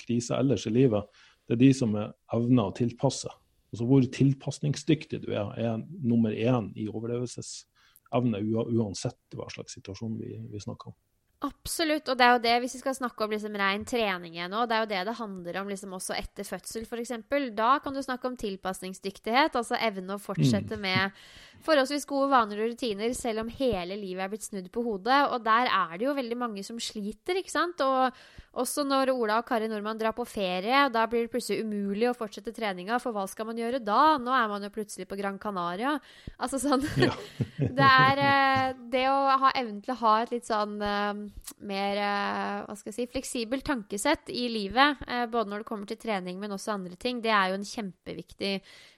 krise 0.01 0.39
ellers 0.39 0.67
i 0.69 0.75
livet, 0.75 1.07
det 1.49 1.57
er 1.57 1.63
de 1.65 1.71
som 1.75 1.95
er 1.99 2.13
evner 2.37 2.71
å 2.71 2.75
tilpasse. 2.77 3.31
Altså 3.71 3.87
Hvor 3.87 4.07
tilpasningsdyktig 4.15 5.23
du 5.25 5.31
er, 5.33 5.51
er 5.59 5.83
nummer 6.03 6.35
én 6.35 6.71
i 6.79 6.89
overlevelsesevne, 6.91 8.43
uansett 8.75 9.39
hva 9.39 9.47
slags 9.51 9.77
situasjon 9.79 10.19
vi, 10.19 10.37
vi 10.51 10.63
snakker 10.63 10.93
om. 10.93 10.99
Absolutt, 11.41 12.05
og 12.13 12.19
det 12.21 12.25
er 12.27 12.35
jo 12.35 12.41
det, 12.45 12.55
hvis 12.61 12.75
vi 12.77 12.79
skal 12.83 12.95
snakke 12.99 13.25
om 13.25 13.31
liksom 13.33 13.55
ren 13.57 13.85
trening 13.89 14.35
igjen 14.35 14.51
nå, 14.53 14.67
det 14.69 14.77
er 14.77 14.83
jo 14.83 14.89
det 14.91 15.05
det 15.09 15.15
handler 15.17 15.59
om 15.63 15.71
liksom 15.73 15.95
også 15.97 16.13
etter 16.13 16.45
fødsel, 16.45 16.85
f.eks. 16.85 17.15
Da 17.57 17.71
kan 17.81 17.97
du 17.97 18.03
snakke 18.05 18.29
om 18.29 18.37
tilpasningsdyktighet, 18.37 19.57
altså 19.57 19.79
evne 19.81 20.19
å 20.19 20.21
fortsette 20.21 20.77
mm. 20.77 20.85
med 20.85 21.23
forholdsvis 21.65 22.05
gode 22.11 22.29
vaner 22.35 22.61
og 22.61 22.75
rutiner 22.75 23.17
selv 23.17 23.47
om 23.47 23.55
hele 23.57 23.97
livet 23.97 24.27
er 24.27 24.33
blitt 24.35 24.45
snudd 24.45 24.69
på 24.75 24.85
hodet. 24.85 25.23
Og 25.33 25.41
der 25.47 25.73
er 25.73 25.97
det 25.97 26.11
jo 26.11 26.17
veldig 26.21 26.39
mange 26.45 26.65
som 26.67 26.77
sliter, 26.77 27.41
ikke 27.41 27.57
sant. 27.57 27.81
Og 27.89 28.21
også 28.59 28.83
når 28.83 29.13
Ola 29.13 29.37
og 29.39 29.47
Kari 29.47 29.69
Nordmann 29.71 29.99
drar 30.01 30.15
på 30.17 30.25
ferie, 30.27 30.89
da 30.91 31.05
blir 31.07 31.23
det 31.23 31.31
plutselig 31.31 31.63
umulig 31.63 32.09
å 32.11 32.17
fortsette 32.19 32.51
treninga, 32.55 32.97
for 32.99 33.15
hva 33.15 33.23
skal 33.31 33.47
man 33.47 33.59
gjøre 33.61 33.79
da? 33.79 34.17
Nå 34.19 34.33
er 34.35 34.49
man 34.51 34.65
jo 34.67 34.73
plutselig 34.75 35.07
på 35.07 35.19
Gran 35.21 35.37
Canaria. 35.39 35.93
Altså 36.35 36.59
sånn 36.59 36.83
ja. 36.99 37.15
Det 37.79 37.87
er 37.87 38.23
eh, 38.25 38.73
det 38.91 39.05
å 39.07 39.37
ha 39.45 39.53
evnen 39.55 39.79
til 39.85 39.95
å 39.95 40.01
ha 40.01 40.15
et 40.23 40.33
litt 40.35 40.49
sånn 40.49 40.81
uh, 40.83 41.21
mer 41.63 42.01
uh, 42.01 42.57
hva 42.67 42.75
skal 42.75 42.91
jeg 42.91 42.97
si, 42.97 43.07
fleksibelt 43.13 43.67
tankesett 43.69 44.33
i 44.35 44.49
livet, 44.51 44.99
både 45.31 45.53
når 45.53 45.63
det 45.63 45.69
kommer 45.69 45.87
til 45.87 46.01
trening, 46.01 46.41
men 46.43 46.57
også 46.57 46.75
andre 46.75 46.99
ting, 46.99 47.21
det 47.23 47.31
er 47.31 47.53
jo 47.53 47.61
en 47.61 47.69
kjempeviktig 47.69 48.55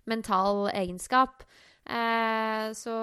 mental 0.09 0.69
egenskap. 0.73 1.45
så 2.79 2.95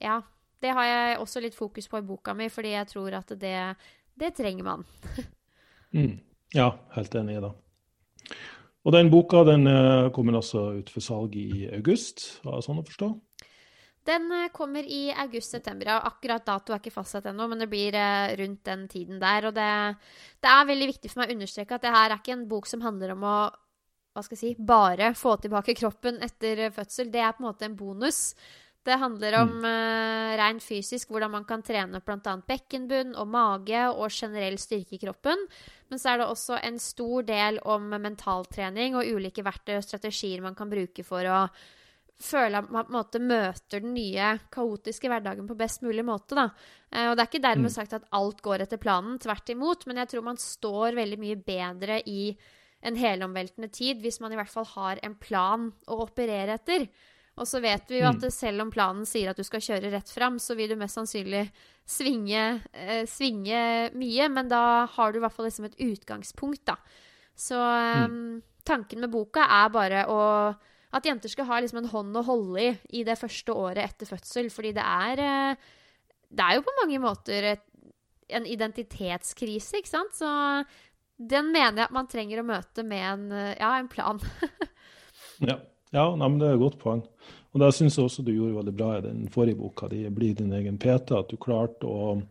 ja. 0.00 0.20
Det 0.60 0.72
har 0.76 0.84
jeg 0.84 1.18
også 1.22 1.40
litt 1.40 1.56
fokus 1.56 1.88
på 1.88 2.00
i 2.00 2.04
boka 2.04 2.34
mi, 2.36 2.50
fordi 2.52 2.74
jeg 2.74 2.88
tror 2.90 3.16
at 3.16 3.32
det, 3.40 3.56
det 4.20 4.34
trenger 4.36 4.66
man. 4.66 4.84
Mm. 5.96 6.18
Ja, 6.54 6.72
helt 6.96 7.14
enig 7.14 7.38
i 7.38 7.42
det. 7.44 7.52
Og 8.86 8.94
den 8.94 9.10
boka 9.12 9.42
den 9.44 9.66
eh, 9.68 10.08
kommer 10.14 10.38
altså 10.38 10.70
ut 10.78 10.90
for 10.92 11.04
salg 11.04 11.36
i 11.36 11.66
august, 11.76 12.40
var 12.46 12.56
det 12.56 12.66
sånn 12.66 12.80
å 12.80 12.86
forstå? 12.86 13.10
Den 14.08 14.30
eh, 14.32 14.48
kommer 14.54 14.86
i 14.86 15.10
august-september. 15.12 15.92
og 15.94 16.08
Akkurat 16.14 16.46
dato 16.46 16.72
er 16.72 16.80
ikke 16.80 16.94
fastsatt 16.94 17.28
ennå, 17.28 17.48
men 17.50 17.60
det 17.60 17.68
blir 17.72 17.96
eh, 17.98 18.36
rundt 18.40 18.62
den 18.66 18.86
tiden 18.88 19.20
der. 19.20 19.50
Og 19.50 19.56
det, 19.56 19.72
det, 20.40 20.52
er 20.52 20.70
veldig 20.70 20.88
viktig 20.94 21.12
for 21.12 21.22
meg 21.22 21.32
å 21.32 21.36
understreke 21.36 21.76
at 21.76 21.84
det 21.84 21.92
her 21.96 22.08
er 22.08 22.22
ikke 22.22 22.38
en 22.38 22.48
bok 22.50 22.70
som 22.70 22.86
handler 22.86 23.16
om 23.16 23.26
å 23.28 23.40
hva 24.10 24.24
skal 24.26 24.34
jeg 24.34 24.40
si, 24.56 24.64
bare 24.66 25.12
få 25.14 25.36
tilbake 25.38 25.76
kroppen 25.78 26.16
etter 26.24 26.64
fødsel. 26.74 27.12
Det 27.12 27.20
er 27.22 27.36
på 27.36 27.44
en 27.44 27.46
måte 27.46 27.68
en 27.68 27.76
bonus. 27.78 28.32
Det 28.82 28.96
handler 28.96 29.34
om 29.42 29.50
mm. 29.60 29.64
uh, 29.66 30.30
rent 30.40 30.64
fysisk 30.64 31.10
hvordan 31.12 31.34
man 31.34 31.44
kan 31.48 31.60
trene 31.64 32.00
bl.a. 32.00 32.36
bekkenbunn 32.48 33.12
og 33.12 33.28
mage 33.28 33.82
og 33.92 34.08
generell 34.08 34.56
styrke 34.60 34.96
i 34.96 35.02
kroppen. 35.02 35.42
Men 35.92 36.00
så 36.00 36.12
er 36.12 36.22
det 36.22 36.30
også 36.30 36.56
en 36.64 36.78
stor 36.80 37.26
del 37.28 37.60
om 37.68 37.90
mentaltrening 37.92 38.96
og 38.96 39.10
ulike 39.10 39.44
verktøy 39.44 39.76
og 39.76 39.84
strategier 39.84 40.40
man 40.44 40.56
kan 40.56 40.72
bruke 40.72 41.04
for 41.04 41.28
å 41.28 41.42
føle 42.20 42.60
at 42.60 42.72
man 42.72 42.84
på 42.84 42.92
en 42.92 42.98
måte 42.98 43.20
møter 43.20 43.80
den 43.80 43.94
nye 43.96 44.32
kaotiske 44.52 45.08
hverdagen 45.08 45.48
på 45.48 45.58
best 45.60 45.84
mulig 45.84 46.04
måte. 46.08 46.38
Da. 46.40 46.48
Uh, 46.88 47.10
og 47.10 47.18
det 47.18 47.26
er 47.26 47.28
ikke 47.28 47.44
dermed 47.50 47.68
mm. 47.68 47.76
sagt 47.76 47.98
at 48.00 48.08
alt 48.16 48.40
går 48.44 48.64
etter 48.64 48.80
planen, 48.80 49.20
tvert 49.20 49.52
imot. 49.52 49.84
Men 49.90 50.00
jeg 50.00 50.14
tror 50.14 50.26
man 50.32 50.40
står 50.40 50.96
veldig 50.96 51.20
mye 51.20 51.36
bedre 51.44 52.00
i 52.08 52.32
en 52.80 52.96
helomveltende 52.96 53.68
tid 53.68 54.00
hvis 54.00 54.22
man 54.24 54.32
i 54.32 54.40
hvert 54.40 54.48
fall 54.48 54.64
har 54.72 55.00
en 55.04 55.20
plan 55.20 55.68
å 55.84 56.00
operere 56.06 56.56
etter. 56.56 56.88
Og 57.40 57.48
så 57.48 57.60
vet 57.64 57.88
vi 57.88 58.02
jo 58.02 58.08
at 58.10 58.20
mm. 58.20 58.32
selv 58.34 58.66
om 58.66 58.70
planen 58.72 59.06
sier 59.08 59.30
at 59.32 59.38
du 59.38 59.44
skal 59.46 59.62
kjøre 59.64 59.92
rett 59.94 60.10
fram, 60.12 60.36
så 60.42 60.56
vil 60.58 60.72
du 60.72 60.76
mest 60.80 60.98
sannsynlig 60.98 61.46
svinge, 61.88 62.42
eh, 62.76 63.06
svinge 63.08 63.62
mye, 63.96 64.26
men 64.32 64.50
da 64.50 64.84
har 64.92 65.12
du 65.12 65.18
i 65.18 65.22
hvert 65.24 65.34
fall 65.34 65.48
liksom 65.48 65.70
et 65.70 65.78
utgangspunkt, 65.80 66.66
da. 66.68 66.76
Så 67.40 67.56
um, 67.56 68.42
tanken 68.68 69.00
med 69.00 69.12
boka 69.14 69.46
er 69.48 69.72
bare 69.72 70.04
å 70.12 70.20
at 70.90 71.06
jenter 71.06 71.30
skal 71.30 71.46
ha 71.46 71.60
liksom 71.62 71.78
en 71.80 71.92
hånd 71.92 72.18
å 72.18 72.26
holde 72.26 72.64
i 72.64 72.70
i 72.98 73.04
det 73.06 73.14
første 73.16 73.54
året 73.54 73.84
etter 73.84 74.08
fødsel. 74.10 74.48
Fordi 74.50 74.72
det 74.74 74.82
er 74.82 75.22
eh, 75.22 75.68
Det 76.30 76.44
er 76.44 76.58
jo 76.58 76.64
på 76.66 76.74
mange 76.80 76.98
måter 77.02 77.46
et, 77.54 77.62
en 78.28 78.46
identitetskrise, 78.46 79.78
ikke 79.78 79.90
sant? 79.90 80.14
Så 80.18 80.28
den 81.16 81.52
mener 81.54 81.78
jeg 81.78 81.88
at 81.88 81.94
man 81.94 82.10
trenger 82.10 82.42
å 82.42 82.48
møte 82.48 82.84
med 82.86 83.06
en, 83.06 83.24
ja, 83.54 83.70
en 83.78 83.88
plan. 83.90 84.18
ja. 85.50 85.60
Ja, 85.90 86.04
nei, 86.14 86.28
men 86.28 86.38
det 86.38 86.46
er 86.46 86.52
et 86.54 86.62
godt 86.62 86.78
poeng. 86.78 87.00
Og 87.50 87.62
det 87.62 87.72
syns 87.74 87.96
jeg 87.98 88.06
også 88.06 88.22
du 88.22 88.30
gjorde 88.30 88.60
veldig 88.60 88.74
bra 88.78 88.90
i 88.96 89.02
den 89.02 89.24
forrige 89.34 89.58
boka 89.58 89.88
di, 89.90 90.04
'Bli 90.06 90.34
din 90.38 90.52
egen 90.54 90.78
PT'. 90.78 91.18
At 91.18 91.30
du 91.30 91.36
klarte 91.36 91.86
å 91.86 92.22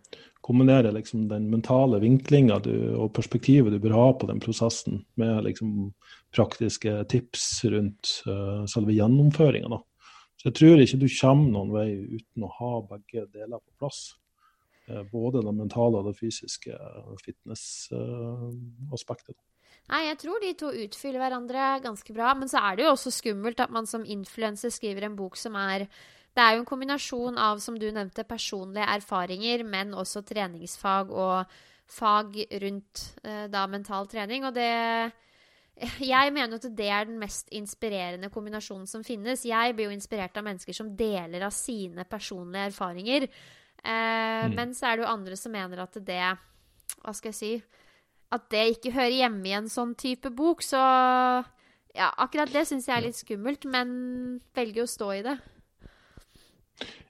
kombinere 0.42 0.92
liksom 0.96 1.28
den 1.28 1.50
mentale 1.52 2.00
vinklinga 2.00 2.62
og 2.96 3.14
perspektivet 3.14 3.72
du 3.74 3.80
bør 3.84 3.98
ha 3.98 4.14
på 4.16 4.28
den 4.30 4.40
prosessen, 4.40 5.06
med 5.20 5.44
liksom 5.44 5.94
praktiske 6.36 7.04
tips 7.12 7.66
rundt 7.66 8.24
uh, 8.28 8.66
selve 8.66 8.92
gjennomføringa. 8.96 9.80
Så 10.40 10.48
jeg 10.48 10.56
tror 10.56 10.80
ikke 10.80 11.02
du 11.02 11.08
kommer 11.20 11.52
noen 11.52 11.72
vei 11.76 11.90
uten 12.16 12.44
å 12.48 12.56
ha 12.56 12.82
begge 12.96 13.28
deler 13.34 13.60
på 13.60 13.72
plass. 13.84 14.16
Uh, 14.88 15.04
både 15.12 15.44
det 15.44 15.54
mentale 15.54 15.98
og 16.00 16.06
det 16.08 16.20
fysiske 16.22 16.72
fitness-aspektet. 17.26 19.36
Uh, 19.36 19.44
Nei, 19.90 20.04
jeg 20.06 20.20
tror 20.22 20.44
de 20.44 20.52
to 20.58 20.70
utfyller 20.86 21.22
hverandre 21.24 21.70
ganske 21.84 22.14
bra. 22.14 22.34
Men 22.38 22.52
så 22.52 22.62
er 22.62 22.78
det 22.78 22.86
jo 22.86 22.94
også 22.94 23.14
skummelt 23.14 23.62
at 23.64 23.74
man 23.74 23.90
som 23.90 24.06
influenser 24.06 24.74
skriver 24.74 25.08
en 25.08 25.18
bok 25.18 25.38
som 25.40 25.58
er 25.58 25.88
Det 26.30 26.44
er 26.44 26.56
jo 26.56 26.62
en 26.62 26.70
kombinasjon 26.70 27.40
av, 27.42 27.58
som 27.60 27.78
du 27.80 27.88
nevnte, 27.90 28.24
personlige 28.24 28.86
erfaringer, 28.86 29.64
men 29.66 29.96
også 29.98 30.22
treningsfag 30.24 31.10
og 31.10 31.58
fag 31.90 32.38
rundt 32.62 33.02
eh, 33.26 33.48
da 33.50 33.66
mental 33.68 34.06
trening. 34.08 34.46
Og 34.46 34.54
det 34.54 34.70
jeg 36.14 36.34
mener 36.36 36.60
at 36.60 36.68
det 36.76 36.90
er 36.92 37.08
den 37.08 37.18
mest 37.22 37.50
inspirerende 37.56 38.30
kombinasjonen 38.34 38.88
som 38.88 39.04
finnes. 39.04 39.46
Jeg 39.48 39.76
blir 39.76 39.90
jo 39.90 39.96
inspirert 39.96 40.38
av 40.38 40.46
mennesker 40.46 40.76
som 40.76 40.92
deler 40.96 41.46
av 41.48 41.56
sine 41.56 42.06
personlige 42.10 42.70
erfaringer. 42.74 43.28
Eh, 43.80 44.46
mm. 44.46 44.56
Men 44.56 44.76
så 44.76 44.90
er 44.90 44.98
det 44.98 45.06
jo 45.06 45.14
andre 45.14 45.40
som 45.40 45.56
mener 45.56 45.82
at 45.82 45.98
det 46.04 46.24
Hva 47.00 47.14
skal 47.16 47.32
jeg 47.32 47.38
si 47.38 47.52
at 48.36 48.50
det 48.54 48.66
ikke 48.76 48.94
hører 48.94 49.16
hjemme 49.24 49.48
i 49.50 49.56
en 49.58 49.70
sånn 49.72 49.96
type 49.98 50.32
bok. 50.36 50.62
Så 50.66 50.80
ja, 50.80 52.10
akkurat 52.10 52.52
det 52.54 52.68
syns 52.70 52.90
jeg 52.90 52.98
er 52.98 53.08
litt 53.08 53.18
skummelt, 53.18 53.66
men 53.70 53.90
velger 54.58 54.86
å 54.86 54.92
stå 54.92 55.14
i 55.18 55.24
det. 55.26 55.38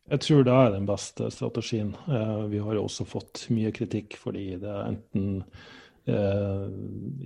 Jeg 0.09 0.23
tror 0.25 0.45
det 0.45 0.53
er 0.55 0.71
den 0.73 0.87
beste 0.89 1.27
strategien. 1.33 1.91
Eh, 2.09 2.45
vi 2.49 2.61
har 2.63 2.77
jo 2.77 2.87
også 2.87 3.05
fått 3.05 3.43
mye 3.53 3.71
kritikk 3.75 4.15
fordi 4.17 4.55
det 4.61 4.69
er 4.71 4.87
enten 4.87 5.27
eh, 6.09 6.63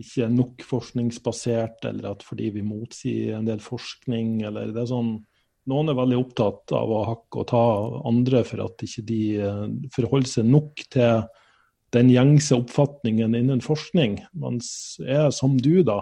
ikke 0.01 0.25
er 0.25 0.33
nok 0.33 0.65
forskningsbasert, 0.67 1.85
eller 1.87 2.09
at 2.11 2.25
fordi 2.27 2.49
vi 2.57 2.65
motsier 2.65 3.37
en 3.37 3.47
del 3.47 3.63
forskning, 3.63 4.41
eller 4.49 4.73
det 4.73 4.83
er 4.85 4.91
sånn 4.95 5.15
Noen 5.71 5.87
er 5.87 5.95
veldig 5.95 6.17
opptatt 6.19 6.73
av 6.75 6.89
å 6.91 7.05
hakke 7.07 7.39
og 7.39 7.45
ta 7.47 7.59
andre 8.09 8.41
for 8.43 8.65
at 8.65 8.81
ikke 8.83 9.03
de 9.07 9.19
ikke 9.37 9.91
forholder 9.95 10.27
seg 10.27 10.49
nok 10.49 10.81
til 10.91 11.21
den 11.93 12.09
gjengse 12.09 12.57
oppfatningen 12.57 13.35
innen 13.37 13.61
forskning, 13.61 14.17
mens 14.33 14.97
jeg 15.03 15.33
som 15.35 15.57
du 15.61 15.83
da 15.85 16.01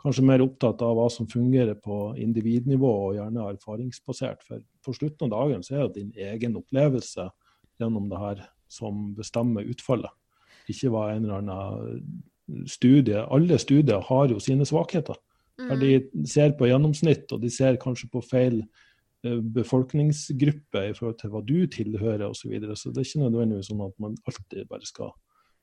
kanskje 0.00 0.24
mer 0.26 0.44
opptatt 0.44 0.82
av 0.84 0.94
hva 0.96 1.08
som 1.12 1.28
fungerer 1.28 1.76
på 1.82 2.14
individnivå 2.22 2.92
og 3.08 3.16
gjerne 3.16 3.48
erfaringsbasert. 3.50 4.44
For 4.46 4.62
på 4.84 4.94
slutten 4.94 5.26
av 5.26 5.34
dagen 5.34 5.66
så 5.66 5.76
er 5.76 5.88
det 5.88 5.98
din 5.98 6.28
egen 6.28 6.56
opplevelse 6.60 7.28
gjennom 7.80 8.08
det 8.12 8.20
her 8.20 8.44
som 8.70 9.10
bestemmer 9.16 9.66
utfallet. 9.66 10.12
Ikke 10.70 10.90
hva 10.94 11.10
en 11.12 11.26
eller 11.26 11.42
annen 11.42 12.66
studie 12.70 13.18
Alle 13.18 13.58
studier 13.58 14.02
har 14.06 14.30
jo 14.30 14.38
sine 14.42 14.66
svakheter. 14.66 15.18
Der 15.58 15.78
de 15.80 15.92
mm. 15.98 16.26
ser 16.28 16.52
på 16.58 16.68
gjennomsnitt, 16.68 17.32
og 17.32 17.40
de 17.42 17.50
ser 17.50 17.78
kanskje 17.80 18.10
på 18.12 18.20
feil 18.22 18.60
eh, 19.24 19.38
befolkningsgruppe 19.56 20.82
i 20.90 20.94
forhold 20.94 21.16
til 21.22 21.32
hva 21.32 21.42
du 21.42 21.56
tilhører 21.72 22.28
osv. 22.28 22.42
Så, 22.42 22.50
videre. 22.52 22.76
så 22.76 22.92
det 22.92 23.02
er 23.02 23.08
ikke 23.08 23.24
nødvendigvis 23.24 23.70
sånn 23.72 23.86
at 23.86 23.96
man 24.02 24.18
alltid 24.28 24.68
bare 24.70 24.86
skal 24.86 25.14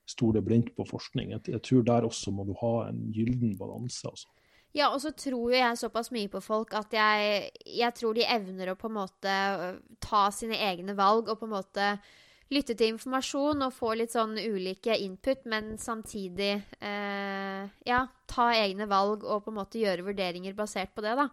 stole 0.09 0.41
blindt 0.43 0.73
på 0.75 0.85
forskning. 0.87 1.31
Jeg, 1.35 1.45
jeg, 1.53 1.61
tror 1.63 1.83
der 1.87 2.07
også 2.07 2.33
må 2.35 2.45
du 2.47 2.53
ha 2.59 2.89
en 2.89 3.05
gylden 3.15 3.55
balanse. 3.59 4.07
Altså. 4.09 4.27
Ja, 4.73 4.89
og 4.89 4.99
så 5.03 5.13
tror 5.13 5.53
jeg 5.53 5.77
såpass 5.77 6.09
mye 6.13 6.31
på 6.33 6.41
folk 6.41 6.73
at 6.77 6.93
jeg, 6.95 7.51
jeg, 7.61 7.93
tror 7.99 8.17
de 8.17 8.25
evner 8.25 8.73
å 8.73 8.77
på 8.79 8.89
en 8.89 8.97
måte 8.97 9.31
øh, 9.31 9.79
ta 10.01 10.25
sine 10.33 10.57
egne 10.57 10.97
valg 10.97 11.29
og 11.29 11.39
på 11.39 11.49
en 11.49 11.55
måte 11.55 11.93
lytte 12.53 12.75
til 12.77 12.93
informasjon 12.93 13.65
og 13.65 13.73
få 13.73 13.93
litt 13.97 14.13
sånn 14.13 14.35
ulike 14.37 14.95
input, 15.01 15.45
men 15.49 15.73
samtidig 15.81 16.51
eh, 16.83 17.63
ja, 17.87 18.01
ta 18.29 18.49
egne 18.57 18.87
valg 18.89 19.25
og 19.25 19.45
på 19.45 19.53
en 19.53 19.59
måte 19.61 19.81
gjøre 19.81 20.05
vurderinger 20.05 20.57
basert 20.57 20.93
på 20.93 21.05
det, 21.05 21.15
da. 21.17 21.29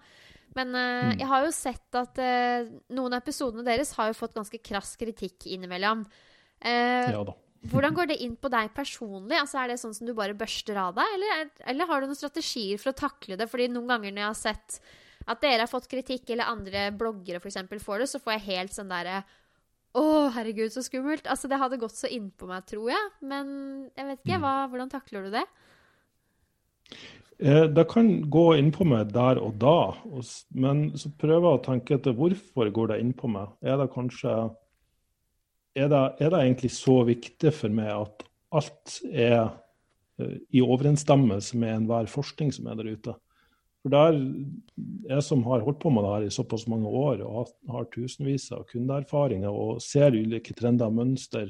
Men 0.57 0.75
eh, 0.75 1.11
mm. 1.11 1.19
jeg 1.21 1.31
har 1.33 1.45
jo 1.45 1.53
sett 1.55 1.99
at 1.99 2.21
eh, 2.23 2.71
noen 2.97 3.17
av 3.17 3.23
episodene 3.25 3.67
deres 3.67 3.93
har 3.99 4.11
jo 4.11 4.19
fått 4.19 4.37
ganske 4.39 4.63
krass 4.65 4.97
kritikk 5.01 5.49
innimellom. 5.51 6.05
Ja 6.61 7.23
da. 7.25 7.33
Hvordan 7.69 7.93
går 7.93 8.09
det 8.09 8.21
inn 8.25 8.39
på 8.41 8.49
deg 8.53 8.71
personlig? 8.73 9.37
Altså, 9.37 9.59
er 9.61 9.69
det 9.69 9.81
sånn 9.83 9.93
som 9.93 10.09
du 10.09 10.15
bare 10.17 10.37
børster 10.39 10.79
av 10.81 10.95
deg, 10.97 11.17
eller, 11.17 11.51
eller, 11.69 11.89
har 11.91 12.01
du 12.01 12.09
noen 12.09 12.17
strategier 12.19 12.81
for 12.81 12.93
å 12.93 12.97
takle 12.97 13.37
det? 13.37 13.51
Fordi 13.53 13.69
noen 13.69 13.91
ganger 13.91 14.15
når 14.15 14.23
jeg 14.23 14.31
har 14.31 14.39
sett 14.41 14.79
at 15.29 15.43
dere 15.45 15.67
har 15.67 15.71
fått 15.71 15.91
kritikk, 15.91 16.31
eller 16.31 16.49
andre 16.49 16.89
bloggere 16.97 17.43
f.eks. 17.43 17.61
får 17.85 18.03
det, 18.03 18.09
så 18.09 18.23
får 18.23 18.39
jeg 18.39 18.47
helt 18.49 18.77
sånn 18.77 18.93
derre 18.93 19.21
Å, 19.91 20.05
herregud, 20.37 20.71
så 20.73 20.85
skummelt. 20.87 21.27
Altså, 21.29 21.51
det 21.51 21.59
hadde 21.61 21.81
gått 21.83 21.99
så 21.99 22.09
innpå 22.09 22.47
meg, 22.49 22.63
tror 22.71 22.93
jeg. 22.93 23.09
Men 23.27 23.49
jeg 23.99 24.07
vet 24.07 24.21
ikke. 24.23 24.37
Mm. 24.39 24.45
Hva, 24.45 24.53
hvordan 24.71 24.93
takler 24.93 25.27
du 25.27 25.33
det? 25.35 25.43
Eh, 27.41 27.67
det 27.73 27.87
kan 27.91 28.09
gå 28.31 28.47
innpå 28.61 28.85
meg 28.89 29.13
der 29.15 29.41
og 29.41 29.57
da, 29.61 29.93
men 30.53 30.91
så 31.01 31.11
prøver 31.21 31.47
jeg 31.47 31.59
å 31.59 31.65
tenke 31.65 31.97
etter 31.97 32.17
hvorfor 32.17 32.71
går 32.77 32.93
det 32.93 33.01
innpå 33.03 33.31
meg. 33.33 33.53
Er 33.65 33.81
det 33.81 33.91
kanskje 33.95 34.35
er 35.77 35.89
det, 35.91 36.05
er 36.19 36.31
det, 36.31 36.41
egentlig 36.41 36.71
så 36.75 37.01
viktig 37.07 37.53
for 37.55 37.73
meg 37.75 37.91
at 37.95 38.25
alt 38.59 38.97
er 39.11 39.41
uh, 40.21 40.37
i 40.51 40.63
overensstemmelse 40.63 41.59
med 41.61 41.75
enhver 41.75 42.11
forskning 42.11 42.53
som 42.55 42.71
er 42.71 42.81
der 42.81 42.91
ute? 42.91 43.17
For 43.81 43.93
der, 43.93 44.19
Jeg 45.09 45.23
som 45.25 45.43
har 45.45 45.63
holdt 45.65 45.81
på 45.81 45.91
med 45.91 46.05
det 46.05 46.11
her 46.11 46.27
i 46.27 46.35
såpass 46.35 46.67
mange 46.69 46.89
år 46.89 47.23
og 47.25 47.37
har, 47.39 47.47
har 47.73 47.87
tusenvis 47.95 48.51
av 48.53 48.67
kundeerfaringer 48.69 49.49
og 49.49 49.81
ser 49.81 50.13
ulike 50.13 50.53
trender 50.55 50.91
og 50.91 50.99
mønster, 50.99 51.49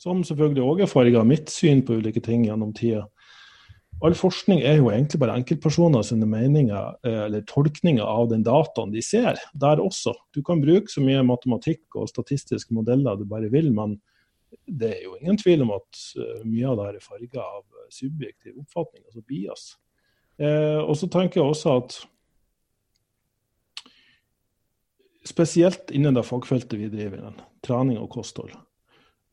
som 0.00 0.24
selvfølgelig 0.24 0.64
òg 0.64 0.80
er 0.82 0.90
farga 0.90 1.20
av 1.20 1.28
mitt 1.28 1.52
syn 1.52 1.82
på 1.84 1.98
ulike 2.00 2.22
ting 2.24 2.46
gjennom 2.46 2.72
tida, 2.76 3.04
all 4.04 4.16
forskning 4.16 4.60
er 4.60 4.78
jo 4.80 4.90
egentlig 4.92 5.20
bare 5.22 5.36
enkeltpersoner 5.40 6.04
sine 6.04 6.28
meninger 6.28 6.96
eh, 7.06 7.22
eller 7.26 7.44
tolkninger 7.48 8.04
av 8.04 8.28
den 8.32 8.44
dataen 8.46 8.92
de 8.92 9.02
ser. 9.04 9.40
Der 9.54 9.80
også. 9.82 10.14
Du 10.36 10.42
kan 10.44 10.60
bruke 10.62 10.92
så 10.92 11.04
mye 11.04 11.24
matematikk 11.26 11.96
og 11.96 12.10
statistiske 12.10 12.76
modeller 12.76 13.16
du 13.16 13.24
bare 13.28 13.50
vil, 13.52 13.72
men 13.74 13.96
det 14.66 14.92
er 14.92 15.06
jo 15.06 15.16
ingen 15.20 15.38
tvil 15.40 15.64
om 15.64 15.72
at 15.78 16.02
eh, 16.20 16.44
mye 16.44 16.68
av 16.68 16.82
det 16.82 16.90
er 16.90 17.06
farga 17.06 17.46
av 17.46 17.88
subjektiv 17.94 18.60
oppfatning, 18.60 19.06
altså 19.06 19.24
bias. 19.24 19.66
Eh, 20.36 20.82
og 20.82 20.94
så 21.00 21.08
tenker 21.08 21.40
jeg 21.40 21.48
også 21.48 21.78
at 21.80 21.98
spesielt 25.26 25.90
innen 25.96 26.14
det 26.14 26.26
fagfeltet 26.26 26.78
vi 26.78 26.92
driver, 26.92 27.32
trening 27.64 27.98
og 27.98 28.10
kosthold, 28.12 28.52
Eh, 28.54 28.65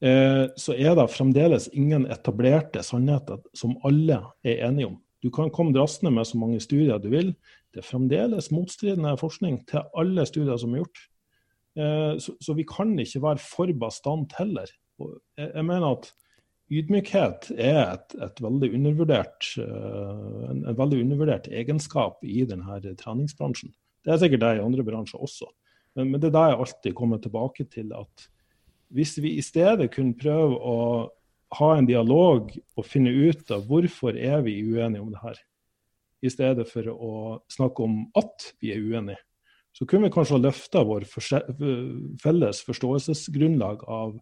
så 0.04 0.74
er 0.76 0.97
det 0.99 1.06
fremdeles 1.14 1.70
ingen 1.72 2.04
etablerte 2.12 2.82
sannheter 2.84 3.39
som 3.56 3.78
alle 3.88 4.18
er 4.43 4.66
enige 4.68 4.89
om. 4.89 4.97
Du 5.24 5.30
kan 5.32 5.51
komme 5.56 5.72
drassende 5.72 6.12
med 6.12 6.28
så 6.28 6.38
mange 6.41 6.60
studier 6.60 6.99
du 6.99 7.08
vil. 7.14 7.30
Det 7.72 7.80
er 7.80 7.88
fremdeles 7.88 8.51
motstridende 8.51 9.16
forskning 9.22 9.62
til 9.70 9.86
alle 9.95 10.26
studier 10.28 10.60
som 10.60 10.74
er 10.74 10.84
gjort. 10.84 11.06
Eh, 11.80 12.12
så 12.20 12.56
vi 12.58 12.66
kan 12.68 12.91
ikke 12.99 13.22
være 13.24 13.41
for 13.41 13.72
bastant 13.80 14.36
heller. 14.38 14.68
Jeg 15.39 15.66
mener 15.66 15.95
at 15.95 16.12
ydmykhet 16.74 17.49
er 17.56 17.80
et, 17.95 18.18
et 18.22 18.43
veldig 18.43 18.70
eh, 18.76 19.24
en, 19.64 20.60
en, 20.60 20.78
veldig 20.78 21.01
undervurdert 21.06 21.47
egenskap 21.47 22.20
i 22.28 22.43
denne 22.49 22.82
treningsbransjen. 22.99 23.74
Det 24.04 24.14
er 24.14 24.22
sikkert 24.22 24.43
det 24.43 24.54
i 24.58 24.66
andre 24.66 24.86
bransjer 24.86 25.24
også. 25.24 25.47
Men, 25.95 26.12
men 26.12 26.20
det 26.20 26.30
er 26.30 26.38
det 26.38 26.45
jeg 26.51 26.62
alltid 26.66 26.97
kommer 26.99 27.24
tilbake 27.24 27.66
til. 27.72 27.95
at 27.95 28.28
hvis 28.94 29.18
vi 29.22 29.36
i 29.38 29.44
stedet 29.44 29.91
kunne 29.94 30.18
prøve 30.18 30.58
å 30.58 30.78
ha 31.58 31.70
en 31.78 31.88
dialog 31.89 32.50
og 32.78 32.88
finne 32.88 33.14
ut 33.14 33.52
av 33.54 33.66
hvorfor 33.70 34.18
er 34.18 34.41
vi 34.46 34.60
uenige 34.66 35.02
om 35.02 35.12
det 35.14 35.22
her, 35.22 35.38
i 36.24 36.32
stedet 36.32 36.66
for 36.70 36.88
å 36.94 37.14
snakke 37.52 37.84
om 37.84 38.04
at 38.18 38.54
vi 38.64 38.72
er 38.74 38.82
uenige, 38.82 39.20
så 39.74 39.88
kunne 39.89 40.08
vi 40.08 40.14
kanskje 40.14 40.38
ha 40.38 40.44
løfta 40.44 40.84
vår 40.86 41.08
felles 42.22 42.62
forståelsesgrunnlag 42.68 43.84
av 43.89 44.14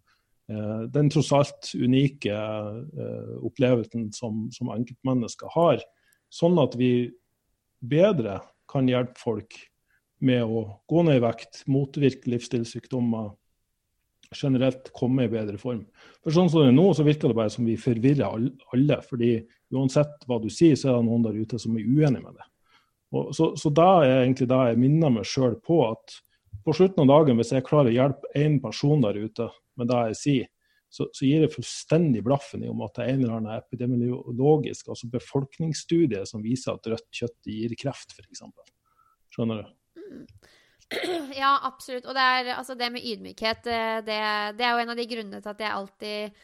eh, 0.50 0.84
den 0.96 1.12
tross 1.12 1.32
alt 1.36 1.74
unike 1.76 2.32
eh, 2.32 3.34
opplevelsen 3.44 4.10
som, 4.16 4.48
som 4.56 4.72
enkeltmennesker 4.74 5.52
har, 5.56 5.84
sånn 6.32 6.56
at 6.64 6.80
vi 6.80 7.12
bedre 7.84 8.40
kan 8.72 8.88
hjelpe 8.88 9.20
folk 9.20 9.60
med 10.24 10.46
å 10.46 10.64
gå 10.88 11.04
ned 11.04 11.20
i 11.20 11.24
vekt, 11.26 11.64
motvirke 11.68 12.32
livsstilssykdommer, 12.32 13.34
generelt 14.36 14.92
komme 14.96 15.26
i 15.26 15.32
bedre 15.32 15.58
form. 15.60 15.84
For 16.24 16.34
sånn 16.36 16.50
som 16.52 16.64
det 16.64 16.72
er 16.72 16.78
nå, 16.78 16.88
så 16.96 17.06
virker 17.08 17.32
det 17.32 17.38
bare 17.38 17.52
som 17.54 17.68
vi 17.68 17.76
forvirrer 17.80 18.28
alle. 18.28 19.02
fordi 19.08 19.34
uansett 19.74 20.26
hva 20.28 20.40
du 20.40 20.50
sier, 20.50 20.76
så 20.76 20.90
er 20.90 21.00
det 21.00 21.08
noen 21.10 21.26
der 21.26 21.40
ute 21.40 21.60
som 21.60 21.76
er 21.76 21.88
uenig 21.88 22.22
med 22.24 22.38
det. 22.38 22.48
Og 23.12 23.34
så, 23.36 23.52
så 23.60 23.72
da 23.76 23.90
er 24.06 24.22
egentlig 24.22 24.48
da 24.48 24.64
jeg 24.70 24.80
minner 24.80 25.12
meg 25.12 25.28
sjøl 25.28 25.58
på, 25.60 25.84
at 25.90 26.22
på 26.64 26.76
slutten 26.78 27.04
av 27.04 27.12
dagen, 27.12 27.40
hvis 27.40 27.52
jeg 27.52 27.66
klarer 27.68 27.92
å 27.92 27.96
hjelpe 27.96 28.32
én 28.38 28.60
person 28.64 29.04
der 29.04 29.20
ute 29.20 29.50
med 29.80 29.90
det 29.92 30.02
jeg 30.12 30.20
sier, 30.22 30.50
så, 30.92 31.08
så 31.16 31.26
gir 31.26 31.44
det 31.44 31.54
fullstendig 31.54 32.22
blaffen 32.24 32.64
i 32.66 32.70
om 32.72 32.82
at 32.84 32.98
det 32.98 33.06
er 33.06 33.14
en 33.14 33.22
eller 33.24 33.36
annen 33.38 33.56
epidemiologisk, 33.56 34.90
altså 34.92 35.08
befolkningsstudie, 35.12 36.26
som 36.28 36.44
viser 36.44 36.76
at 36.76 36.90
rødt 36.92 37.08
kjøtt 37.16 37.52
gir 37.52 37.76
kreft, 37.80 38.16
f.eks. 38.16 38.44
Skjønner 39.32 39.64
du? 39.64 39.70
Ja, 41.42 41.56
absolutt. 41.68 42.08
Og 42.08 42.16
det, 42.18 42.22
er, 42.22 42.54
altså 42.58 42.76
det 42.78 42.92
med 42.94 43.06
ydmykhet, 43.06 43.64
det, 43.68 43.82
det, 44.08 44.22
det, 44.58 44.66
er 44.66 44.74
jo 44.74 44.86
en 44.86 44.94
av 44.94 45.00
de 45.00 45.10
grunnene 45.10 45.44
til 45.44 45.54
at 45.54 45.64
jeg 45.64 45.76
alltid 45.76 46.42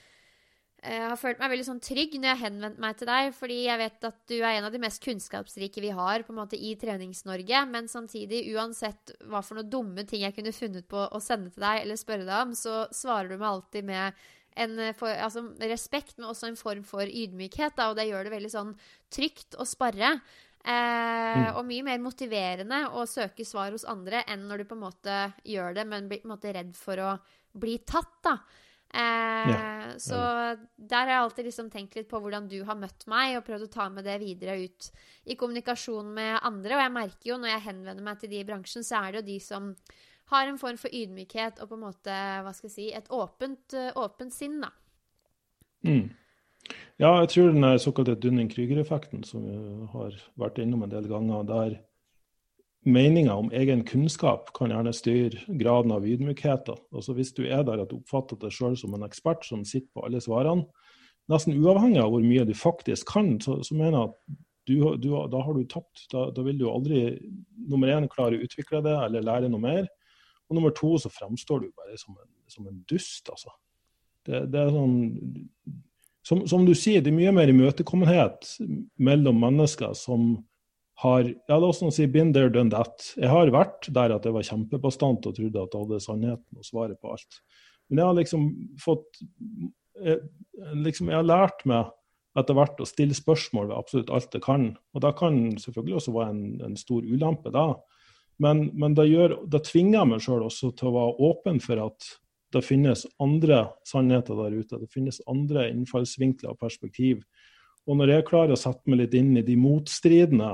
uh, 0.88 1.04
har 1.10 1.20
følt 1.20 1.42
meg 1.42 1.52
veldig 1.54 1.68
sånn 1.68 1.84
trygg 1.84 2.16
når 2.16 2.30
jeg 2.30 2.38
har 2.38 2.44
henvendt 2.46 2.80
meg 2.84 3.00
til 3.00 3.12
deg, 3.12 3.34
fordi 3.36 3.60
jeg 3.66 3.82
vet 3.84 4.08
at 4.12 4.22
du 4.32 4.38
er 4.38 4.50
en 4.54 4.70
av 4.70 4.74
de 4.76 4.82
mest 4.84 5.04
kunnskapsrike 5.04 5.84
vi 5.84 5.92
har 6.00 6.24
på 6.24 6.34
en 6.34 6.40
måte 6.40 6.60
i 6.60 6.74
Trenings-Norge. 6.80 7.66
Men 7.74 7.92
samtidig, 7.92 8.46
uansett 8.56 9.18
hva 9.28 9.44
for 9.44 9.60
noen 9.60 9.72
dumme 9.74 10.08
ting 10.08 10.24
jeg 10.26 10.38
kunne 10.38 10.56
funnet 10.56 10.88
på 10.90 11.06
å 11.08 11.24
sende 11.24 11.52
til 11.54 11.68
deg 11.68 11.84
eller 11.84 12.00
spørre 12.00 12.28
deg 12.28 12.48
om, 12.48 12.58
så 12.58 12.86
svarer 12.96 13.34
du 13.34 13.40
meg 13.40 13.52
alltid 13.52 13.92
med 13.92 14.26
en 14.58 14.80
for, 14.98 15.12
altså, 15.12 15.44
respekt, 15.70 16.16
men 16.18 16.32
også 16.32 16.50
en 16.50 16.58
form 16.58 16.84
for 16.88 17.06
ydmykhet. 17.06 17.76
Da, 17.78 17.92
og 17.92 18.00
det 18.00 18.08
gjør 18.10 18.26
det 18.26 18.34
veldig 18.34 18.54
sånn 18.54 18.72
trygt 19.14 19.58
å 19.60 19.68
sparre. 19.70 20.16
Eh, 20.68 21.40
mm. 21.40 21.50
Og 21.56 21.64
mye 21.68 21.84
mer 21.88 22.00
motiverende 22.04 22.82
å 23.00 23.06
søke 23.08 23.46
svar 23.48 23.72
hos 23.72 23.88
andre 23.88 24.26
enn 24.28 24.48
når 24.50 24.62
du 24.64 24.70
på 24.70 24.76
en 24.76 24.84
måte 24.84 25.20
gjør 25.48 25.78
det, 25.78 25.86
men 25.88 26.10
blir 26.10 26.20
på 26.24 26.28
en 26.28 26.34
måte 26.34 26.52
redd 26.56 26.74
for 26.76 27.00
å 27.00 27.12
bli 27.58 27.78
tatt, 27.88 28.18
da. 28.28 28.34
Eh, 28.88 29.52
ja. 29.52 29.62
Så 30.00 30.18
der 30.76 31.06
har 31.06 31.14
jeg 31.14 31.22
alltid 31.22 31.48
liksom 31.50 31.72
tenkt 31.72 31.96
litt 31.96 32.10
på 32.12 32.20
hvordan 32.24 32.50
du 32.52 32.60
har 32.68 32.80
møtt 32.80 33.08
meg, 33.08 33.38
og 33.38 33.46
prøvd 33.48 33.70
å 33.70 33.72
ta 33.78 33.88
med 33.94 34.08
det 34.08 34.18
videre 34.24 34.58
ut 34.66 34.92
i 35.24 35.40
kommunikasjon 35.40 36.12
med 36.20 36.36
andre. 36.42 36.76
Og 36.76 36.84
jeg 36.84 36.96
merker 36.98 37.32
jo 37.32 37.40
når 37.40 37.54
jeg 37.54 37.66
henvender 37.70 38.10
meg 38.10 38.20
til 38.20 38.34
de 38.34 38.44
i 38.44 38.48
bransjen, 38.48 38.84
så 38.88 39.02
er 39.02 39.16
det 39.16 39.24
jo 39.24 39.30
de 39.32 39.40
som 39.48 39.72
har 40.34 40.52
en 40.52 40.60
form 40.60 40.76
for 40.80 40.92
ydmykhet 40.92 41.62
og 41.64 41.72
på 41.72 41.80
en 41.80 41.86
måte, 41.86 42.16
hva 42.44 42.52
skal 42.52 42.68
jeg 42.68 42.76
si, 42.76 42.88
et 42.92 43.08
åpent, 43.16 43.80
åpent 43.96 44.36
sinn, 44.36 44.60
da. 44.60 44.74
Mm. 45.88 46.10
Ja, 46.98 47.20
jeg 47.22 47.30
tror 47.30 47.52
den 47.54 47.80
såkalte 47.80 48.16
Dunning-Krüger-effekten, 48.18 49.22
som 49.24 49.44
vi 49.46 49.88
har 49.92 50.16
vært 50.42 50.58
innom 50.64 50.82
en 50.82 50.90
del 50.90 51.06
ganger, 51.06 51.44
der 51.46 51.76
meninga 52.88 53.36
om 53.38 53.52
egen 53.54 53.84
kunnskap 53.86 54.50
kan 54.58 54.74
gjerne 54.74 54.94
styre 54.96 55.58
graden 55.60 55.94
av 55.94 56.08
ydmykhet. 56.10 56.72
Altså 56.96 57.14
Hvis 57.14 57.36
du 57.38 57.44
er 57.46 57.62
der 57.68 57.84
at 57.84 57.92
du 57.92 58.00
oppfatter 58.00 58.40
deg 58.42 58.56
sjøl 58.56 58.74
som 58.80 58.96
en 58.98 59.06
ekspert 59.06 59.46
som 59.46 59.62
sitter 59.62 59.92
på 59.94 60.08
alle 60.08 60.24
svarene, 60.24 60.66
nesten 61.30 61.60
uavhengig 61.60 62.02
av 62.02 62.10
hvor 62.16 62.26
mye 62.26 62.48
du 62.48 62.56
faktisk 62.58 63.14
kan, 63.14 63.36
så, 63.46 63.60
så 63.62 63.78
mener 63.78 64.00
jeg 64.00 64.10
at 64.10 64.38
du, 64.68 64.76
du, 64.98 65.10
da 65.30 65.46
har 65.46 65.54
du 65.54 65.64
tapt. 65.70 66.08
Da, 66.12 66.28
da, 66.34 66.44
vil 66.44 66.58
du 66.58 66.66
aldri 66.72 67.04
nummer 67.70 67.94
én 67.94 68.10
klare 68.10 68.40
å 68.40 68.48
utvikle 68.48 68.82
det 68.84 68.96
eller 69.06 69.26
lære 69.28 69.52
noe 69.54 69.62
mer. 69.64 69.86
Og 70.50 70.58
nummer 70.58 70.74
to 70.74 70.96
så 70.98 71.14
fremstår 71.14 71.62
du 71.62 71.74
bare 71.78 72.00
som 72.02 72.18
en, 72.18 72.32
som 72.50 72.66
en 72.66 72.82
dust, 72.90 73.30
altså. 73.30 73.54
Det, 74.28 74.48
det 74.52 74.60
er 74.60 74.74
sånn 74.74 74.98
som, 76.28 76.44
som, 76.50 76.66
du 76.68 76.74
sier, 76.76 77.00
det 77.04 77.14
er 77.14 77.16
mye 77.16 77.34
mer 77.36 77.52
imøtekommenhet 77.52 78.50
mellom 79.00 79.38
mennesker 79.40 79.94
som 79.96 80.34
har 81.00 81.28
ja, 81.30 81.56
la 81.56 81.68
oss 81.70 81.84
si 81.94 82.08
been 82.10 82.34
there, 82.34 82.50
done 82.52 82.74
that. 82.74 83.12
Jeg 83.16 83.30
har 83.30 83.52
vært 83.54 83.88
der 83.94 84.16
at 84.16 84.26
jeg 84.26 84.36
var 84.36 84.48
kjempebastant 84.48 85.28
og 85.30 85.38
trodde 85.38 85.62
at 85.62 85.76
jeg 85.76 85.86
hadde 85.86 86.02
sannheten 86.04 86.60
og 86.60 86.66
svaret 86.66 87.00
på 87.00 87.14
alt. 87.14 87.40
Men 87.88 88.02
jeg 88.02 88.10
har 88.10 88.18
liksom 88.18 88.48
fått 88.82 89.22
jeg, 90.04 90.18
liksom, 90.84 91.14
jeg 91.14 91.22
har 91.22 91.30
lært 91.30 91.64
meg 91.70 91.94
etter 92.38 92.58
hvert 92.58 92.82
å 92.82 92.90
stille 92.90 93.16
spørsmål 93.18 93.70
ved 93.70 93.78
absolutt 93.78 94.12
alt 94.14 94.36
jeg 94.36 94.44
kan. 94.46 94.68
Og 94.94 95.06
det 95.06 95.14
kan 95.22 95.40
selvfølgelig 95.62 96.00
også 96.02 96.16
være 96.18 96.34
en, 96.34 96.44
en 96.68 96.78
stor 96.78 97.06
ulempe 97.06 97.54
da. 97.54 97.70
Men, 98.44 98.68
men 98.78 98.98
det, 98.98 99.08
gjør, 99.10 99.40
det 99.50 99.64
tvinger 99.66 100.06
meg 100.06 100.22
sjøl 100.26 100.46
også 100.46 100.74
til 100.78 100.92
å 100.92 100.98
være 100.98 101.30
åpen 101.30 101.62
for 101.64 101.88
at 101.88 102.12
det 102.54 102.64
finnes 102.64 103.04
andre 103.24 103.64
sannheter 103.88 104.38
der 104.40 104.56
ute. 104.56 104.80
Det 104.80 104.92
finnes 104.92 105.20
andre 105.28 105.68
innfallsvinkler 105.72 106.54
og 106.54 106.60
perspektiv. 106.62 107.24
Og 107.88 108.00
når 108.00 108.14
jeg 108.14 108.28
klarer 108.28 108.56
å 108.56 108.60
sette 108.60 108.88
meg 108.88 109.04
litt 109.04 109.16
inn 109.18 109.34
i 109.40 109.46
de 109.48 109.56
motstridende 109.60 110.54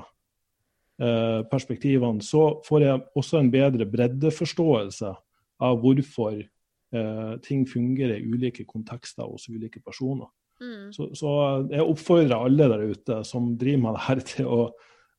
eh, 1.01 1.41
perspektivene, 1.49 2.21
så 2.25 2.59
får 2.65 2.87
jeg 2.87 3.03
også 3.19 3.41
en 3.41 3.51
bedre 3.53 3.87
breddeforståelse 3.89 5.11
av 5.63 5.81
hvorfor 5.81 6.39
eh, 6.41 7.33
ting 7.45 7.65
fungerer 7.69 8.19
i 8.19 8.25
ulike 8.29 8.65
kontekster 8.69 9.29
hos 9.29 9.49
ulike 9.49 9.81
personer. 9.81 10.29
Mm. 10.61 10.91
Så, 10.93 11.09
så, 11.17 11.29
jeg 11.71 11.85
oppfordrer 11.85 12.37
alle 12.37 12.69
der 12.71 12.85
ute 12.93 13.21
som 13.27 13.53
driver 13.59 13.85
med 13.85 13.97
det 13.97 14.05
her, 14.07 14.25
til 14.33 14.49
å 14.49 14.59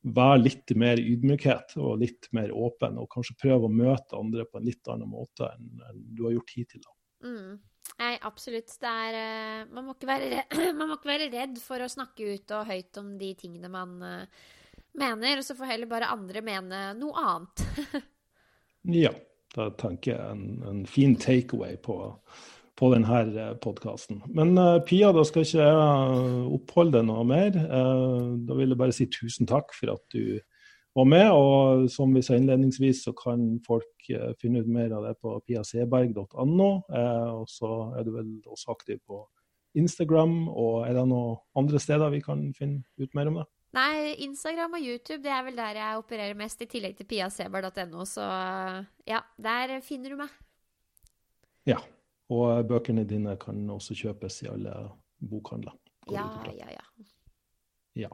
være 0.05 0.41
litt 0.43 0.73
mer 0.77 1.01
ydmykhet 1.01 1.77
og 1.81 2.01
litt 2.03 2.29
mer 2.37 2.53
åpen, 2.53 2.99
og 3.01 3.09
kanskje 3.13 3.39
prøve 3.41 3.69
å 3.69 3.73
møte 3.73 4.19
andre 4.19 4.45
på 4.49 4.61
en 4.61 4.67
litt 4.69 4.91
annen 4.93 5.09
måte 5.09 5.49
enn, 5.49 5.71
du 6.13 6.27
har 6.27 6.35
gjort 6.37 6.57
hittil. 6.57 6.85
Mm. 7.25 7.55
Nei, 8.01 8.15
absolutt. 8.27 8.73
Er, 8.83 9.17
uh, 9.17 9.73
man, 9.73 9.87
må 9.87 9.95
redd, 9.97 10.41
man, 10.79 10.89
må 10.89 10.99
ikke 10.99 11.13
være 11.13 11.31
redd 11.33 11.61
for 11.63 11.85
å 11.85 11.91
snakke 11.91 12.35
ut 12.35 12.57
og 12.57 12.69
høyt 12.69 13.01
om 13.01 13.15
de 13.21 13.31
tingene 13.39 13.71
man 13.73 13.95
uh, 14.03 14.43
mener, 14.99 15.39
og 15.39 15.47
så 15.47 15.57
får 15.57 15.73
heller 15.73 15.91
bare 15.91 16.11
andre 16.13 16.43
mene 16.45 16.83
noe 16.99 17.25
annet. 17.25 17.65
ja, 19.05 19.15
da 19.55 19.71
tenker 19.79 20.17
jeg 20.17 20.35
en, 20.35 20.59
en 20.69 20.85
fin 20.91 21.17
takeaway 21.21 21.79
på 21.81 21.97
på 22.79 22.91
denne 22.95 23.21
eh, 23.31 23.53
podkasten. 23.63 24.23
Men 24.35 24.57
uh, 24.59 24.81
Pia, 24.87 25.13
da 25.15 25.23
skal 25.27 25.47
ikke 25.47 25.61
jeg 25.63 25.77
eh, 25.85 26.41
oppholde 26.57 26.99
deg 26.99 27.07
noe 27.09 27.23
mer. 27.29 27.55
Uh, 27.55 28.35
da 28.47 28.59
vil 28.59 28.75
jeg 28.75 28.81
bare 28.81 28.97
si 28.97 29.07
tusen 29.13 29.49
takk 29.51 29.75
for 29.77 29.95
at 29.95 30.03
du 30.15 30.41
var 30.95 31.09
med. 31.11 31.29
Og 31.31 31.87
som 31.95 32.15
vi 32.15 32.23
sa 32.25 32.39
innledningsvis, 32.39 33.05
så 33.07 33.15
kan 33.19 33.47
folk 33.67 34.11
uh, 34.11 34.33
finne 34.43 34.65
ut 34.65 34.71
mer 34.71 34.95
av 34.97 35.07
det 35.07 35.15
på 35.23 35.37
piaseberg.no. 35.47 36.71
og 36.91 37.47
så 37.51 37.73
er 37.99 38.07
du 38.07 38.15
vel 38.19 38.35
også 38.43 38.75
aktiv 38.75 39.01
på 39.07 39.23
Instagram, 39.75 40.45
og 40.51 40.85
er 40.87 40.95
det 40.95 41.03
noen 41.11 41.41
andre 41.59 41.81
steder 41.83 42.13
vi 42.15 42.21
kan 42.23 42.47
finne 42.55 42.85
ut 43.03 43.17
mer 43.19 43.31
om 43.31 43.41
det? 43.41 43.49
Nei, 43.75 44.13
Instagram 44.23 44.77
og 44.79 44.85
YouTube 44.87 45.19
det 45.25 45.33
er 45.35 45.43
vel 45.49 45.59
der 45.59 45.81
jeg 45.81 45.99
opererer 45.99 46.39
mest, 46.39 46.63
i 46.63 46.71
tillegg 46.71 46.95
til 47.01 47.09
piaseberg.no. 47.11 48.07
Så 48.07 48.23
ja, 49.11 49.25
der 49.35 49.81
finner 49.83 50.15
du 50.15 50.21
meg. 50.23 50.39
Ja. 51.67 51.81
Og 52.33 52.65
bøkene 52.69 53.05
dine 53.09 53.37
kan 53.41 53.67
også 53.71 53.97
kjøpes 53.99 54.43
i 54.45 54.51
alle 54.53 54.73
bokhandler. 55.21 55.77
Ja, 56.13 56.29
ja, 56.57 56.71
ja. 56.73 56.85
Ja. 57.95 58.11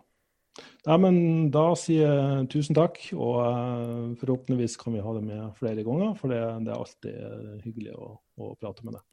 Nei, 0.88 0.96
men 1.00 1.16
da 1.54 1.70
sier 1.78 2.11
jeg 2.11 2.48
tusen 2.52 2.76
takk, 2.76 2.98
og 3.14 3.38
uh, 3.40 4.11
forhåpentligvis 4.20 4.76
kan 4.80 4.96
vi 4.96 5.04
ha 5.04 5.14
det 5.16 5.22
med 5.24 5.54
flere 5.58 5.84
ganger. 5.86 6.14
For 6.18 6.32
det, 6.32 6.40
det 6.66 6.74
er 6.74 6.80
alltid 6.80 7.64
hyggelig 7.64 7.94
å, 7.96 8.12
å 8.40 8.54
prate 8.61 8.86
med 8.86 8.98
deg. 8.98 9.06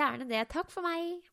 Gjerne 0.00 0.26
det. 0.30 0.44
Takk 0.52 0.70
for 0.72 0.86
meg. 0.86 1.29